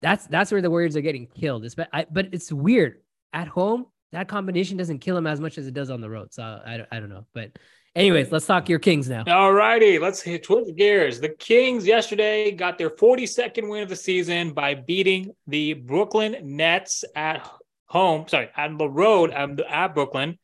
that's 0.00 0.26
that's 0.26 0.52
where 0.52 0.62
the 0.62 0.70
Warriors 0.70 0.96
are 0.96 1.00
getting 1.00 1.26
killed. 1.26 1.64
It's, 1.64 1.74
but 1.74 1.88
I, 1.92 2.06
but 2.10 2.28
it's 2.32 2.52
weird 2.52 3.00
at 3.32 3.48
home. 3.48 3.86
That 4.12 4.28
combination 4.28 4.76
doesn't 4.76 5.00
kill 5.00 5.14
them 5.14 5.26
as 5.26 5.40
much 5.40 5.58
as 5.58 5.66
it 5.66 5.74
does 5.74 5.90
on 5.90 6.00
the 6.00 6.10
road. 6.10 6.32
So 6.32 6.42
I, 6.42 6.86
I 6.90 7.00
don't 7.00 7.10
know. 7.10 7.26
But 7.34 7.52
anyways, 7.94 8.32
let's 8.32 8.46
talk 8.46 8.68
your 8.68 8.78
Kings 8.78 9.08
now. 9.08 9.24
All 9.26 9.52
righty, 9.52 9.98
let's 9.98 10.20
hit 10.20 10.44
switch 10.44 10.74
gears. 10.76 11.20
The 11.20 11.30
Kings 11.30 11.86
yesterday 11.86 12.50
got 12.50 12.78
their 12.78 12.90
42nd 12.90 13.68
win 13.68 13.82
of 13.82 13.88
the 13.88 13.96
season 13.96 14.52
by 14.52 14.74
beating 14.74 15.34
the 15.46 15.74
Brooklyn 15.74 16.36
Nets 16.42 17.04
at 17.14 17.48
home. 17.86 18.26
Sorry, 18.28 18.48
on 18.56 18.78
the 18.78 18.88
road 18.88 19.32
um, 19.34 19.58
at 19.68 19.94
Brooklyn. 19.94 20.38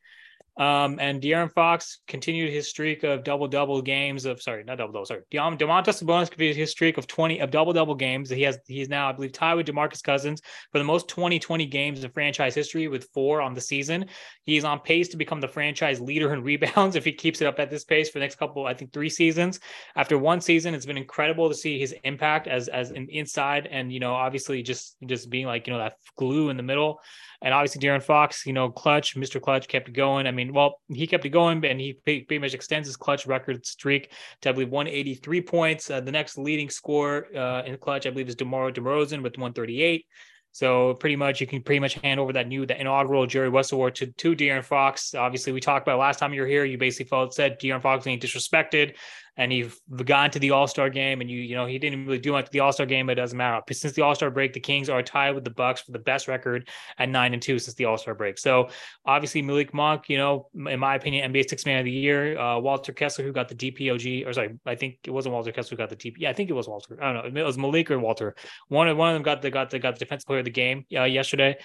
Um, 0.57 0.97
and 0.99 1.21
De'Aaron 1.21 1.51
Fox 1.51 1.99
continued 2.07 2.51
his 2.51 2.67
streak 2.67 3.03
of 3.03 3.23
double 3.23 3.47
double 3.47 3.81
games 3.81 4.25
of 4.25 4.41
sorry, 4.41 4.63
not 4.63 4.79
double 4.79 4.91
double, 4.91 5.05
sorry. 5.05 5.21
Domantas 5.31 6.03
Sabonis 6.03 6.31
continued 6.31 6.55
his 6.55 6.71
streak 6.71 6.97
of 6.97 7.05
20 7.05 7.39
of 7.39 7.51
double 7.51 7.73
double 7.73 7.93
games. 7.93 8.29
He 8.29 8.41
has 8.41 8.57
he's 8.65 8.89
now, 8.89 9.09
I 9.09 9.11
believe, 9.11 9.33
tied 9.33 9.53
with 9.53 9.67
DeMarcus 9.67 10.01
Cousins 10.01 10.41
for 10.71 10.79
the 10.79 10.83
most 10.83 11.07
2020 11.09 11.67
games 11.67 12.03
in 12.03 12.09
franchise 12.11 12.55
history 12.55 12.87
with 12.87 13.07
four 13.13 13.39
on 13.39 13.53
the 13.53 13.61
season. 13.61 14.07
He's 14.43 14.63
on 14.63 14.79
pace 14.79 15.09
to 15.09 15.17
become 15.17 15.41
the 15.41 15.47
franchise 15.47 16.01
leader 16.01 16.33
in 16.33 16.43
rebounds 16.47 16.95
if 16.95 17.05
he 17.05 17.11
keeps 17.11 17.39
it 17.41 17.47
up 17.47 17.59
at 17.59 17.69
this 17.69 17.83
pace 17.83 18.09
for 18.09 18.17
the 18.17 18.25
next 18.25 18.35
couple, 18.35 18.65
I 18.65 18.73
think 18.73 18.91
three 18.91 19.09
seasons. 19.09 19.59
After 19.95 20.17
one 20.17 20.41
season, 20.41 20.73
it's 20.73 20.85
been 20.87 20.97
incredible 20.97 21.49
to 21.49 21.55
see 21.55 21.77
his 21.77 21.93
impact 22.03 22.47
as 22.47 22.67
as 22.67 22.89
an 22.89 23.07
inside 23.11 23.67
and 23.67 23.93
you 23.93 23.99
know, 23.99 24.13
obviously 24.13 24.63
just 24.63 24.97
just 25.05 25.29
being 25.29 25.45
like, 25.45 25.67
you 25.67 25.73
know, 25.73 25.79
that 25.79 25.97
glue 26.17 26.49
in 26.49 26.57
the 26.57 26.63
middle. 26.63 26.99
And 27.41 27.53
obviously, 27.53 27.81
De'Aaron 27.81 28.01
Fox, 28.01 28.45
you 28.45 28.53
know, 28.53 28.69
clutch, 28.69 29.15
Mr. 29.15 29.39
Clutch 29.39 29.67
kept 29.67 29.93
going. 29.93 30.25
I 30.25 30.31
mean, 30.31 30.46
well, 30.51 30.79
he 30.87 31.07
kept 31.07 31.25
it 31.25 31.29
going, 31.29 31.63
and 31.65 31.79
he 31.79 31.93
pretty 32.03 32.39
much 32.39 32.53
extends 32.53 32.87
his 32.87 32.97
clutch 32.97 33.25
record 33.25 33.65
streak 33.65 34.11
to, 34.41 34.49
I 34.49 34.51
believe, 34.51 34.69
183 34.69 35.41
points. 35.41 35.89
Uh, 35.89 36.01
the 36.01 36.11
next 36.11 36.37
leading 36.37 36.69
score 36.69 37.27
uh, 37.35 37.63
in 37.63 37.77
clutch, 37.77 38.05
I 38.05 38.09
believe, 38.09 38.29
is 38.29 38.35
DeMar 38.35 38.71
DeRozan 38.71 39.23
with 39.23 39.37
138. 39.37 40.05
So 40.51 40.95
pretty 40.95 41.15
much 41.15 41.39
you 41.39 41.45
can 41.45 41.61
pretty 41.61 41.79
much 41.79 41.93
hand 41.95 42.19
over 42.19 42.33
that 42.33 42.47
new 42.47 42.65
the 42.65 42.79
inaugural 42.79 43.27
Jerry 43.27 43.49
West 43.49 43.73
Award 43.73 43.93
to 43.95 44.07
to 44.07 44.35
De'Aaron 44.35 44.63
Fox. 44.63 45.13
Obviously, 45.13 45.53
we 45.53 45.59
talked 45.59 45.87
about 45.87 45.99
last 45.99 46.17
time 46.17 46.33
you 46.33 46.41
were 46.41 46.47
here. 46.47 46.65
You 46.65 46.79
basically 46.79 47.07
felt 47.07 47.35
said 47.35 47.59
De'Aaron 47.59 47.81
Fox 47.81 48.05
being 48.05 48.19
disrespected 48.19 48.95
and 49.37 49.53
you've 49.53 49.79
gone 50.05 50.31
to 50.31 50.39
the 50.39 50.51
All 50.51 50.67
Star 50.67 50.89
game, 50.89 51.21
and 51.21 51.29
you 51.29 51.39
you 51.39 51.55
know 51.55 51.65
he 51.65 51.77
didn't 51.77 52.05
really 52.05 52.17
do 52.17 52.31
much 52.31 52.49
the 52.49 52.59
All 52.59 52.73
Star 52.73 52.85
game, 52.85 53.05
but 53.05 53.13
it 53.13 53.21
doesn't 53.21 53.37
matter. 53.37 53.61
Since 53.71 53.93
the 53.93 54.01
All 54.01 54.15
Star 54.15 54.31
break, 54.31 54.53
the 54.53 54.59
Kings 54.59 54.89
are 54.89 55.03
tied 55.03 55.35
with 55.35 55.43
the 55.43 55.51
Bucks 55.51 55.81
for 55.81 55.91
the 55.91 55.99
best 55.99 56.27
record 56.27 56.69
at 56.97 57.09
nine 57.09 57.33
and 57.33 57.41
two 57.41 57.59
since 57.59 57.75
the 57.75 57.85
All 57.85 57.97
Star 57.97 58.15
break. 58.15 58.37
So 58.37 58.69
obviously 59.05 59.41
Malik 59.41 59.73
Monk, 59.73 60.09
you 60.09 60.17
know, 60.17 60.49
in 60.55 60.79
my 60.79 60.95
opinion, 60.95 61.31
NBA 61.31 61.49
Six 61.49 61.65
Man 61.65 61.79
of 61.79 61.85
the 61.85 61.91
Year. 61.91 62.37
Uh, 62.37 62.59
Walter 62.59 62.91
Kessler, 62.91 63.23
who 63.23 63.31
got 63.31 63.47
the 63.47 63.55
DPOG, 63.55 64.25
or 64.25 64.33
sorry, 64.33 64.57
I 64.65 64.75
think 64.75 64.99
it 65.03 65.11
wasn't 65.11 65.33
Walter 65.33 65.51
Kessler 65.51 65.75
who 65.75 65.77
got 65.77 65.89
the 65.89 65.95
DP. 65.95 66.15
Yeah, 66.17 66.29
I 66.29 66.33
think 66.33 66.49
it 66.49 66.53
was 66.53 66.67
Walter. 66.67 66.97
I 67.01 67.13
don't 67.13 67.33
know. 67.33 67.41
It 67.41 67.45
was 67.45 67.57
Malik 67.57 67.91
or 67.91 67.99
Walter. 67.99 68.35
One 68.69 68.87
of 68.87 68.97
one 68.97 69.09
of 69.09 69.15
them 69.15 69.23
got 69.23 69.41
the 69.41 69.51
got 69.51 69.69
the 69.69 69.79
got 69.79 69.95
the 69.95 69.99
defensive 69.99 70.25
player 70.25 70.39
of 70.39 70.45
the 70.45 70.51
game 70.51 70.85
uh, 70.95 71.03
yesterday. 71.03 71.57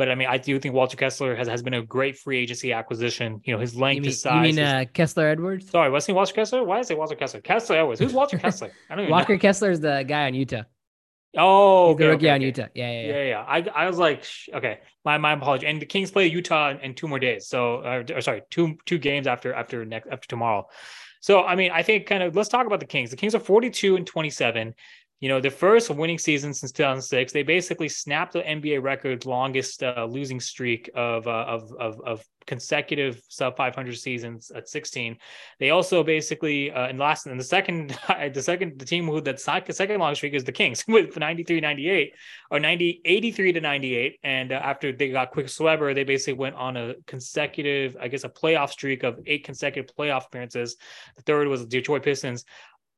But 0.00 0.10
I 0.10 0.14
mean, 0.14 0.28
I 0.30 0.38
do 0.38 0.58
think 0.58 0.74
Walter 0.74 0.96
Kessler 0.96 1.36
has, 1.36 1.46
has 1.46 1.62
been 1.62 1.74
a 1.74 1.82
great 1.82 2.16
free 2.16 2.38
agency 2.38 2.72
acquisition. 2.72 3.42
You 3.44 3.52
know, 3.52 3.60
his 3.60 3.76
length, 3.76 3.96
you 3.96 4.00
mean, 4.00 4.08
his 4.08 4.22
size. 4.22 4.48
You 4.48 4.54
mean 4.54 4.64
uh, 4.64 4.86
Kessler 4.94 5.28
Edwards? 5.28 5.68
Sorry, 5.68 5.90
was 5.90 6.06
he 6.06 6.14
Walter 6.14 6.32
Kessler? 6.32 6.64
Why 6.64 6.78
is 6.78 6.90
it 6.90 6.96
Walter 6.96 7.16
Kessler? 7.16 7.42
Kessler 7.42 7.76
Edwards. 7.76 8.00
Who's 8.00 8.14
Walter 8.14 8.38
Kessler? 8.44 8.70
I 8.88 8.94
don't 8.94 9.04
even 9.04 9.12
Walker 9.12 9.34
know. 9.34 9.38
Kessler 9.38 9.70
is 9.70 9.80
the 9.80 10.02
guy 10.08 10.24
on 10.24 10.32
Utah. 10.32 10.62
Oh, 11.36 11.90
okay, 11.90 12.04
the 12.04 12.08
rookie 12.12 12.26
okay, 12.28 12.30
on 12.30 12.36
okay. 12.36 12.46
Utah. 12.46 12.66
Yeah, 12.74 12.90
yeah, 12.90 13.00
yeah. 13.02 13.12
yeah, 13.12 13.24
yeah. 13.24 13.44
I, 13.46 13.82
I 13.84 13.86
was 13.88 13.98
like, 13.98 14.24
okay, 14.54 14.80
my 15.04 15.18
my 15.18 15.32
apology. 15.32 15.66
And 15.66 15.82
the 15.82 15.84
Kings 15.84 16.10
play 16.10 16.28
Utah 16.28 16.70
in, 16.70 16.78
in 16.78 16.94
two 16.94 17.06
more 17.06 17.18
days. 17.18 17.46
So, 17.46 17.80
uh, 17.80 18.02
or 18.14 18.22
sorry, 18.22 18.40
two 18.48 18.78
two 18.86 18.96
games 18.96 19.26
after 19.26 19.52
after 19.52 19.84
next 19.84 20.08
after 20.10 20.26
tomorrow. 20.26 20.66
So, 21.20 21.44
I 21.44 21.56
mean, 21.56 21.72
I 21.72 21.82
think 21.82 22.06
kind 22.06 22.22
of 22.22 22.34
let's 22.34 22.48
talk 22.48 22.66
about 22.66 22.80
the 22.80 22.86
Kings. 22.86 23.10
The 23.10 23.18
Kings 23.18 23.34
are 23.34 23.40
42 23.40 23.96
and 23.96 24.06
27 24.06 24.74
you 25.20 25.28
know, 25.28 25.40
the 25.40 25.50
first 25.50 25.90
winning 25.90 26.18
season 26.18 26.54
since 26.54 26.72
2006, 26.72 27.32
they 27.32 27.42
basically 27.42 27.88
snapped 27.88 28.32
the 28.32 28.40
NBA 28.40 28.82
record 28.82 29.26
longest 29.26 29.82
uh, 29.82 30.06
losing 30.08 30.40
streak 30.40 30.90
of, 30.94 31.26
uh, 31.26 31.44
of, 31.46 31.72
of, 31.78 32.00
of 32.06 32.24
consecutive 32.46 33.22
sub 33.28 33.56
500 33.56 33.96
seasons 33.96 34.50
at 34.50 34.68
16. 34.68 35.16
They 35.58 35.70
also 35.70 36.02
basically 36.02 36.70
uh, 36.72 36.88
in 36.88 36.98
last 36.98 37.26
in 37.26 37.36
the 37.36 37.44
second 37.44 37.96
the 38.34 38.42
second 38.42 38.78
the 38.78 38.84
team 38.84 39.06
who 39.06 39.20
that 39.20 39.38
second 39.38 39.98
longest 40.00 40.20
streak 40.20 40.34
is 40.34 40.44
the 40.44 40.52
Kings 40.52 40.84
with 40.88 41.16
93 41.16 41.60
98 41.60 42.14
or 42.50 42.58
90 42.58 43.02
83 43.04 43.52
to 43.52 43.60
98 43.60 44.18
and 44.24 44.52
uh, 44.52 44.56
after 44.56 44.90
they 44.90 45.10
got 45.10 45.30
Quickley 45.30 45.64
Webber 45.64 45.94
they 45.94 46.04
basically 46.04 46.32
went 46.32 46.56
on 46.56 46.76
a 46.76 46.94
consecutive 47.06 47.96
I 48.00 48.08
guess 48.08 48.24
a 48.24 48.28
playoff 48.28 48.70
streak 48.70 49.02
of 49.02 49.20
eight 49.26 49.44
consecutive 49.44 49.94
playoff 49.94 50.26
appearances. 50.26 50.76
The 51.16 51.22
third 51.22 51.46
was 51.46 51.60
the 51.60 51.68
Detroit 51.68 52.02
Pistons. 52.02 52.44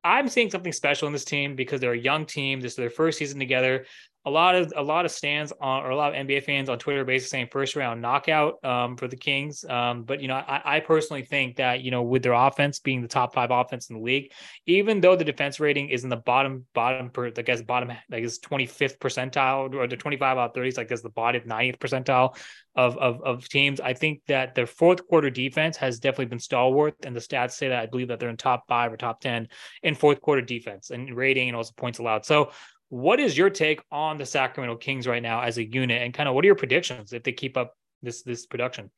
I'm 0.05 0.29
seeing 0.29 0.51
something 0.51 0.73
special 0.73 1.07
in 1.07 1.13
this 1.13 1.25
team 1.25 1.55
because 1.55 1.81
they're 1.81 1.93
a 1.93 1.99
young 1.99 2.27
team. 2.27 2.61
This 2.61 2.73
is 2.73 2.77
their 2.77 2.91
first 2.91 3.19
season 3.19 3.39
together 3.39 3.87
a 4.25 4.31
lot 4.31 4.55
of 4.55 4.73
a 4.77 4.83
lot 4.83 5.05
of 5.05 5.11
stands 5.11 5.53
on 5.61 5.83
or 5.83 5.91
a 5.91 5.97
lot 5.97 6.15
of 6.15 6.27
NBA 6.27 6.45
fans 6.45 6.69
on 6.69 6.79
Twitter 6.79 7.05
basically 7.05 7.29
saying 7.29 7.49
first 7.51 7.75
round 7.75 8.01
knockout 8.01 8.65
um, 8.65 8.97
for 8.97 9.09
the 9.09 9.17
Kings. 9.17 9.65
Um, 9.69 10.05
but 10.05 10.21
you 10.23 10.29
know, 10.29 10.37
I, 10.37 10.77
I, 10.77 10.81
personally 10.81 11.25
think 11.25 11.57
that 11.57 11.81
you 11.81 11.91
know 11.91 12.03
with 12.03 12.23
their 12.23 12.33
offense 12.33 12.79
being 12.79 13.03
the 13.03 13.09
top 13.09 13.35
five 13.35 13.51
offense 13.51 13.91
in 13.91 13.97
the 13.97 14.03
league, 14.03 14.33
even 14.67 15.01
though 15.01 15.17
the 15.17 15.25
defense 15.25 15.59
rating 15.59 15.89
is 15.89 16.05
in 16.05 16.11
the 16.11 16.17
bottom 16.17 16.67
bottom 16.73 17.11
per 17.11 17.33
I 17.37 17.43
guess 17.43 17.63
bottom 17.63 17.91
like 18.11 18.23
is 18.23 18.39
twenty 18.39 18.67
fifth 18.67 19.01
percentile 19.01 19.75
or 19.75 19.89
the 19.89 19.97
twenty 19.97 20.17
five 20.17 20.39
out 20.39 20.55
thirties 20.55 20.77
like 20.77 20.93
is 20.93 21.03
the 21.03 21.11
bottom 21.11 21.43
ninth 21.47 21.81
percentile 21.81 22.37
of, 22.77 22.97
of 22.99 23.21
of 23.23 23.49
teams. 23.49 23.81
I 23.81 23.93
think 23.93 24.23
that 24.29 24.55
their 24.55 24.69
fourth 24.69 25.05
quarter 25.09 25.31
defense 25.31 25.77
has 25.79 25.99
definitely 25.99 26.27
been 26.27 26.39
stalwart, 26.39 26.95
and 27.05 27.17
the 27.17 27.21
stats 27.21 27.53
say 27.53 27.69
that 27.69 27.83
I 27.83 27.87
believe 27.87 28.09
that 28.09 28.21
they're 28.21 28.29
in 28.29 28.37
top 28.37 28.69
five 28.69 28.93
or 28.93 28.97
top 28.97 29.21
ten 29.21 29.49
in 29.83 29.97
fourth 29.97 30.21
quarter 30.21 30.43
defense 30.43 30.91
and 30.91 31.13
rating 31.17 31.49
and 31.49 31.57
also 31.57 31.73
points 31.77 31.99
allowed. 31.99 32.25
So 32.25 32.53
what 32.93 33.21
is 33.21 33.39
your 33.39 33.49
take 33.49 33.83
on 33.91 34.19
the 34.19 34.27
Sacramento 34.27 34.77
Kings 34.77 35.07
right 35.07 35.23
now 35.23 35.41
as 35.41 35.57
a 35.57 35.65
unit, 35.65 36.03
and 36.03 36.13
kind 36.13 36.29
of 36.29 36.35
what 36.35 36.45
are 36.45 36.47
your 36.47 36.55
predictions 36.55 37.15
if 37.15 37.23
they 37.23 37.33
keep 37.33 37.57
up 37.57 37.75
this 38.03 38.23
this 38.23 38.45
production? 38.45 38.91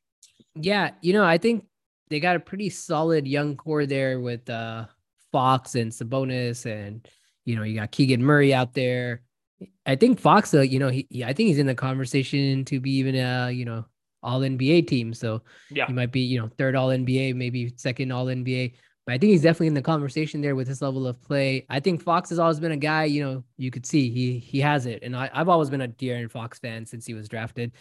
Yeah, 0.53 0.91
you 0.99 1.13
know, 1.13 1.23
I 1.23 1.37
think 1.37 1.65
they 2.09 2.19
got 2.19 2.35
a 2.35 2.41
pretty 2.41 2.69
solid 2.69 3.25
young 3.25 3.55
core 3.55 3.85
there 3.85 4.19
with 4.19 4.49
uh, 4.49 4.87
Fox 5.31 5.75
and 5.75 5.93
Sabonis, 5.93 6.65
and 6.65 7.07
you 7.45 7.55
know, 7.55 7.63
you 7.63 7.79
got 7.79 7.91
Keegan 7.91 8.21
Murray 8.21 8.53
out 8.53 8.73
there. 8.73 9.21
I 9.85 9.95
think 9.95 10.19
Fox, 10.19 10.53
uh, 10.53 10.59
you 10.59 10.77
know, 10.77 10.89
he, 10.89 11.07
I 11.23 11.31
think 11.31 11.47
he's 11.47 11.59
in 11.59 11.65
the 11.65 11.73
conversation 11.73 12.65
to 12.65 12.81
be 12.81 12.91
even 12.97 13.15
a 13.15 13.49
you 13.49 13.63
know 13.63 13.85
All 14.21 14.41
NBA 14.41 14.89
team. 14.89 15.13
So 15.13 15.41
yeah, 15.71 15.87
he 15.87 15.93
might 15.93 16.11
be 16.11 16.19
you 16.19 16.41
know 16.41 16.49
third 16.57 16.75
All 16.75 16.89
NBA, 16.89 17.33
maybe 17.33 17.71
second 17.77 18.11
All 18.11 18.25
NBA. 18.25 18.73
But 19.05 19.13
I 19.13 19.17
think 19.19 19.31
he's 19.31 19.43
definitely 19.43 19.67
in 19.67 19.75
the 19.75 19.81
conversation 19.81 20.41
there 20.41 20.55
with 20.55 20.67
his 20.67 20.81
level 20.81 21.05
of 21.05 21.21
play. 21.21 21.65
I 21.69 21.79
think 21.79 22.01
Fox 22.01 22.29
has 22.29 22.39
always 22.39 22.59
been 22.59 22.71
a 22.71 22.77
guy, 22.77 23.03
you 23.03 23.23
know, 23.23 23.43
you 23.57 23.69
could 23.69 23.85
see 23.85 24.09
he 24.09 24.39
he 24.39 24.59
has 24.61 24.87
it. 24.87 25.03
And 25.03 25.15
I, 25.15 25.29
I've 25.31 25.49
always 25.49 25.69
been 25.69 25.81
a 25.81 25.87
De'Aaron 25.87 26.31
Fox 26.31 26.57
fan 26.57 26.85
since 26.85 27.05
he 27.05 27.13
was 27.13 27.29
drafted. 27.29 27.73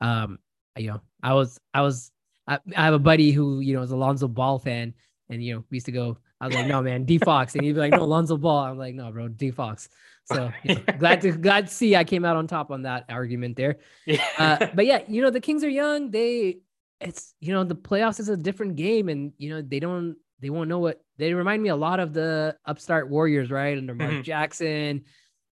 Um, 0.00 0.38
you 0.76 0.88
know, 0.88 1.00
I 1.22 1.34
was 1.34 1.60
I 1.72 1.82
was 1.82 2.10
I, 2.48 2.58
I 2.76 2.84
have 2.84 2.94
a 2.94 2.98
buddy 2.98 3.30
who, 3.30 3.60
you 3.60 3.74
know, 3.74 3.82
is 3.82 3.92
a 3.92 3.96
Lonzo 3.96 4.26
Ball 4.26 4.58
fan. 4.58 4.94
And 5.30 5.42
you 5.42 5.54
know, 5.54 5.64
we 5.70 5.76
used 5.76 5.86
to 5.86 5.92
go, 5.92 6.18
I 6.40 6.46
was 6.46 6.56
like, 6.56 6.66
no 6.66 6.82
man, 6.82 7.04
D 7.04 7.18
Fox. 7.18 7.54
And 7.54 7.64
he'd 7.64 7.72
be 7.72 7.78
like, 7.78 7.92
no, 7.92 8.04
Lonzo 8.04 8.36
Ball. 8.36 8.64
I'm 8.64 8.78
like, 8.78 8.94
no, 8.94 9.10
bro, 9.12 9.28
D 9.28 9.52
Fox. 9.52 9.88
So 10.24 10.50
you 10.64 10.74
know, 10.74 10.82
glad 10.98 11.20
to 11.20 11.32
glad 11.32 11.68
to 11.68 11.72
see 11.72 11.94
I 11.94 12.04
came 12.04 12.24
out 12.24 12.36
on 12.36 12.46
top 12.46 12.70
on 12.70 12.82
that 12.82 13.04
argument 13.08 13.56
there. 13.56 13.76
Uh, 14.38 14.66
but 14.74 14.86
yeah, 14.86 15.02
you 15.06 15.22
know, 15.22 15.30
the 15.30 15.40
Kings 15.40 15.62
are 15.62 15.68
young. 15.68 16.10
They 16.10 16.58
it's 17.00 17.34
you 17.40 17.52
know, 17.52 17.64
the 17.64 17.76
playoffs 17.76 18.18
is 18.18 18.28
a 18.28 18.36
different 18.36 18.76
game 18.76 19.08
and 19.08 19.32
you 19.38 19.50
know, 19.50 19.62
they 19.62 19.78
don't 19.78 20.16
they 20.40 20.50
won't 20.50 20.68
know 20.68 20.78
what 20.78 21.02
they 21.16 21.32
remind 21.32 21.62
me 21.62 21.68
a 21.68 21.76
lot 21.76 22.00
of 22.00 22.12
the 22.12 22.56
upstart 22.66 23.08
Warriors, 23.08 23.50
right? 23.50 23.78
Under 23.78 23.94
Mark 23.94 24.10
mm-hmm. 24.10 24.22
Jackson. 24.22 25.04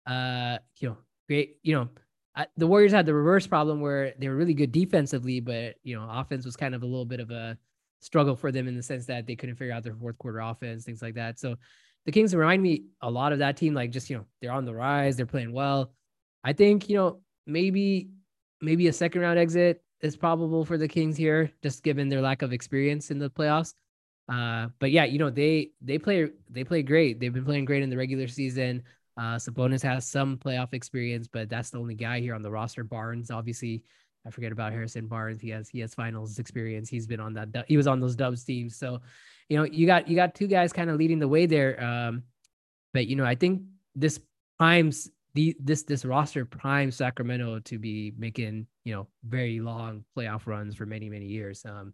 Uh, 0.06 0.58
you 0.80 0.90
know, 0.90 0.98
great, 1.28 1.58
you 1.62 1.76
know, 1.76 1.90
I, 2.36 2.48
the 2.58 2.68
Warriors 2.68 2.92
had 2.92 3.06
the 3.06 3.14
reverse 3.14 3.46
problem 3.46 3.82
where 3.82 4.14
they 4.18 4.30
were 4.30 4.36
really 4.36 4.54
good 4.54 4.72
defensively, 4.72 5.40
but 5.40 5.76
you 5.84 5.96
know, 5.96 6.08
offense 6.10 6.46
was 6.46 6.56
kind 6.56 6.74
of 6.74 6.84
a 6.84 6.86
little 6.86 7.06
bit 7.06 7.20
of 7.20 7.32
a 7.32 7.58
struggle 8.00 8.36
for 8.36 8.52
them 8.52 8.68
in 8.68 8.76
the 8.76 8.84
sense 8.84 9.06
that 9.08 9.28
they 9.28 9.36
couldn't 9.36 9.56
figure 9.56 9.74
out 9.74 9.84
their 9.84 9.96
fourth 9.96 10.18
quarter 10.18 10.40
offense, 10.40 10.86
things 10.86 11.02
like 11.02 11.16
that. 11.16 11.40
So 11.40 11.56
the 12.06 12.12
Kings 12.12 12.34
remind 12.34 12.64
me 12.64 12.86
a 13.02 13.12
lot 13.12 13.34
of 13.34 13.40
that 13.40 13.58
team. 13.58 13.74
Like 13.74 13.92
just 13.92 14.10
you 14.10 14.18
know 14.18 14.26
they're 14.42 14.52
on 14.52 14.66
the 14.66 14.74
rise, 14.74 15.18
they're 15.18 15.26
playing 15.26 15.52
well. 15.52 15.92
I 16.44 16.54
think 16.54 16.90
you 16.90 16.96
know 16.96 17.22
maybe 17.46 18.10
maybe 18.62 18.88
a 18.88 18.94
second 18.94 19.22
round 19.22 19.38
exit 19.38 19.84
is 20.02 20.16
probable 20.16 20.64
for 20.64 20.78
the 20.78 20.88
Kings 20.88 21.18
here, 21.18 21.52
just 21.62 21.84
given 21.84 22.10
their 22.10 22.22
lack 22.22 22.42
of 22.42 22.54
experience 22.54 23.12
in 23.12 23.20
the 23.20 23.30
playoffs. 23.30 23.74
Uh, 24.30 24.68
but 24.80 24.92
yeah, 24.92 25.06
you 25.06 25.18
know 25.18 25.30
they 25.30 25.72
they 25.82 25.98
play 25.98 26.30
they 26.50 26.64
play 26.64 26.84
great. 26.84 27.20
They've 27.20 27.34
been 27.34 27.46
playing 27.46 27.66
great 27.66 27.82
in 27.82 27.90
the 27.90 27.98
regular 27.98 28.28
season. 28.28 28.84
Uh, 29.18 29.36
Sabonis 29.36 29.82
has 29.82 30.06
some 30.06 30.38
playoff 30.38 30.74
experience, 30.74 31.28
but 31.28 31.50
that's 31.50 31.72
the 31.72 31.80
only 31.80 31.96
guy 31.96 32.20
here 32.22 32.36
on 32.36 32.42
the 32.42 32.52
roster. 32.52 32.84
Barnes, 32.84 33.32
obviously, 33.32 33.84
I 34.26 34.30
forget 34.30 34.52
about 34.52 34.72
Harrison 34.72 35.08
Barnes. 35.08 35.42
He 35.42 35.50
has 35.50 35.68
he 35.68 35.80
has 35.80 35.94
finals 35.94 36.38
experience. 36.40 36.90
He's 36.90 37.08
been 37.08 37.20
on 37.20 37.34
that. 37.34 37.66
He 37.68 37.76
was 37.76 37.88
on 37.88 38.00
those 38.00 38.16
Dubs 38.16 38.44
teams. 38.44 38.78
So, 38.78 39.02
you 39.50 39.58
know, 39.58 39.64
you 39.64 39.88
got 39.88 40.08
you 40.08 40.16
got 40.16 40.36
two 40.36 40.48
guys 40.48 40.72
kind 40.72 40.90
of 40.90 40.98
leading 40.98 41.20
the 41.20 41.28
way 41.28 41.48
there. 41.48 41.84
Um, 41.84 42.24
but 42.94 43.08
you 43.08 43.16
know, 43.16 43.26
I 43.26 43.36
think 43.36 43.64
this 43.96 44.20
primes 44.58 45.10
the 45.34 45.56
this 45.60 45.84
this 45.84 46.06
roster 46.06 46.46
primes 46.46 46.96
Sacramento 46.96 47.60
to 47.60 47.80
be 47.80 48.14
making 48.18 48.68
you 48.84 48.94
know 48.94 49.08
very 49.24 49.60
long 49.60 50.06
playoff 50.18 50.48
runs 50.48 50.76
for 50.76 50.86
many 50.86 51.10
many 51.10 51.26
years. 51.26 51.66
Um, 51.66 51.94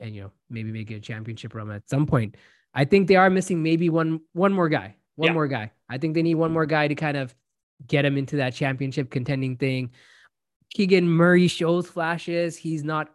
and 0.00 0.14
you 0.14 0.22
know 0.22 0.32
maybe 0.48 0.72
making 0.72 0.96
a 0.96 1.00
championship 1.00 1.54
run 1.54 1.70
at 1.70 1.88
some 1.88 2.06
point. 2.06 2.36
I 2.74 2.84
think 2.84 3.08
they 3.08 3.16
are 3.16 3.30
missing 3.30 3.62
maybe 3.62 3.88
one 3.88 4.20
one 4.32 4.52
more 4.52 4.68
guy, 4.68 4.96
one 5.16 5.28
yeah. 5.28 5.34
more 5.34 5.48
guy. 5.48 5.72
I 5.88 5.98
think 5.98 6.14
they 6.14 6.22
need 6.22 6.36
one 6.36 6.52
more 6.52 6.66
guy 6.66 6.88
to 6.88 6.94
kind 6.94 7.16
of 7.16 7.34
get 7.86 8.04
him 8.04 8.16
into 8.16 8.36
that 8.36 8.54
championship 8.54 9.10
contending 9.10 9.56
thing. 9.56 9.90
Keegan 10.72 11.08
Murray 11.08 11.48
shows 11.48 11.88
flashes. 11.88 12.56
He's 12.56 12.84
not 12.84 13.08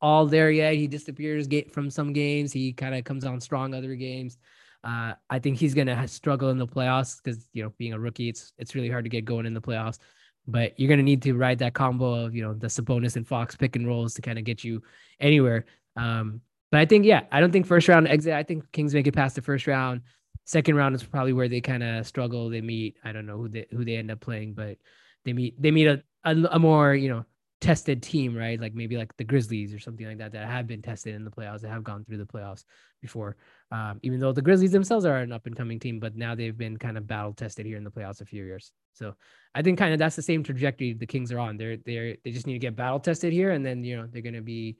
all 0.00 0.26
there 0.26 0.50
yet. 0.50 0.74
He 0.74 0.86
disappears 0.86 1.46
from 1.72 1.90
some 1.90 2.12
games. 2.12 2.52
He 2.52 2.72
kind 2.72 2.94
of 2.94 3.04
comes 3.04 3.24
on 3.24 3.40
strong 3.40 3.74
other 3.74 3.94
games. 3.94 4.38
Uh, 4.84 5.14
I 5.28 5.38
think 5.38 5.58
he's 5.58 5.74
gonna 5.74 6.06
struggle 6.06 6.50
in 6.50 6.58
the 6.58 6.66
playoffs 6.66 7.20
because 7.22 7.48
you 7.52 7.62
know 7.62 7.72
being 7.78 7.92
a 7.92 7.98
rookie, 7.98 8.28
it's 8.28 8.52
it's 8.58 8.74
really 8.74 8.90
hard 8.90 9.04
to 9.04 9.10
get 9.10 9.24
going 9.24 9.46
in 9.46 9.54
the 9.54 9.60
playoffs. 9.60 9.98
But 10.46 10.78
you're 10.78 10.88
gonna 10.88 11.02
need 11.02 11.22
to 11.22 11.34
ride 11.34 11.58
that 11.58 11.74
combo 11.74 12.24
of 12.24 12.34
you 12.34 12.42
know 12.42 12.54
the 12.54 12.68
Sabonis 12.68 13.16
and 13.16 13.26
Fox 13.26 13.56
pick 13.56 13.76
and 13.76 13.86
rolls 13.86 14.14
to 14.14 14.22
kind 14.22 14.38
of 14.38 14.44
get 14.44 14.62
you 14.62 14.82
anywhere. 15.18 15.64
Um, 15.96 16.40
but 16.70 16.80
I 16.80 16.86
think 16.86 17.04
yeah, 17.04 17.22
I 17.30 17.40
don't 17.40 17.52
think 17.52 17.66
first 17.66 17.88
round 17.88 18.08
exit. 18.08 18.34
I 18.34 18.42
think 18.42 18.70
Kings 18.72 18.94
make 18.94 19.06
it 19.06 19.14
past 19.14 19.36
the 19.36 19.42
first 19.42 19.66
round. 19.66 20.02
Second 20.44 20.76
round 20.76 20.94
is 20.94 21.02
probably 21.02 21.32
where 21.32 21.48
they 21.48 21.60
kind 21.60 21.82
of 21.82 22.06
struggle. 22.06 22.50
They 22.50 22.60
meet. 22.60 22.96
I 23.04 23.12
don't 23.12 23.26
know 23.26 23.36
who 23.36 23.48
they 23.48 23.66
who 23.70 23.84
they 23.84 23.96
end 23.96 24.10
up 24.10 24.20
playing, 24.20 24.54
but 24.54 24.76
they 25.24 25.32
meet 25.32 25.60
they 25.60 25.70
meet 25.70 25.86
a, 25.86 26.02
a, 26.24 26.36
a 26.52 26.58
more 26.58 26.94
you 26.94 27.08
know 27.08 27.24
tested 27.60 28.02
team, 28.02 28.36
right? 28.36 28.60
Like 28.60 28.74
maybe 28.74 28.96
like 28.96 29.16
the 29.16 29.24
Grizzlies 29.24 29.72
or 29.72 29.78
something 29.78 30.06
like 30.06 30.18
that 30.18 30.32
that 30.32 30.46
have 30.46 30.66
been 30.66 30.82
tested 30.82 31.14
in 31.14 31.24
the 31.24 31.30
playoffs, 31.30 31.62
that 31.62 31.70
have 31.70 31.84
gone 31.84 32.04
through 32.04 32.18
the 32.18 32.26
playoffs 32.26 32.64
before. 33.00 33.36
Um, 33.72 33.98
even 34.02 34.20
though 34.20 34.32
the 34.32 34.42
Grizzlies 34.42 34.72
themselves 34.72 35.04
are 35.04 35.16
an 35.16 35.32
up 35.32 35.46
and 35.46 35.56
coming 35.56 35.80
team, 35.80 35.98
but 35.98 36.16
now 36.16 36.34
they've 36.34 36.56
been 36.56 36.76
kind 36.76 36.98
of 36.98 37.06
battle 37.06 37.32
tested 37.32 37.66
here 37.66 37.78
in 37.78 37.84
the 37.84 37.90
playoffs 37.90 38.20
a 38.20 38.26
few 38.26 38.44
years. 38.44 38.72
So 38.92 39.14
I 39.54 39.62
think 39.62 39.78
kind 39.78 39.92
of 39.92 39.98
that's 39.98 40.16
the 40.16 40.22
same 40.22 40.42
trajectory 40.42 40.92
the 40.92 41.06
Kings 41.06 41.32
are 41.32 41.38
on. 41.38 41.56
They're 41.56 41.78
they're 41.78 42.16
they 42.24 42.30
just 42.30 42.46
need 42.46 42.54
to 42.54 42.58
get 42.58 42.76
battle 42.76 43.00
tested 43.00 43.32
here, 43.32 43.50
and 43.50 43.64
then 43.64 43.82
you 43.82 43.96
know 43.96 44.06
they're 44.10 44.22
gonna 44.22 44.42
be 44.42 44.76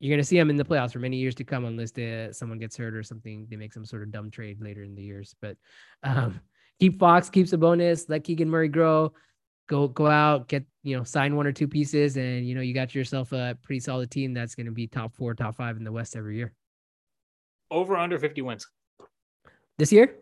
you're 0.00 0.14
gonna 0.14 0.24
see 0.24 0.36
them 0.36 0.50
in 0.50 0.56
the 0.56 0.64
playoffs 0.64 0.92
for 0.92 0.98
many 0.98 1.18
years 1.18 1.34
to 1.36 1.44
come, 1.44 1.64
unless 1.64 1.92
they, 1.92 2.28
someone 2.32 2.58
gets 2.58 2.76
hurt 2.76 2.94
or 2.94 3.02
something. 3.02 3.46
They 3.48 3.56
make 3.56 3.72
some 3.72 3.84
sort 3.84 4.02
of 4.02 4.10
dumb 4.10 4.30
trade 4.30 4.60
later 4.60 4.82
in 4.82 4.94
the 4.94 5.02
years. 5.02 5.34
But 5.40 5.56
um, 6.02 6.40
keep 6.80 6.98
Fox, 6.98 7.30
keep 7.30 7.46
Sabonis, 7.46 8.06
let 8.08 8.24
Keegan 8.24 8.50
Murray 8.50 8.68
grow 8.68 9.12
go 9.70 9.86
go 9.86 10.08
out, 10.08 10.48
get 10.48 10.64
you 10.82 10.96
know, 10.96 11.04
sign 11.04 11.36
one 11.36 11.46
or 11.46 11.52
two 11.52 11.68
pieces, 11.68 12.16
and 12.16 12.46
you 12.46 12.54
know, 12.54 12.60
you 12.60 12.74
got 12.74 12.94
yourself 12.94 13.32
a 13.32 13.56
pretty 13.62 13.80
solid 13.80 14.10
team 14.10 14.34
that's 14.34 14.54
going 14.54 14.66
to 14.66 14.72
be 14.72 14.86
top 14.86 15.14
four, 15.14 15.32
top 15.34 15.54
five 15.54 15.76
in 15.76 15.84
the 15.84 15.92
West 15.92 16.16
every 16.16 16.36
year. 16.36 16.52
Over 17.70 17.96
under 17.96 18.18
fifty 18.18 18.42
wins 18.42 18.66
this 19.78 19.92
year. 19.92 20.16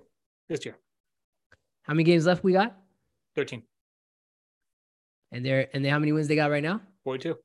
This 0.49 0.65
year. 0.65 0.77
How 1.83 1.95
many 1.95 2.05
games 2.05 2.27
left 2.27 2.45
we 2.45 2.53
got? 2.53 2.77
Thirteen. 3.35 3.63
And 5.33 5.45
they're 5.45 5.69
and 5.73 5.85
they 5.85 5.89
how 5.89 5.99
many 5.99 6.13
wins 6.13 6.29
they 6.29 6.37
got 6.37 6.51
right 6.51 6.63
now? 6.63 6.83
Forty-two. 7.05 7.37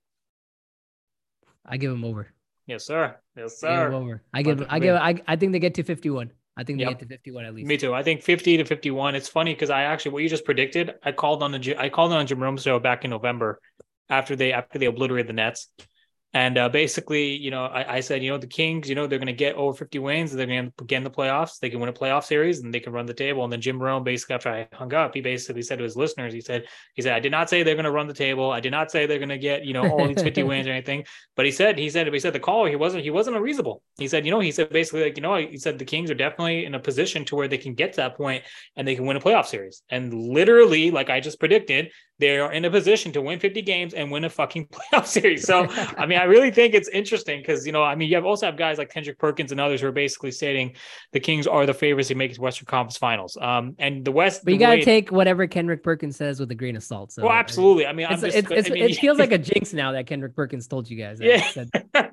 I 1.65 1.77
give 1.77 1.91
them 1.91 2.03
over. 2.03 2.27
Yes, 2.67 2.85
sir. 2.85 3.15
Yes, 3.35 3.59
sir. 3.59 3.67
I 3.67 3.85
give 3.85 3.93
over. 3.93 4.21
I 4.33 4.41
give. 4.41 4.65
I 4.69 4.79
give. 4.79 4.95
I, 4.95 5.21
I 5.27 5.35
think 5.35 5.51
they 5.51 5.59
get 5.59 5.73
to 5.75 5.83
fifty-one. 5.83 6.31
I 6.55 6.63
think 6.63 6.77
they 6.77 6.83
yep. 6.83 6.99
get 6.99 6.99
to 6.99 7.05
51 7.07 7.45
at 7.45 7.55
least. 7.55 7.67
Me 7.67 7.77
too. 7.77 7.93
I 7.93 8.03
think 8.03 8.21
50 8.21 8.57
to 8.57 8.65
51. 8.65 9.15
It's 9.15 9.27
funny 9.27 9.53
because 9.53 9.69
I 9.69 9.83
actually 9.83 10.11
what 10.11 10.23
you 10.23 10.29
just 10.29 10.45
predicted, 10.45 10.93
I 11.03 11.11
called 11.11 11.41
on 11.41 11.51
the 11.51 11.75
I 11.79 11.89
called 11.89 12.13
on 12.13 12.27
Jim 12.27 12.41
Rome 12.41 12.57
show 12.57 12.79
back 12.79 13.03
in 13.03 13.09
November 13.09 13.59
after 14.09 14.35
they 14.35 14.53
after 14.53 14.77
they 14.77 14.85
obliterated 14.85 15.27
the 15.27 15.33
Nets. 15.33 15.69
And 16.35 16.57
uh, 16.57 16.67
basically, 16.67 17.35
you 17.35 17.51
know, 17.51 17.65
I, 17.65 17.97
I, 17.97 17.99
said, 17.99 18.23
you 18.23 18.31
know, 18.31 18.39
the 18.39 18.47
Kings, 18.47 18.89
you 18.89 18.95
know, 18.95 19.05
they're 19.05 19.19
going 19.19 19.27
to 19.27 19.33
get 19.33 19.55
over 19.55 19.77
50 19.77 19.99
wins. 19.99 20.31
They're 20.31 20.47
going 20.47 20.73
to 20.75 20.85
get 20.85 20.97
in 20.97 21.03
the 21.03 21.11
playoffs. 21.11 21.59
They 21.59 21.69
can 21.69 21.79
win 21.79 21.89
a 21.89 21.93
playoff 21.93 22.23
series 22.23 22.61
and 22.61 22.73
they 22.73 22.79
can 22.79 22.91
run 22.91 23.05
the 23.05 23.13
table. 23.13 23.43
And 23.43 23.53
then 23.53 23.61
Jim 23.61 23.81
Rome, 23.81 24.03
basically, 24.03 24.33
after 24.33 24.49
I 24.49 24.67
hung 24.73 24.91
up, 24.95 25.13
he 25.13 25.21
basically 25.21 25.61
said 25.61 25.77
to 25.77 25.83
his 25.83 25.95
listeners, 25.95 26.33
he 26.33 26.41
said, 26.41 26.65
he 26.95 27.03
said, 27.03 27.13
I 27.13 27.19
did 27.19 27.31
not 27.31 27.51
say 27.51 27.61
they're 27.61 27.75
going 27.75 27.85
to 27.85 27.91
run 27.91 28.07
the 28.07 28.15
table. 28.15 28.49
I 28.49 28.61
did 28.61 28.71
not 28.71 28.89
say 28.89 29.05
they're 29.05 29.19
going 29.19 29.29
to 29.29 29.37
get, 29.37 29.63
you 29.63 29.73
know, 29.73 29.87
all 29.87 30.07
these 30.07 30.23
50 30.23 30.41
wins 30.43 30.67
or 30.67 30.71
anything. 30.71 31.05
But 31.35 31.45
he 31.45 31.51
said, 31.51 31.77
he 31.77 31.91
said, 31.91 32.11
he 32.11 32.19
said 32.19 32.33
the 32.33 32.39
call, 32.39 32.65
he 32.65 32.75
wasn't, 32.75 33.03
he 33.03 33.11
wasn't 33.11 33.37
unreasonable. 33.37 33.83
He 33.99 34.07
said, 34.07 34.25
you 34.25 34.31
know, 34.31 34.39
he 34.39 34.51
said 34.51 34.71
basically, 34.71 35.03
like, 35.03 35.17
you 35.17 35.21
know, 35.21 35.35
he 35.35 35.57
said 35.59 35.77
the 35.77 35.85
Kings 35.85 36.09
are 36.09 36.15
definitely 36.15 36.65
in 36.65 36.73
a 36.73 36.79
position 36.79 37.25
to 37.25 37.35
where 37.35 37.47
they 37.47 37.59
can 37.59 37.75
get 37.75 37.93
to 37.93 37.97
that 37.97 38.17
point 38.17 38.43
and 38.75 38.87
they 38.87 38.95
can 38.95 39.05
win 39.05 39.17
a 39.17 39.21
playoff 39.21 39.45
series. 39.45 39.83
And 39.89 40.11
literally, 40.11 40.89
like 40.89 41.11
I 41.11 41.19
just 41.19 41.39
predicted, 41.39 41.91
they 42.23 42.39
are 42.39 42.53
in 42.53 42.63
a 42.63 42.71
position 42.71 43.11
to 43.11 43.21
win 43.21 43.37
50 43.37 43.61
games 43.63 43.93
and 43.93 44.09
win 44.09 44.23
a 44.23 44.29
fucking 44.29 44.67
playoff 44.71 45.05
series. 45.05 45.45
So, 45.45 45.67
I 45.97 46.05
mean, 46.05 46.17
I 46.17 46.23
really 46.23 46.51
think 46.51 46.73
it's 46.73 46.87
interesting 46.87 47.41
because, 47.41 47.65
you 47.65 47.73
know, 47.73 47.83
I 47.83 47.95
mean, 47.95 48.07
you 48.07 48.15
have 48.15 48.23
also 48.23 48.45
have 48.45 48.55
guys 48.55 48.77
like 48.77 48.89
Kendrick 48.89 49.19
Perkins 49.19 49.51
and 49.51 49.59
others 49.59 49.81
who 49.81 49.87
are 49.87 49.91
basically 49.91 50.31
stating 50.31 50.73
the 51.11 51.19
Kings 51.19 51.47
are 51.47 51.65
the 51.65 51.73
favorites 51.73 52.07
to 52.07 52.15
make 52.15 52.31
it 52.31 52.39
Western 52.39 52.65
Conference 52.65 52.95
Finals. 52.95 53.37
Um, 53.41 53.75
and 53.77 54.05
the 54.05 54.11
West, 54.13 54.45
but 54.45 54.53
you 54.53 54.59
got 54.59 54.75
to 54.75 54.85
take 54.85 55.11
whatever 55.11 55.47
Kendrick 55.47 55.83
Perkins 55.83 56.15
says 56.15 56.39
with 56.39 56.49
a 56.51 56.55
grain 56.55 56.77
of 56.77 56.83
salt. 56.83 57.11
So, 57.11 57.23
well, 57.23 57.33
absolutely. 57.33 57.85
I 57.85 57.91
mean, 57.91 58.07
it's, 58.09 58.21
just, 58.21 58.37
it's, 58.37 58.51
it's, 58.51 58.69
I 58.69 58.73
mean, 58.73 58.83
it 58.85 58.95
feels 58.95 59.19
like 59.23 59.33
a 59.33 59.37
jinx 59.37 59.73
now 59.73 59.91
that 59.91 60.07
Kendrick 60.07 60.33
Perkins 60.33 60.67
told 60.67 60.89
you 60.89 60.97
guys. 60.97 61.19
Yeah. 61.19 61.45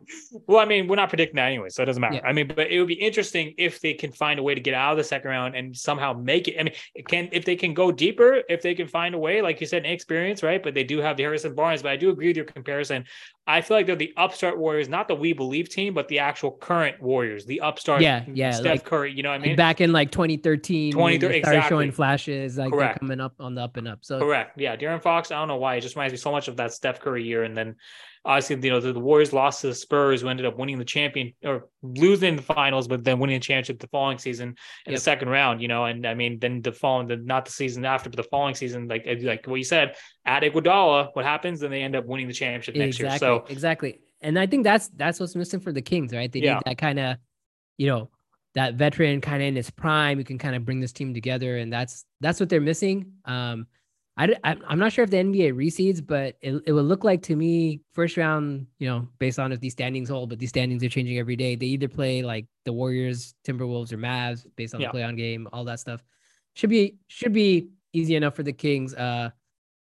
well, 0.49 0.59
I 0.59 0.65
mean, 0.65 0.89
we're 0.89 0.97
not 0.97 1.09
predicting 1.09 1.37
that 1.37 1.47
anyway, 1.47 1.69
so 1.69 1.85
it 1.85 1.87
doesn't 1.87 2.01
matter. 2.01 2.17
Yeah. 2.17 2.27
I 2.27 2.33
mean, 2.33 2.49
but 2.49 2.67
it 2.67 2.81
would 2.81 2.89
be 2.89 2.95
interesting 2.95 3.55
if 3.59 3.81
they 3.81 3.95
can 3.95 4.11
find 4.11 4.41
a 4.41 4.43
way 4.43 4.57
to 4.57 4.61
get 4.61 4.75
out 4.75 4.91
of 4.91 4.99
the 4.99 5.05
second 5.05 5.31
round 5.31 5.55
and 5.55 5.77
somehow 5.77 6.15
make 6.15 6.49
it. 6.49 6.59
I 6.59 6.65
mean, 6.65 6.75
it 6.97 7.07
can 7.07 7.29
if 7.31 7.45
they 7.45 7.55
can 7.55 7.75
go 7.75 7.93
deeper, 7.93 8.43
if 8.49 8.61
they 8.61 8.75
can 8.75 8.89
find 8.89 9.15
a 9.15 9.19
way, 9.19 9.41
like 9.41 9.61
you 9.61 9.67
said, 9.69 9.85
experience, 10.01 10.43
right? 10.43 10.63
But 10.63 10.75
they 10.75 10.85
do 10.85 10.99
have 10.99 11.17
the 11.17 11.23
Harrison 11.25 11.55
Barnes, 11.55 11.83
but 11.83 11.93
I 11.93 11.97
do 11.97 12.09
agree 12.09 12.29
with 12.29 12.37
your 12.37 12.47
comparison. 12.47 13.05
I 13.47 13.61
feel 13.61 13.77
like 13.77 13.87
they're 13.87 13.97
the 13.97 14.15
upstart 14.17 14.59
Warriors, 14.59 14.89
not 14.89 15.09
the 15.09 15.15
We 15.15 15.33
Believe 15.33 15.69
team, 15.69 15.93
but 15.93 16.09
the 16.09 16.21
actual 16.21 16.53
current 16.53 17.03
Warriors, 17.03 17.45
the 17.45 17.61
upstart. 17.61 18.01
Yeah, 18.01 18.25
yeah. 18.33 18.53
Steph 18.53 18.65
like, 18.67 18.85
Curry, 18.85 19.13
you 19.13 19.23
know 19.23 19.31
what 19.31 19.41
I 19.41 19.45
mean? 19.45 19.57
back 19.57 19.81
in 19.81 19.93
like 19.93 20.11
2013, 20.11 20.93
2013 20.93 21.39
exactly. 21.39 21.69
showing 21.69 21.93
flashes, 21.93 22.57
like 22.57 22.73
they're 22.73 22.95
coming 22.95 23.21
up 23.21 23.35
on 23.41 23.55
the 23.55 23.63
up 23.63 23.77
and 23.77 23.89
up. 23.89 23.99
So 24.03 24.19
correct. 24.19 24.59
Yeah, 24.59 24.77
De'Aaron 24.77 25.03
Fox. 25.03 25.31
I 25.31 25.39
don't 25.39 25.49
know 25.49 25.57
why 25.57 25.75
it 25.75 25.81
just 25.83 25.97
reminds 25.97 26.13
me 26.13 26.19
so 26.19 26.33
much 26.33 26.49
of 26.49 26.57
that 26.57 26.73
Steph 26.73 27.01
Curry 27.01 27.25
year, 27.25 27.45
and 27.45 27.57
then 27.57 27.77
obviously, 28.25 28.57
you 28.57 28.71
know, 28.71 28.81
the, 28.81 28.93
the, 28.93 29.01
Warriors 29.01 29.33
lost 29.33 29.63
to 29.63 29.69
the 29.69 29.75
Spurs, 29.75 30.21
who 30.21 30.29
ended 30.29 30.47
up 30.47 30.59
winning 30.59 30.79
the 30.79 30.85
champion 30.85 31.33
or 31.45 31.69
losing 31.83 32.37
the 32.37 32.43
finals, 32.43 32.87
but 32.87 33.05
then 33.05 33.19
winning 33.19 33.37
the 33.37 33.41
championship 33.41 33.81
the 33.81 33.89
following 33.89 34.19
season 34.19 34.49
in 34.87 34.93
yep. 34.93 34.97
the 34.97 35.01
second 35.01 35.29
round. 35.29 35.63
You 35.63 35.69
know, 35.69 35.85
and 35.87 36.07
I 36.07 36.15
mean, 36.15 36.39
then 36.39 36.63
the 36.63 36.73
following, 36.73 37.09
the 37.09 37.17
not 37.17 37.45
the 37.45 37.53
season 37.53 37.85
after, 37.85 38.11
but 38.11 38.17
the 38.17 38.29
following 38.29 38.55
season, 38.55 38.89
like 38.89 39.07
like 39.23 39.47
what 39.47 39.57
you 39.57 39.65
said, 39.65 39.97
at 40.25 40.43
Iguodala, 40.43 41.11
what 41.15 41.25
happens? 41.25 41.61
Then 41.61 41.71
they 41.71 41.83
end 41.83 41.97
up 41.97 42.07
winning 42.07 42.29
the 42.29 42.35
championship 42.35 42.77
next 42.77 43.01
exactly, 43.01 43.29
year. 43.29 43.41
So 43.41 43.45
exactly, 43.49 44.01
and 44.21 44.39
I 44.39 44.47
think 44.47 44.65
that's 44.65 44.89
that's 44.89 45.19
what's 45.19 45.35
missing 45.35 45.61
for 45.61 45.73
the 45.73 45.83
Kings, 45.83 46.13
right? 46.13 46.31
They 46.31 46.41
yeah. 46.41 46.55
need 46.55 46.63
that 46.67 46.79
kind 46.79 46.99
of, 46.99 47.17
you 47.79 47.87
know, 47.87 48.11
that 48.55 48.75
veteran 48.75 49.21
kind 49.21 49.43
of 49.43 49.49
in 49.49 49.57
his 49.57 49.71
prime 49.71 50.19
who 50.19 50.25
can 50.25 50.39
kind 50.39 50.55
of 50.55 50.65
bring 50.65 50.81
this 50.81 50.93
team 50.93 51.15
together, 51.15 51.57
and 51.57 51.73
that's 51.73 52.05
that's 52.21 52.41
what 52.41 52.49
they're 52.49 52.61
missing. 52.61 53.13
Um, 53.25 53.67
I, 54.21 54.57
I'm 54.67 54.79
not 54.79 54.93
sure 54.93 55.05
if 55.05 55.11
the 55.11 55.19
NBA 55.19 55.55
reseeds, 55.55 56.05
but 56.05 56.37
it, 56.41 56.63
it 56.67 56.73
would 56.73 56.85
look 56.85 57.05
like 57.05 57.23
to 57.23 57.37
me 57.37 57.81
first 57.93 58.17
round, 58.17 58.67
you 58.79 58.89
know, 58.89 59.09
based 59.19 59.39
on 59.39 59.53
if 59.53 59.61
these 59.61 59.73
standings 59.73 60.09
hold, 60.09 60.29
but 60.29 60.39
these 60.39 60.49
standings 60.51 60.83
are 60.85 60.89
changing 60.89 61.19
every 61.19 61.37
day. 61.37 61.55
They 61.55 61.67
either 61.67 61.89
play 61.89 62.23
like 62.23 62.47
the 62.65 62.73
Warriors, 62.73 63.35
Timberwolves, 63.47 63.93
or 63.93 63.99
Mavs 63.99 64.45
based 64.57 64.75
on 64.75 64.81
yeah. 64.81 64.89
the 64.89 64.93
play 64.93 65.03
on 65.05 65.17
game, 65.17 65.49
all 65.53 65.65
that 65.65 65.81
stuff. 65.81 66.03
Should 66.55 66.71
be 66.71 66.97
should 67.07 67.33
be 67.33 67.69
easy 67.93 68.17
enough 68.17 68.35
for 68.35 68.43
the 68.43 68.53
Kings. 68.53 68.95
Uh, 68.95 69.31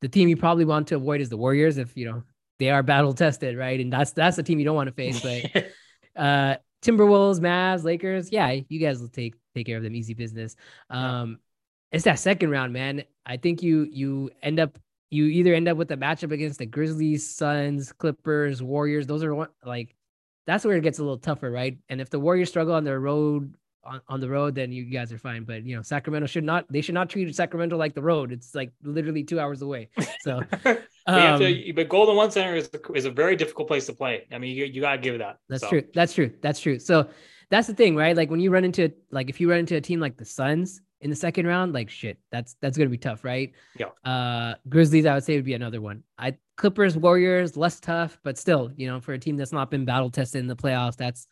the 0.02 0.10
team 0.10 0.28
you 0.28 0.38
probably 0.38 0.66
want 0.66 0.88
to 0.88 0.96
avoid 0.96 1.22
is 1.22 1.30
the 1.30 1.38
Warriors 1.38 1.78
if 1.78 1.96
you 1.96 2.06
know 2.06 2.24
they 2.60 2.70
are 2.70 2.84
battle 2.84 3.14
tested, 3.14 3.58
right? 3.58 3.80
And 3.80 3.92
that's 3.92 4.12
that's 4.12 4.36
the 4.36 4.44
team 4.44 4.60
you 4.60 4.66
don't 4.66 4.76
want 4.76 4.88
to 4.88 4.94
face. 4.94 5.22
But 5.22 5.66
uh, 6.16 6.56
Timberwolves, 6.82 7.40
Mavs, 7.40 7.84
Lakers, 7.84 8.32
yeah, 8.32 8.60
you 8.68 8.80
guys 8.80 9.00
will 9.00 9.10
take 9.10 9.36
take 9.54 9.66
care 9.66 9.78
of 9.78 9.84
them, 9.84 9.96
easy 9.96 10.14
business. 10.14 10.56
Um, 10.90 11.40
it's 11.96 12.04
that 12.04 12.20
second 12.20 12.50
round, 12.50 12.74
man. 12.74 13.04
I 13.26 13.38
think 13.38 13.64
you 13.64 13.88
you 13.90 14.30
end 14.44 14.60
up 14.60 14.78
you 15.10 15.26
either 15.26 15.54
end 15.54 15.70
up 15.70 15.78
with 15.78 15.92
a 15.92 15.98
matchup 15.98 16.32
against 16.32 16.60
the 16.60 16.66
Grizzlies, 16.66 17.28
Suns, 17.28 17.94
Clippers, 17.94 18.62
Warriors. 18.62 19.08
Those 19.08 19.24
are 19.24 19.34
one 19.34 19.48
like 19.64 19.96
that's 20.46 20.66
where 20.66 20.76
it 20.76 20.82
gets 20.82 21.00
a 21.00 21.04
little 21.04 21.18
tougher, 21.18 21.50
right? 21.50 21.78
And 21.90 22.02
if 22.02 22.10
the 22.10 22.20
Warriors 22.20 22.50
struggle 22.50 22.76
on 22.76 22.84
their 22.84 23.00
road 23.00 23.56
on, 23.86 24.02
on 24.10 24.20
the 24.20 24.30
road, 24.30 24.56
then 24.56 24.72
you 24.72 24.84
guys 24.84 25.14
are 25.14 25.18
fine. 25.18 25.46
But 25.46 25.66
you 25.66 25.76
know, 25.76 25.82
Sacramento 25.82 26.28
should 26.28 26.44
not 26.44 26.66
they 26.70 26.82
should 26.82 26.96
not 26.96 27.10
treat 27.10 27.34
Sacramento 27.34 27.78
like 27.78 27.94
the 27.94 28.02
road. 28.02 28.34
It's 28.34 28.54
like 28.54 28.74
literally 28.84 29.24
two 29.24 29.40
hours 29.40 29.62
away. 29.62 29.90
So 30.20 30.42
um, 31.08 31.40
to, 31.40 31.74
but 31.74 31.88
Golden 31.88 32.18
One 32.18 32.30
Center 32.30 32.56
is 32.58 32.70
is 32.94 33.06
a 33.06 33.12
very 33.12 33.38
difficult 33.38 33.70
place 33.70 33.86
to 33.86 33.94
play. 33.94 34.28
I 34.34 34.38
mean, 34.38 34.56
you, 34.58 34.66
you 34.66 34.82
gotta 34.82 34.98
give 34.98 35.18
that. 35.20 35.38
That's 35.48 35.64
so. 35.64 35.70
true. 35.70 35.84
That's 35.94 36.14
true. 36.14 36.34
That's 36.42 36.60
true. 36.60 36.78
So 36.78 37.08
that's 37.50 37.68
the 37.68 37.74
thing, 37.74 37.96
right? 37.96 38.18
Like 38.18 38.30
when 38.30 38.42
you 38.42 38.52
run 38.52 38.66
into 38.66 38.92
like 39.12 39.30
if 39.30 39.40
you 39.40 39.50
run 39.50 39.60
into 39.60 39.78
a 39.78 39.82
team 39.82 40.02
like 40.02 40.18
the 40.18 40.26
Suns 40.26 40.82
in 41.02 41.10
the 41.10 41.16
second 41.16 41.46
round, 41.46 41.74
like 41.74 41.90
shit, 41.90 42.18
that's 42.32 42.56
that's 42.62 42.78
gonna 42.78 42.90
be 42.90 42.98
tough, 42.98 43.24
right? 43.24 43.54
Yeah. 43.78 43.88
Uh, 44.10 44.56
Grizzlies, 44.70 45.06
I 45.06 45.14
would 45.14 45.24
say 45.24 45.36
would 45.36 45.46
be 45.46 45.54
another 45.54 45.82
one. 45.82 46.04
I 46.18 46.38
Clippers, 46.58 46.98
Warriors, 46.98 47.58
less 47.58 47.80
tough, 47.80 48.18
but 48.24 48.38
still, 48.38 48.72
you 48.76 48.88
know, 48.88 49.00
for 49.00 49.14
a 49.14 49.20
team 49.20 49.36
that's 49.36 49.52
not 49.52 49.70
been 49.70 49.86
battle 49.86 50.10
tested 50.10 50.40
in 50.40 50.48
the 50.48 50.56
playoffs, 50.56 50.96
that's 50.96 51.28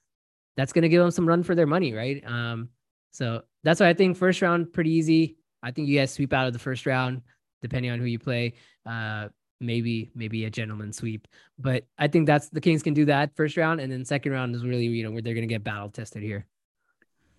that's 0.57 0.74
gonna 0.74 0.89
give 0.89 1.01
them 1.01 1.11
some 1.11 1.28
run 1.28 1.43
for 1.43 1.55
their 1.55 1.68
money, 1.68 1.93
right? 1.93 2.24
Um, 2.26 2.70
so 3.11 3.43
that's 3.64 3.80
why 3.80 3.89
I 3.89 3.93
think 3.93 4.18
first 4.18 4.41
round 4.41 4.74
pretty 4.74 4.91
easy. 4.91 5.38
I 5.61 5.72
think 5.72 5.88
you 5.88 5.97
guys 5.97 6.11
sweep 6.11 6.34
out 6.34 6.47
of 6.47 6.53
the 6.53 6.59
first 6.59 6.86
round, 6.86 7.22
depending 7.61 7.91
on 7.91 7.99
who 7.99 8.05
you 8.05 8.20
play. 8.20 8.53
Uh, 8.86 9.30
maybe 9.61 10.11
maybe 10.14 10.45
a 10.45 10.49
gentleman 10.49 10.91
sweep. 10.91 11.28
But 11.57 11.86
I 11.97 12.07
think 12.07 12.28
that's 12.28 12.49
the 12.49 12.61
Kings 12.61 12.84
can 12.84 12.93
do 12.93 13.05
that 13.05 13.36
first 13.36 13.57
round, 13.57 13.80
and 13.80 13.91
then 13.91 14.03
second 14.03 14.34
round 14.34 14.55
is 14.55 14.66
really 14.66 14.86
you 14.86 15.03
know 15.03 15.11
where 15.11 15.22
they're 15.22 15.34
gonna 15.34 15.47
get 15.47 15.64
battle 15.64 15.89
tested 15.89 16.22
here. 16.22 16.45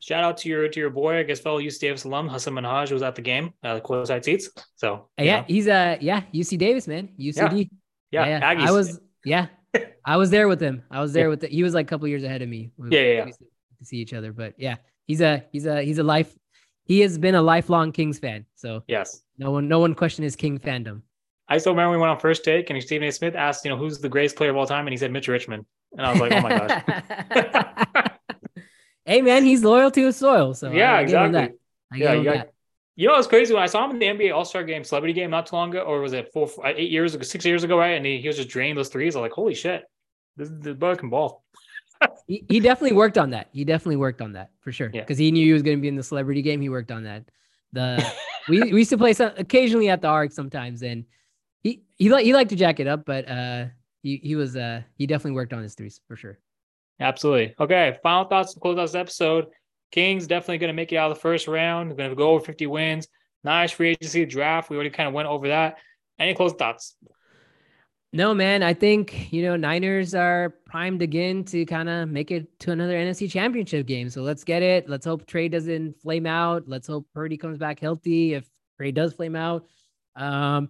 Shout 0.05 0.23
out 0.23 0.37
to 0.39 0.51
your 0.51 0.69
to 0.69 0.81
your 0.81 0.91
boy, 0.91 1.17
I 1.17 1.23
guess 1.23 1.41
fellow 1.41 1.59
UC 1.59 1.79
Davis 1.79 2.05
alum 2.05 2.29
Hasan 2.29 2.53
Minhaj 2.53 2.93
was 2.93 3.01
at 3.01 3.15
the 3.15 3.23
game, 3.23 3.55
uh, 3.63 3.81
the 3.81 4.05
side 4.05 4.23
seats. 4.23 4.51
So 4.77 5.09
yeah, 5.17 5.41
know. 5.41 5.45
he's 5.49 5.67
uh 5.67 5.97
yeah 5.99 6.25
UC 6.35 6.59
Davis 6.59 6.87
man, 6.87 7.09
UCD. 7.19 7.71
Yeah, 8.11 8.27
yeah, 8.27 8.53
yeah. 8.53 8.69
I 8.69 8.71
was 8.71 9.01
yeah, 9.25 9.47
I 10.05 10.19
was 10.19 10.29
there 10.29 10.47
with 10.47 10.61
him. 10.61 10.83
I 10.91 11.01
was 11.01 11.15
there 11.15 11.25
yeah. 11.25 11.29
with 11.29 11.41
the, 11.41 11.47
he 11.47 11.63
was 11.63 11.73
like 11.73 11.87
a 11.87 11.89
couple 11.89 12.07
years 12.07 12.23
ahead 12.23 12.43
of 12.43 12.51
me. 12.51 12.71
We, 12.77 12.91
yeah, 12.91 13.01
yeah, 13.01 13.13
yeah. 13.13 13.25
To 13.25 13.85
see 13.85 13.97
each 13.97 14.13
other, 14.13 14.35
but 14.35 14.53
yeah, 14.59 14.77
he's 15.07 15.23
a 15.23 15.43
he's 15.53 15.65
a 15.65 15.83
he's 15.83 15.97
a 15.97 16.05
life. 16.05 16.37
He 16.85 17.01
has 17.01 17.17
been 17.17 17.35
a 17.35 17.41
lifelong 17.41 17.91
Kings 17.91 18.19
fan. 18.19 18.45
So 18.57 18.83
yes, 18.87 19.23
no 19.39 19.53
one 19.53 19.69
no 19.69 19.79
one 19.79 19.95
questioned 19.95 20.25
his 20.25 20.37
King 20.37 20.59
fandom. 20.59 21.01
I 21.49 21.57
still 21.57 21.73
remember 21.73 21.93
we 21.93 21.97
went 21.97 22.11
on 22.11 22.19
first 22.19 22.45
take 22.45 22.69
and 22.69 22.83
Stephen 22.83 23.09
A. 23.09 23.11
Smith 23.11 23.35
asked, 23.35 23.65
you 23.65 23.71
know, 23.71 23.79
who's 23.79 24.01
the 24.01 24.09
greatest 24.11 24.37
player 24.37 24.51
of 24.51 24.57
all 24.57 24.67
time? 24.67 24.87
And 24.87 24.93
he 24.93 24.99
said 24.99 25.13
Mitch 25.13 25.29
Richmond. 25.29 25.65
And 25.97 26.07
I 26.07 26.11
was 26.11 26.21
like, 26.21 26.33
oh 26.33 26.41
my 26.41 26.59
gosh. 26.59 27.87
hey 29.05 29.23
man, 29.23 29.45
he's 29.45 29.63
loyal 29.63 29.91
to 29.91 30.07
his 30.07 30.17
soil. 30.17 30.55
So 30.55 30.71
yeah, 30.71 30.99
exactly. 30.99 31.57
yeah, 31.95 32.13
you, 32.15 32.25
got, 32.25 32.49
you 32.97 33.09
know, 33.09 33.17
it's 33.17 33.27
crazy 33.27 33.53
when 33.53 33.63
I 33.63 33.67
saw 33.67 33.85
him 33.85 33.91
in 33.91 33.99
the 33.99 34.07
NBA 34.07 34.35
All 34.35 34.45
Star 34.45 34.65
Game, 34.65 34.85
celebrity 34.85 35.13
game, 35.13 35.31
not 35.31 35.47
too 35.47 35.57
long 35.57 35.71
ago, 35.71 35.81
or 35.81 36.01
was 36.01 36.13
it 36.13 36.31
four, 36.33 36.49
uh, 36.65 36.73
eight 36.77 36.91
years 36.91 37.15
ago, 37.15 37.23
six 37.23 37.45
years 37.45 37.65
ago, 37.65 37.77
right? 37.79 37.97
And 37.97 38.07
he, 38.07 38.21
he 38.21 38.29
was 38.29 38.37
just 38.37 38.49
draining 38.49 38.77
those 38.77 38.89
threes. 38.89 39.17
I 39.17 39.21
was 39.21 39.25
like, 39.25 39.33
holy 39.33 39.55
shit, 39.55 39.85
this 40.37 40.49
is 40.49 40.61
the 40.61 40.75
boy 40.75 40.95
can 40.95 41.11
ball. 41.11 41.45
he, 42.27 42.45
he 42.49 42.61
definitely 42.61 42.97
worked 42.97 43.19
on 43.19 43.31
that. 43.31 43.49
He 43.53 43.65
definitely 43.65 43.97
worked 43.97 44.21
on 44.21 44.33
that 44.33 44.51
for 44.61 44.73
sure. 44.73 44.91
Yeah. 44.93 45.01
Because 45.01 45.19
he 45.19 45.31
knew 45.31 45.45
he 45.45 45.53
was 45.53 45.63
going 45.63 45.77
to 45.77 45.81
be 45.81 45.89
in 45.89 45.97
the 45.97 46.03
celebrity 46.03 46.43
game. 46.43 46.61
He 46.61 46.69
worked 46.69 46.93
on 46.93 47.05
that. 47.05 47.25
The 47.73 48.05
we, 48.49 48.73
we 48.73 48.79
used 48.81 48.91
to 48.91 48.99
play 48.99 49.13
some 49.13 49.33
occasionally 49.37 49.89
at 49.89 50.01
the 50.01 50.09
arc 50.09 50.33
sometimes, 50.33 50.83
and 50.83 51.05
he 51.63 51.83
he 51.97 52.09
like 52.09 52.25
he 52.25 52.33
liked 52.33 52.51
to 52.51 52.57
jack 52.57 52.79
it 52.79 52.87
up, 52.87 53.05
but 53.05 53.29
uh, 53.29 53.67
he 54.03 54.19
he 54.23 54.37
was 54.37 54.55
uh 54.57 54.83
he 54.97 55.07
definitely 55.07 55.33
worked 55.33 55.53
on 55.53 55.63
his 55.63 55.75
threes 55.75 56.01
for 56.07 56.15
sure. 56.15 56.39
Absolutely. 57.01 57.55
Okay. 57.59 57.99
Final 58.03 58.25
thoughts 58.25 58.55
to 58.55 58.61
close 58.61 58.79
out 58.79 58.83
this 58.83 58.95
episode. 58.95 59.47
Kings 59.91 60.27
definitely 60.27 60.59
going 60.59 60.69
to 60.69 60.75
make 60.75 60.93
it 60.93 60.97
out 60.97 61.11
of 61.11 61.17
the 61.17 61.21
first 61.21 61.47
round. 61.49 61.97
Going 61.97 62.11
to 62.11 62.17
go 62.17 62.31
over 62.31 62.45
50 62.45 62.67
wins. 62.67 63.09
Nice 63.43 63.73
free 63.73 63.91
agency 63.91 64.25
draft. 64.25 64.71
We 64.71 64.77
already 64.77 64.91
kind 64.91 65.09
of 65.09 65.15
went 65.15 65.29
over 65.29 65.49
that. 65.49 65.79
Any 66.19 66.35
close 66.35 66.53
thoughts? 66.53 66.97
No, 68.13 68.33
man. 68.33 68.63
I 68.63 68.75
think, 68.75 69.33
you 69.33 69.43
know, 69.43 69.57
Niners 69.57 70.15
are 70.15 70.55
primed 70.67 71.03
again 71.03 71.43
to 71.47 71.67
kind 71.67 71.89
of 71.89 72.09
make 72.09 72.31
it 72.31 72.59
to 72.61 72.71
another 72.71 72.95
NFC 72.95 73.29
championship 73.29 73.87
game. 73.87 74.09
So 74.09 74.23
let's 74.23 74.45
get 74.45 74.63
it. 74.63 74.89
Let's 74.89 75.05
hope 75.05 75.27
Trey 75.27 75.49
doesn't 75.49 76.01
flame 76.01 76.25
out. 76.25 76.69
Let's 76.69 76.87
hope 76.87 77.09
Purdy 77.13 77.37
comes 77.37 77.59
back 77.59 77.81
healthy. 77.81 78.35
If 78.35 78.49
Trey 78.77 78.93
does 78.93 79.15
flame 79.15 79.35
out, 79.35 79.67
um, 80.15 80.69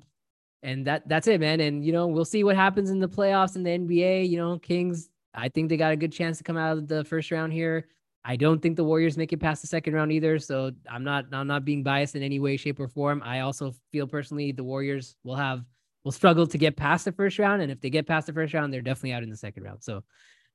and 0.62 0.86
that 0.86 1.06
that's 1.06 1.26
it, 1.26 1.38
man. 1.38 1.60
And 1.60 1.84
you 1.84 1.92
know, 1.92 2.06
we'll 2.06 2.24
see 2.24 2.44
what 2.44 2.56
happens 2.56 2.88
in 2.88 2.98
the 2.98 3.08
playoffs 3.08 3.56
in 3.56 3.62
the 3.62 3.70
NBA. 3.70 4.28
You 4.28 4.38
know, 4.38 4.58
Kings, 4.58 5.10
I 5.34 5.48
think 5.48 5.68
they 5.68 5.76
got 5.76 5.92
a 5.92 5.96
good 5.96 6.12
chance 6.12 6.38
to 6.38 6.44
come 6.44 6.56
out 6.56 6.78
of 6.78 6.88
the 6.88 7.04
first 7.04 7.30
round 7.30 7.52
here. 7.52 7.88
I 8.24 8.36
don't 8.36 8.62
think 8.62 8.76
the 8.76 8.84
Warriors 8.84 9.18
make 9.18 9.32
it 9.32 9.40
past 9.40 9.60
the 9.60 9.68
second 9.68 9.92
round 9.92 10.10
either. 10.10 10.38
So 10.38 10.72
I'm 10.90 11.04
not 11.04 11.26
I'm 11.32 11.46
not 11.46 11.64
being 11.64 11.82
biased 11.82 12.16
in 12.16 12.22
any 12.22 12.38
way, 12.38 12.56
shape, 12.56 12.80
or 12.80 12.88
form. 12.88 13.22
I 13.24 13.40
also 13.40 13.74
feel 13.92 14.06
personally 14.06 14.52
the 14.52 14.64
Warriors 14.64 15.16
will 15.24 15.36
have 15.36 15.64
will 16.04 16.12
struggle 16.12 16.46
to 16.46 16.58
get 16.58 16.76
past 16.76 17.04
the 17.04 17.12
first 17.12 17.38
round. 17.38 17.62
And 17.62 17.70
if 17.70 17.80
they 17.80 17.90
get 17.90 18.06
past 18.06 18.26
the 18.26 18.32
first 18.32 18.54
round, 18.54 18.72
they're 18.72 18.82
definitely 18.82 19.12
out 19.12 19.22
in 19.22 19.30
the 19.30 19.36
second 19.36 19.62
round. 19.62 19.82
So 19.82 20.02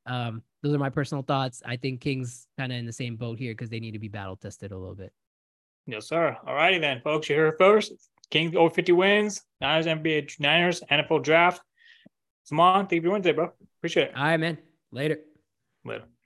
um, 0.06 0.42
those 0.64 0.74
are 0.74 0.80
my 0.80 0.90
personal 0.90 1.24
thoughts. 1.24 1.62
I 1.66 1.76
think 1.76 2.02
Kings 2.02 2.48
kind 2.58 2.72
of 2.72 2.78
in 2.78 2.86
the 2.86 2.94
same 2.94 3.16
boat 3.16 3.38
here 3.38 3.54
because 3.54 3.70
they 3.70 3.80
need 3.80 3.92
to 3.92 4.00
be 4.00 4.08
battle 4.08 4.36
tested 4.36 4.72
a 4.72 4.78
little 4.78 4.96
bit. 4.96 5.12
Yes, 5.86 6.08
sir. 6.08 6.38
All 6.46 6.54
righty 6.54 6.80
then, 6.80 7.02
folks. 7.02 7.30
You 7.30 7.36
heard 7.36 7.56
first. 7.58 7.94
Kings 8.30 8.56
over 8.56 8.74
50 8.74 8.92
wins. 8.92 9.42
Niners 9.60 9.88
NBA 9.88 10.40
Niners 10.40 10.82
NFL 10.92 11.24
draft. 11.24 11.62
Simon, 12.44 12.88
thank 12.88 13.04
you 13.04 13.10
for 13.10 13.12
Wednesday, 13.12 13.32
bro. 13.32 13.52
Appreciate 13.80 14.10
it. 14.10 14.16
All 14.16 14.24
right, 14.24 14.38
man. 14.38 14.58
Later. 14.92 15.20
Later. 15.86 16.10